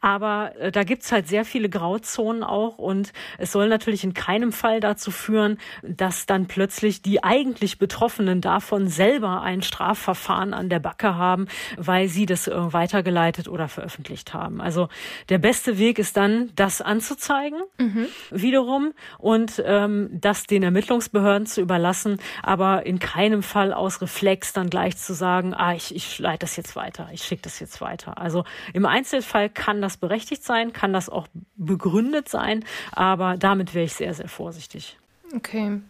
Aber 0.00 0.52
äh, 0.58 0.72
da 0.72 0.84
gibt's 0.84 1.12
halt 1.12 1.28
sehr 1.28 1.44
viele 1.44 1.68
Grauzonen 1.68 2.42
auch 2.42 2.78
und 2.78 3.12
es 3.38 3.52
soll 3.52 3.68
natürlich 3.68 4.04
in 4.04 4.14
keinem 4.14 4.52
Fall 4.52 4.80
dazu 4.80 5.10
führen, 5.10 5.58
dass 5.82 6.26
dann 6.26 6.46
plötzlich 6.46 7.02
die 7.02 7.22
eigentlich 7.22 7.78
Betroffenen 7.78 8.40
davon 8.40 8.88
selber 8.88 9.42
ein 9.42 9.62
Strafverfahren 9.62 10.54
an 10.54 10.68
der 10.68 10.78
Backe 10.78 11.16
haben, 11.16 11.46
weil 11.76 12.08
sie 12.08 12.26
das 12.26 12.48
äh, 12.48 12.72
weitergeleitet 12.72 13.48
oder 13.48 13.68
veröffentlicht 13.68 14.34
haben. 14.34 14.60
Also 14.60 14.88
der 15.28 15.38
beste 15.38 15.78
Weg 15.78 15.98
ist 15.98 16.16
dann, 16.16 16.50
das 16.56 16.80
anzuzeigen, 16.80 17.60
mhm. 17.78 18.06
wiederum, 18.30 18.92
und 19.18 19.62
ähm, 19.64 20.08
das 20.12 20.44
den 20.44 20.62
Ermittlungsbehörden 20.62 21.46
zu 21.46 21.60
überlassen, 21.60 22.18
aber 22.42 22.86
in 22.86 22.98
keinem 22.98 23.42
Fall 23.42 23.72
aus 23.72 24.00
Reflex 24.00 24.52
dann 24.52 24.70
gleich 24.70 24.96
zu 24.96 25.14
sagen, 25.14 25.54
ah, 25.54 25.74
ich, 25.74 25.94
ich 25.94 26.18
leite 26.18 26.40
das 26.40 26.56
jetzt 26.56 26.76
weiter, 26.76 27.08
ich 27.12 27.22
schicke 27.22 27.42
das 27.42 27.60
jetzt 27.60 27.80
weiter. 27.80 28.18
Also 28.18 28.44
im 28.72 28.86
Einzelfall 28.86 29.50
kann 29.50 29.82
das 29.82 29.89
berechtigt 29.96 30.44
sein, 30.44 30.72
kann 30.72 30.92
das 30.92 31.08
auch 31.08 31.28
begründet 31.56 32.28
sein, 32.28 32.64
aber 32.92 33.36
damit 33.36 33.74
wäre 33.74 33.84
ich 33.84 33.94
sehr, 33.94 34.14
sehr 34.14 34.28
vorsichtig. 34.28 34.96
Okay. 35.34 35.80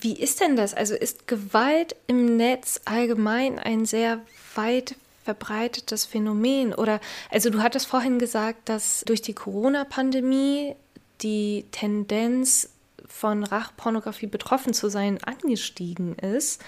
Wie 0.00 0.14
ist 0.14 0.40
denn 0.40 0.56
das? 0.56 0.74
Also 0.74 0.94
ist 0.94 1.26
Gewalt 1.28 1.96
im 2.06 2.36
Netz 2.36 2.80
allgemein 2.84 3.58
ein 3.58 3.84
sehr 3.84 4.20
weit 4.54 4.96
verbreitetes 5.24 6.04
Phänomen? 6.04 6.74
Oder, 6.74 7.00
also 7.30 7.50
du 7.50 7.62
hattest 7.62 7.86
vorhin 7.86 8.18
gesagt, 8.18 8.68
dass 8.68 9.04
durch 9.06 9.22
die 9.22 9.34
Corona-Pandemie 9.34 10.74
die 11.20 11.66
Tendenz 11.70 12.70
von 13.06 13.44
Rachpornografie 13.44 14.26
betroffen 14.26 14.74
zu 14.74 14.88
sein 14.88 15.22
angestiegen 15.22 16.16
ist. 16.16 16.62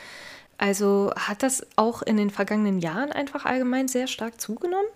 Also 0.59 1.13
hat 1.17 1.43
das 1.43 1.67
auch 1.77 2.03
in 2.03 2.17
den 2.17 2.31
vergangenen 2.31 2.79
Jahren 2.79 3.11
einfach 3.11 3.45
allgemein 3.45 3.89
sehr 3.89 4.07
stark 4.07 4.41
zugenommen? 4.41 4.87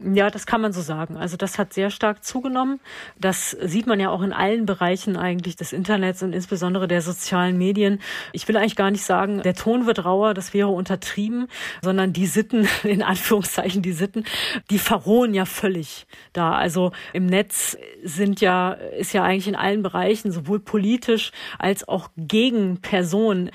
Ja, 0.00 0.30
das 0.30 0.46
kann 0.46 0.60
man 0.60 0.72
so 0.72 0.80
sagen. 0.80 1.16
Also 1.16 1.36
das 1.36 1.58
hat 1.58 1.72
sehr 1.72 1.90
stark 1.90 2.24
zugenommen. 2.24 2.80
Das 3.18 3.50
sieht 3.50 3.86
man 3.86 4.00
ja 4.00 4.10
auch 4.10 4.22
in 4.22 4.32
allen 4.32 4.66
Bereichen 4.66 5.16
eigentlich 5.16 5.56
des 5.56 5.72
Internets 5.72 6.22
und 6.22 6.32
insbesondere 6.32 6.88
der 6.88 7.02
sozialen 7.02 7.56
Medien. 7.56 8.00
Ich 8.32 8.46
will 8.48 8.56
eigentlich 8.56 8.76
gar 8.76 8.90
nicht 8.90 9.04
sagen, 9.04 9.42
der 9.42 9.54
Ton 9.54 9.86
wird 9.86 10.04
rauer, 10.04 10.34
das 10.34 10.54
wäre 10.54 10.68
untertrieben, 10.68 11.48
sondern 11.82 12.12
die 12.12 12.26
Sitten, 12.26 12.68
in 12.84 13.02
Anführungszeichen 13.02 13.82
die 13.82 13.92
Sitten, 13.92 14.24
die 14.70 14.78
verrohen 14.78 15.34
ja 15.34 15.44
völlig 15.44 16.06
da. 16.32 16.52
Also 16.52 16.92
im 17.12 17.26
Netz 17.26 17.76
sind 18.02 18.40
ja, 18.40 18.72
ist 18.72 19.12
ja 19.12 19.22
eigentlich 19.22 19.48
in 19.48 19.56
allen 19.56 19.82
Bereichen, 19.82 20.32
sowohl 20.32 20.60
politisch 20.60 21.32
als 21.58 21.86
auch 21.88 22.10
gegen 22.16 22.80
Personen, 22.80 23.50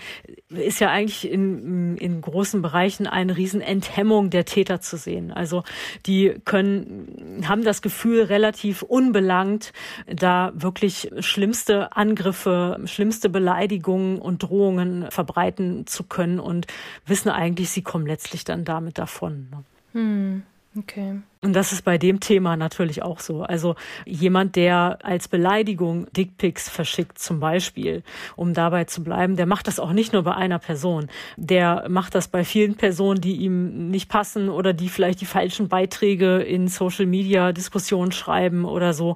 ist 0.50 0.80
ja 0.80 0.90
eigentlich 0.90 1.30
in, 1.30 1.98
in 1.98 2.22
großen 2.22 2.62
Bereichen 2.62 3.08
eine 3.08 3.38
riesen 3.38 3.62
Enthemmung 3.62 4.30
der 4.30 4.46
Täter 4.46 4.82
zu 4.82 4.98
sehen. 4.98 5.32
Also 5.32 5.64
die 6.06 6.36
können, 6.46 7.44
haben 7.48 7.64
das 7.64 7.82
Gefühl, 7.82 8.24
relativ 8.24 8.82
unbelangt 8.82 9.74
da 10.08 10.52
wirklich 10.56 11.12
schlimmste 11.20 11.96
Angriffe, 11.96 12.80
schlimmste 12.86 13.30
Beleidigungen 13.30 14.20
und 14.20 14.44
Drohungen 14.44 15.10
verbreiten 15.12 15.88
zu 15.88 16.04
können 16.04 16.40
und 16.40 16.68
wissen 17.06 17.30
eigentlich, 17.30 17.70
sie 17.70 17.82
kommen 17.82 18.06
letztlich 18.06 18.44
dann 18.44 18.66
damit 18.66 18.98
davon. 18.98 19.48
Ne? 19.52 19.64
Hm. 19.94 20.44
Okay. 20.78 21.22
Und 21.42 21.54
das 21.54 21.72
ist 21.72 21.84
bei 21.84 21.98
dem 21.98 22.20
Thema 22.20 22.56
natürlich 22.56 23.02
auch 23.02 23.20
so. 23.20 23.42
Also 23.42 23.76
jemand, 24.06 24.56
der 24.56 25.00
als 25.04 25.28
Beleidigung 25.28 26.06
Dickpics 26.12 26.70
verschickt 26.70 27.18
zum 27.18 27.40
Beispiel, 27.40 28.04
um 28.36 28.54
dabei 28.54 28.84
zu 28.84 29.04
bleiben, 29.04 29.36
der 29.36 29.48
macht 29.48 29.68
das 29.68 29.80
auch 29.80 29.94
nicht 29.94 30.14
nur 30.14 30.24
bei 30.24 30.36
einer 30.36 30.60
Person. 30.60 31.08
Der 31.38 31.86
macht 31.90 32.14
das 32.14 32.28
bei 32.28 32.44
vielen 32.44 32.76
Personen, 32.76 33.20
die 33.20 33.38
ihm 33.38 33.90
nicht 33.90 34.10
passen 34.10 34.50
oder 34.50 34.74
die 34.74 34.90
vielleicht 34.90 35.22
die 35.22 35.26
falschen 35.26 35.70
Beiträge 35.70 36.38
in 36.38 36.68
Social 36.68 37.08
Media 37.08 37.52
Diskussionen 37.52 38.12
schreiben 38.12 38.66
oder 38.66 38.94
so. 38.94 39.16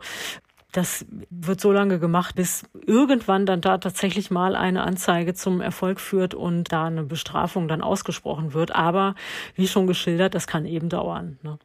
Das 0.73 1.05
wird 1.29 1.61
so 1.61 1.71
lange 1.71 1.99
gemacht, 1.99 2.35
bis 2.35 2.63
irgendwann 2.85 3.45
dann 3.45 3.61
da 3.61 3.77
tatsächlich 3.77 4.31
mal 4.31 4.55
eine 4.55 4.83
Anzeige 4.83 5.33
zum 5.33 5.61
Erfolg 5.61 5.99
führt 5.99 6.33
und 6.33 6.71
da 6.71 6.85
eine 6.85 7.03
Bestrafung 7.03 7.67
dann 7.67 7.81
ausgesprochen 7.81 8.53
wird. 8.53 8.75
Aber 8.75 9.15
wie 9.55 9.67
schon 9.67 9.87
geschildert, 9.87 10.35
das 10.35 10.47
kann 10.47 10.65
eben 10.65 10.89
dauern. 10.89 11.37
Ne? 11.43 11.59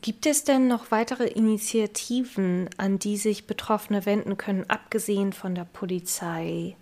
Gibt 0.00 0.24
es 0.24 0.44
denn 0.44 0.68
noch 0.68 0.90
weitere 0.90 1.26
Initiativen, 1.26 2.70
an 2.78 2.98
die 2.98 3.18
sich 3.18 3.46
Betroffene 3.46 4.06
wenden 4.06 4.38
können, 4.38 4.64
abgesehen 4.68 5.34
von 5.34 5.54
der 5.54 5.66
Polizei? 5.66 6.76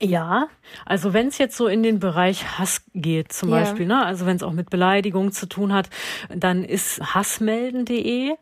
Ja, 0.00 0.48
also 0.84 1.12
wenn 1.12 1.28
es 1.28 1.38
jetzt 1.38 1.56
so 1.56 1.66
in 1.66 1.82
den 1.82 1.98
Bereich 1.98 2.58
Hass 2.58 2.82
geht, 2.94 3.32
zum 3.32 3.48
ja. 3.48 3.60
Beispiel, 3.60 3.86
ne, 3.86 4.04
also 4.04 4.26
wenn 4.26 4.36
es 4.36 4.42
auch 4.42 4.52
mit 4.52 4.70
Beleidigung 4.70 5.32
zu 5.32 5.46
tun 5.46 5.72
hat, 5.72 5.88
dann 6.28 6.62
ist 6.62 7.14
hassmelden.de 7.14 8.34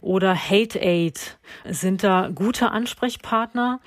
oder 0.00 0.34
Hate 0.34 0.80
Aid 0.80 1.38
sind 1.68 2.02
da 2.02 2.30
gute 2.34 2.70
Ansprechpartner, 2.70 3.80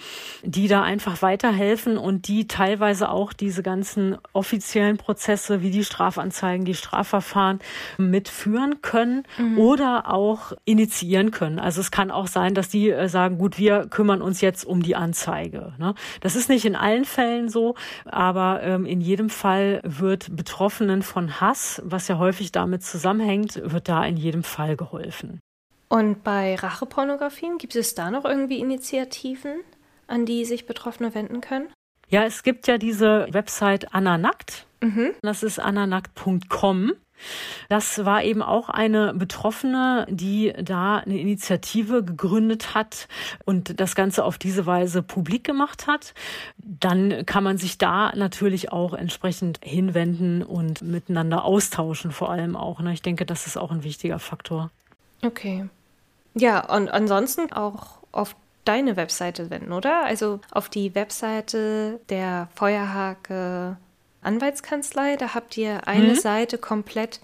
die 0.44 0.68
da 0.68 0.84
einfach 0.84 1.22
weiterhelfen 1.22 1.98
und 1.98 2.28
die 2.28 2.48
teilweise 2.48 3.10
auch 3.10 3.34
diese 3.34 3.64
ganzen 3.64 4.18
offiziellen 4.34 4.98
Prozesse 4.98 5.62
wie 5.62 5.72
die 5.72 5.84
Strafanzeigen, 5.84 6.66
die 6.66 6.74
Strafverfahren 6.74 7.60
mitführen 7.98 8.82
können 8.82 9.24
mhm. 9.38 9.58
oder 9.58 10.12
auch 10.12 10.54
initiieren 10.66 11.32
können. 11.32 11.60
Also 11.60 11.82
es 11.82 11.92
kann 11.92 12.12
auch 12.12 12.28
sein, 12.28 12.54
dass 12.54 12.70
die 12.70 12.90
äh, 12.90 13.08
sagen, 13.10 13.38
gut, 13.38 13.58
wir 13.58 13.88
kümmern 13.88 14.22
uns 14.22 14.42
jetzt 14.42 14.66
um 14.66 14.82
die 14.82 14.96
Anzeige. 14.96 15.74
Ne? 15.78 15.96
Das 16.22 16.36
ist 16.36 16.50
nicht 16.50 16.66
in 16.66 16.76
allen 16.76 17.06
Fällen 17.06 17.50
so, 17.50 17.76
aber 18.06 18.62
ähm, 18.64 18.86
in 18.86 19.02
jedem 19.02 19.30
Fall 19.30 19.82
wird 19.84 20.36
Betroffenen 20.36 21.02
von 21.02 21.40
Hass, 21.42 21.82
was 21.86 22.08
ja 22.08 22.18
häufig 22.18 22.52
damit 22.52 22.84
zusammenhängt, 22.84 23.62
wird 23.64 23.90
da 23.90 24.04
in 24.06 24.18
jedem 24.18 24.44
Fall 24.44 24.76
geholfen. 24.76 25.42
Und 25.96 26.26
bei 26.26 26.56
Rachepornografien 26.56 27.58
gibt 27.58 27.74
es 27.78 27.96
da 27.96 28.12
noch 28.12 28.26
irgendwie 28.26 28.60
Initiativen, 28.60 29.62
an 30.08 30.26
die 30.26 30.44
sich 30.44 30.66
Betroffene 30.66 31.16
wenden 31.16 31.40
können? 31.40 31.70
Ja, 32.10 32.26
es 32.26 32.44
gibt 32.44 32.68
ja 32.68 32.78
diese 32.78 33.28
Website 33.32 33.94
Ananackt. 33.94 34.66
Mhm. 34.82 35.12
Das 35.22 35.42
ist 35.42 35.58
ananackt.com. 35.58 36.92
Das 37.70 38.04
war 38.04 38.26
eben 38.26 38.42
auch 38.42 38.68
eine 38.68 39.14
Betroffene, 39.14 40.06
die 40.10 40.52
da 40.62 40.98
eine 40.98 41.18
Initiative 41.18 42.04
gegründet 42.04 42.76
hat 42.76 43.08
und 43.46 43.80
das 43.80 43.96
Ganze 43.96 44.26
auf 44.26 44.38
diese 44.38 44.66
Weise 44.66 45.02
publik 45.02 45.46
gemacht 45.46 45.88
hat. 45.88 46.14
Dann 46.58 47.26
kann 47.26 47.46
man 47.46 47.58
sich 47.58 47.78
da 47.78 48.12
natürlich 48.14 48.70
auch 48.70 48.94
entsprechend 48.94 49.62
hinwenden 49.64 50.44
und 50.44 50.82
miteinander 50.82 51.46
austauschen, 51.46 52.12
vor 52.12 52.32
allem 52.32 52.58
auch. 52.58 52.82
Ne? 52.82 52.92
Ich 52.92 53.02
denke, 53.02 53.26
das 53.26 53.48
ist 53.48 53.56
auch 53.56 53.72
ein 53.72 53.86
wichtiger 53.86 54.20
Faktor. 54.20 54.72
Okay. 55.22 55.70
Ja, 56.36 56.66
und 56.74 56.90
ansonsten 56.90 57.52
auch 57.52 58.00
auf 58.12 58.36
deine 58.66 58.98
Webseite 58.98 59.50
wenden, 59.50 59.72
oder? 59.72 60.04
Also 60.04 60.40
auf 60.52 60.70
die 60.70 60.94
Webseite 60.96 62.00
der 62.10 62.50
Feuerhake 62.56 63.78
Anwaltskanzlei. 64.22 65.16
Da 65.16 65.34
habt 65.34 65.56
ihr 65.58 65.88
eine 65.88 66.10
mhm. 66.10 66.16
Seite 66.16 66.58
komplett 66.58 67.22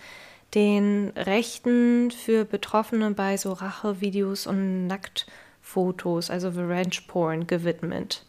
den 0.53 1.11
Rechten 1.15 2.11
für 2.11 2.45
Betroffene 2.45 3.11
bei 3.11 3.37
so 3.37 3.53
Rachevideos 3.53 4.47
und 4.47 4.87
Nacktfotos, 4.87 6.29
also 6.29 6.49
Revenge 6.49 6.99
Porn, 7.07 7.47
gewidmet. 7.47 8.25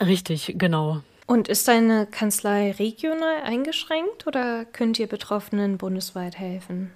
Richtig, 0.00 0.54
genau. 0.56 1.00
Und 1.26 1.48
ist 1.48 1.68
deine 1.68 2.06
Kanzlei 2.06 2.72
regional 2.72 3.42
eingeschränkt 3.42 4.26
oder 4.26 4.64
könnt 4.64 4.98
ihr 4.98 5.06
Betroffenen 5.06 5.78
bundesweit 5.78 6.38
helfen? 6.38 6.92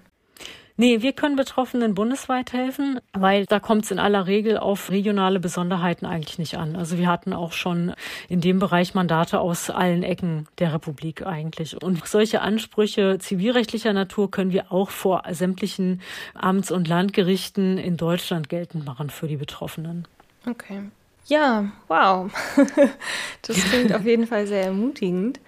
Nee, 0.81 1.03
wir 1.03 1.13
können 1.13 1.35
Betroffenen 1.35 1.97
bundesweit 1.97 2.53
helfen, 2.53 3.01
weil 3.13 3.47
da 3.47 3.59
kommt 3.59 3.85
es 3.85 3.91
in 3.91 3.99
aller 3.99 4.29
Regel 4.29 4.57
auf 4.57 4.93
regionale 4.93 5.41
Besonderheiten 5.41 6.07
eigentlich 6.07 6.39
nicht 6.39 6.57
an. 6.57 6.77
Also 6.77 6.99
wir 6.99 7.09
hatten 7.09 7.33
auch 7.33 7.51
schon 7.51 7.95
in 8.29 8.41
dem 8.41 8.61
Bereich 8.61 8.95
Mandate 8.95 9.41
aus 9.41 9.71
allen 9.71 10.05
Ecken 10.05 10.47
der 10.61 10.73
Republik 10.73 11.27
eigentlich. 11.27 11.83
Und 11.83 12.07
solche 12.07 12.43
Ansprüche 12.43 13.19
zivilrechtlicher 13.19 13.93
Natur 13.93 14.31
können 14.31 14.53
wir 14.53 14.71
auch 14.71 14.91
vor 14.91 15.25
sämtlichen 15.29 16.01
Amts- 16.35 16.71
und 16.71 16.87
Landgerichten 16.87 17.77
in 17.77 17.97
Deutschland 17.97 18.49
geltend 18.49 18.87
machen 18.87 19.11
für 19.11 19.27
die 19.27 19.37
Betroffenen. 19.37 20.07
Okay. 20.47 20.83
Ja, 21.27 21.73
wow. 21.89 22.31
das 23.43 23.57
klingt 23.65 23.93
auf 23.93 24.05
jeden 24.05 24.29
Fall 24.29 24.47
sehr 24.47 24.67
ermutigend. 24.67 25.41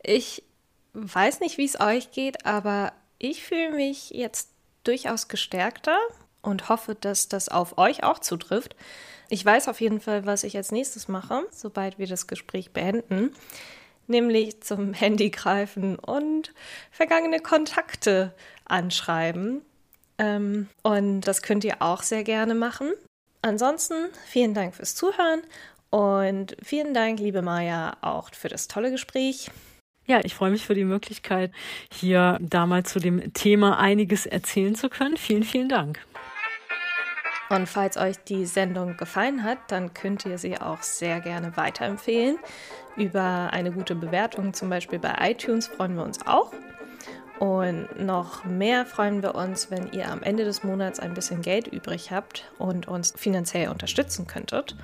Ich 0.00 0.44
weiß 0.92 1.40
nicht, 1.40 1.58
wie 1.58 1.64
es 1.64 1.80
euch 1.80 2.12
geht, 2.12 2.46
aber 2.46 2.92
ich 3.18 3.42
fühle 3.42 3.72
mich 3.72 4.10
jetzt 4.10 4.48
durchaus 4.84 5.28
gestärkter 5.28 5.98
und 6.42 6.68
hoffe, 6.68 6.94
dass 6.94 7.28
das 7.28 7.48
auf 7.48 7.78
euch 7.78 8.02
auch 8.04 8.18
zutrifft. 8.18 8.76
Ich 9.28 9.44
weiß 9.44 9.68
auf 9.68 9.80
jeden 9.80 10.00
Fall, 10.00 10.26
was 10.26 10.44
ich 10.44 10.56
als 10.56 10.72
nächstes 10.72 11.08
mache, 11.08 11.44
sobald 11.50 11.98
wir 11.98 12.06
das 12.06 12.26
Gespräch 12.26 12.72
beenden, 12.72 13.34
nämlich 14.06 14.62
zum 14.62 14.92
Handy 14.94 15.30
greifen 15.30 15.96
und 15.96 16.52
vergangene 16.90 17.40
Kontakte 17.40 18.34
anschreiben. 18.64 19.62
Ähm, 20.18 20.68
und 20.82 21.22
das 21.22 21.42
könnt 21.42 21.64
ihr 21.64 21.80
auch 21.80 22.02
sehr 22.02 22.24
gerne 22.24 22.54
machen. 22.54 22.92
Ansonsten 23.42 23.94
vielen 24.26 24.52
Dank 24.52 24.74
fürs 24.74 24.94
Zuhören 24.94 25.42
und 25.90 26.56
vielen 26.62 26.92
Dank, 26.92 27.20
liebe 27.20 27.42
Maja, 27.42 27.96
auch 28.02 28.34
für 28.34 28.48
das 28.48 28.68
tolle 28.68 28.90
Gespräch. 28.90 29.50
Ja, 30.10 30.18
ich 30.24 30.34
freue 30.34 30.50
mich 30.50 30.66
für 30.66 30.74
die 30.74 30.82
Möglichkeit, 30.82 31.52
hier 31.92 32.36
damals 32.40 32.92
zu 32.92 32.98
dem 32.98 33.32
Thema 33.32 33.78
einiges 33.78 34.26
erzählen 34.26 34.74
zu 34.74 34.88
können. 34.88 35.16
Vielen, 35.16 35.44
vielen 35.44 35.68
Dank. 35.68 36.00
Und 37.48 37.68
falls 37.68 37.96
euch 37.96 38.16
die 38.24 38.44
Sendung 38.44 38.96
gefallen 38.96 39.44
hat, 39.44 39.58
dann 39.68 39.94
könnt 39.94 40.26
ihr 40.26 40.36
sie 40.36 40.58
auch 40.58 40.82
sehr 40.82 41.20
gerne 41.20 41.56
weiterempfehlen. 41.56 42.38
Über 42.96 43.50
eine 43.52 43.70
gute 43.70 43.94
Bewertung, 43.94 44.52
zum 44.52 44.68
Beispiel 44.68 44.98
bei 44.98 45.14
iTunes, 45.30 45.68
freuen 45.68 45.94
wir 45.94 46.02
uns 46.02 46.26
auch. 46.26 46.50
Und 47.40 47.98
noch 47.98 48.44
mehr 48.44 48.84
freuen 48.84 49.22
wir 49.22 49.34
uns, 49.34 49.70
wenn 49.70 49.90
ihr 49.92 50.10
am 50.10 50.22
Ende 50.22 50.44
des 50.44 50.62
Monats 50.62 51.00
ein 51.00 51.14
bisschen 51.14 51.40
Geld 51.40 51.68
übrig 51.68 52.12
habt 52.12 52.44
und 52.58 52.86
uns 52.86 53.14
finanziell 53.16 53.70
unterstützen 53.70 54.26
könntet. 54.26 54.76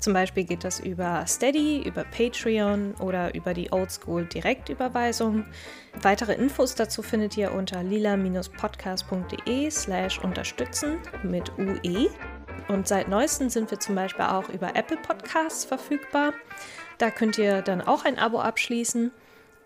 Zum 0.00 0.12
Beispiel 0.12 0.42
geht 0.42 0.64
das 0.64 0.80
über 0.80 1.24
Steady, 1.28 1.86
über 1.86 2.02
Patreon 2.02 2.96
oder 2.98 3.32
über 3.36 3.54
die 3.54 3.70
Oldschool 3.70 4.24
Direktüberweisung. 4.24 5.46
Weitere 6.02 6.34
Infos 6.34 6.74
dazu 6.74 7.02
findet 7.02 7.36
ihr 7.36 7.52
unter 7.52 7.84
lila-podcast.de 7.84 9.70
slash 9.70 10.18
unterstützen 10.18 10.98
mit 11.22 11.52
UE. 11.58 12.08
Und 12.66 12.88
seit 12.88 13.06
neuestem 13.06 13.50
sind 13.50 13.70
wir 13.70 13.78
zum 13.78 13.94
Beispiel 13.94 14.24
auch 14.24 14.48
über 14.48 14.74
Apple 14.74 14.96
Podcasts 14.96 15.64
verfügbar. 15.64 16.32
Da 16.98 17.12
könnt 17.12 17.38
ihr 17.38 17.62
dann 17.62 17.80
auch 17.80 18.04
ein 18.04 18.18
Abo 18.18 18.40
abschließen 18.40 19.12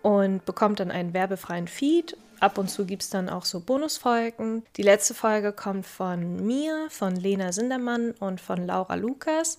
und 0.02 0.44
bekommt 0.44 0.80
dann 0.80 0.90
einen 0.90 1.14
werbefreien 1.14 1.68
Feed. 1.68 2.18
Ab 2.44 2.58
und 2.58 2.68
zu 2.68 2.84
gibt 2.84 3.02
es 3.02 3.10
dann 3.10 3.28
auch 3.28 3.44
so 3.44 3.60
Bonusfolgen. 3.60 4.64
Die 4.76 4.82
letzte 4.82 5.14
Folge 5.14 5.52
kommt 5.52 5.86
von 5.86 6.44
mir, 6.44 6.86
von 6.90 7.16
Lena 7.16 7.52
Sindermann 7.52 8.12
und 8.20 8.40
von 8.40 8.66
Laura 8.66 8.94
Lukas 8.94 9.58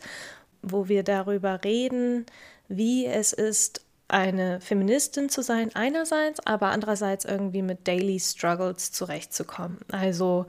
wo 0.66 0.88
wir 0.88 1.04
darüber 1.04 1.64
reden, 1.64 2.26
wie 2.68 3.06
es 3.06 3.34
ist, 3.34 3.82
eine 4.08 4.62
Feministin 4.62 5.30
zu 5.30 5.42
sein 5.42 5.72
einerseits, 5.74 6.40
aber 6.46 6.68
andererseits 6.68 7.26
irgendwie 7.26 7.64
mit 7.64 7.88
Daily 7.88 8.20
Struggles 8.20 8.92
zurechtzukommen. 8.92 9.80
Also 9.92 10.46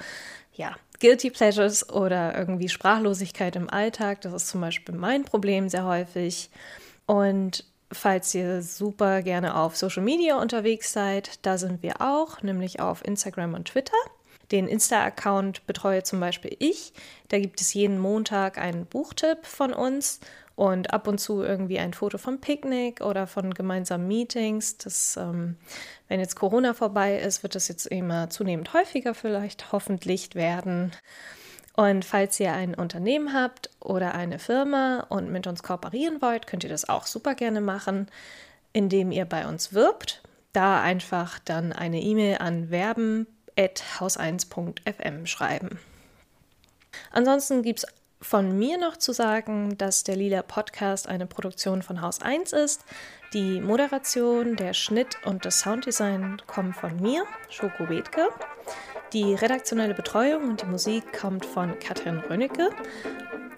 ja, 0.52 0.76
Guilty 1.00 1.30
Pleasures 1.30 1.88
oder 1.88 2.36
irgendwie 2.36 2.68
Sprachlosigkeit 2.68 3.56
im 3.56 3.70
Alltag, 3.70 4.20
das 4.20 4.34
ist 4.34 4.48
zum 4.48 4.60
Beispiel 4.60 4.94
mein 4.94 5.24
Problem 5.24 5.70
sehr 5.70 5.86
häufig. 5.86 6.50
Und 7.06 7.64
falls 7.92 8.34
ihr 8.34 8.62
super 8.62 9.22
gerne 9.22 9.56
auf 9.56 9.76
Social 9.76 10.02
Media 10.02 10.40
unterwegs 10.40 10.92
seid, 10.92 11.44
da 11.46 11.58
sind 11.58 11.82
wir 11.82 12.00
auch, 12.00 12.42
nämlich 12.42 12.80
auf 12.80 13.04
Instagram 13.04 13.54
und 13.54 13.68
Twitter. 13.68 13.96
Den 14.52 14.68
Insta-Account 14.68 15.66
betreue 15.66 16.02
zum 16.04 16.20
Beispiel 16.20 16.54
ich. 16.58 16.92
Da 17.28 17.38
gibt 17.38 17.60
es 17.60 17.74
jeden 17.74 17.98
Montag 17.98 18.58
einen 18.58 18.86
Buchtipp 18.86 19.44
von 19.44 19.72
uns 19.72 20.20
und 20.54 20.92
ab 20.92 21.06
und 21.08 21.18
zu 21.18 21.42
irgendwie 21.42 21.78
ein 21.78 21.92
Foto 21.92 22.16
vom 22.16 22.40
Picknick 22.40 23.00
oder 23.00 23.26
von 23.26 23.52
gemeinsamen 23.52 24.06
Meetings. 24.06 24.78
Das, 24.78 25.16
ähm, 25.16 25.56
wenn 26.08 26.20
jetzt 26.20 26.36
Corona 26.36 26.74
vorbei 26.74 27.18
ist, 27.18 27.42
wird 27.42 27.54
das 27.54 27.68
jetzt 27.68 27.86
immer 27.86 28.30
zunehmend 28.30 28.72
häufiger 28.72 29.14
vielleicht 29.14 29.72
hoffentlich 29.72 30.34
werden. 30.34 30.92
Und 31.76 32.04
falls 32.06 32.40
ihr 32.40 32.52
ein 32.52 32.74
Unternehmen 32.74 33.34
habt 33.34 33.70
oder 33.80 34.14
eine 34.14 34.38
Firma 34.38 35.06
und 35.10 35.30
mit 35.30 35.46
uns 35.46 35.62
kooperieren 35.62 36.22
wollt, 36.22 36.46
könnt 36.46 36.64
ihr 36.64 36.70
das 36.70 36.88
auch 36.88 37.06
super 37.06 37.34
gerne 37.34 37.60
machen, 37.60 38.08
indem 38.72 39.12
ihr 39.12 39.26
bei 39.26 39.46
uns 39.46 39.74
wirbt. 39.74 40.22
Da 40.54 40.80
einfach 40.80 41.38
dann 41.38 41.74
eine 41.74 42.00
E-Mail 42.00 42.38
an 42.38 42.70
werben 42.70 43.26
haus1.fm 43.58 45.26
schreiben. 45.26 45.78
Ansonsten 47.10 47.62
gibt 47.62 47.80
es 47.80 47.86
von 48.20 48.58
mir 48.58 48.78
noch 48.78 48.96
zu 48.96 49.12
sagen, 49.12 49.76
dass 49.76 50.02
der 50.02 50.16
Lila 50.16 50.42
Podcast 50.42 51.08
eine 51.08 51.26
Produktion 51.26 51.82
von 51.82 52.00
Haus 52.00 52.22
1 52.22 52.52
ist. 52.52 52.84
Die 53.34 53.60
Moderation, 53.60 54.56
der 54.56 54.72
Schnitt 54.72 55.18
und 55.24 55.44
das 55.44 55.60
Sounddesign 55.60 56.40
kommen 56.46 56.72
von 56.72 56.96
mir, 57.00 57.24
Schoko 57.50 57.86
Bethke. 57.86 58.28
Die 59.12 59.34
redaktionelle 59.34 59.94
Betreuung 59.94 60.50
und 60.50 60.62
die 60.62 60.66
Musik 60.66 61.12
kommt 61.12 61.46
von 61.46 61.78
Katrin 61.78 62.18
Rönnecke. 62.18 62.70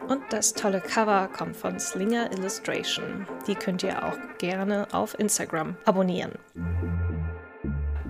Und 0.08 0.22
das 0.30 0.54
tolle 0.54 0.80
Cover 0.80 1.28
kommt 1.28 1.56
von 1.56 1.78
Slinger 1.78 2.30
Illustration. 2.32 3.26
Die 3.46 3.54
könnt 3.54 3.82
ihr 3.82 4.04
auch 4.04 4.16
gerne 4.38 4.86
auf 4.92 5.18
Instagram 5.18 5.76
abonnieren. 5.84 6.32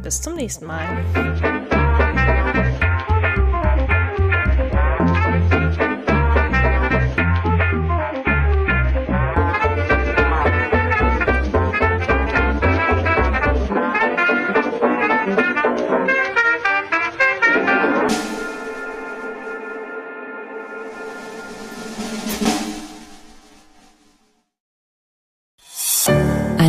Bis 0.03 0.23
zum 0.23 0.35
nächsten 0.35 0.67
Mal. 0.67 1.58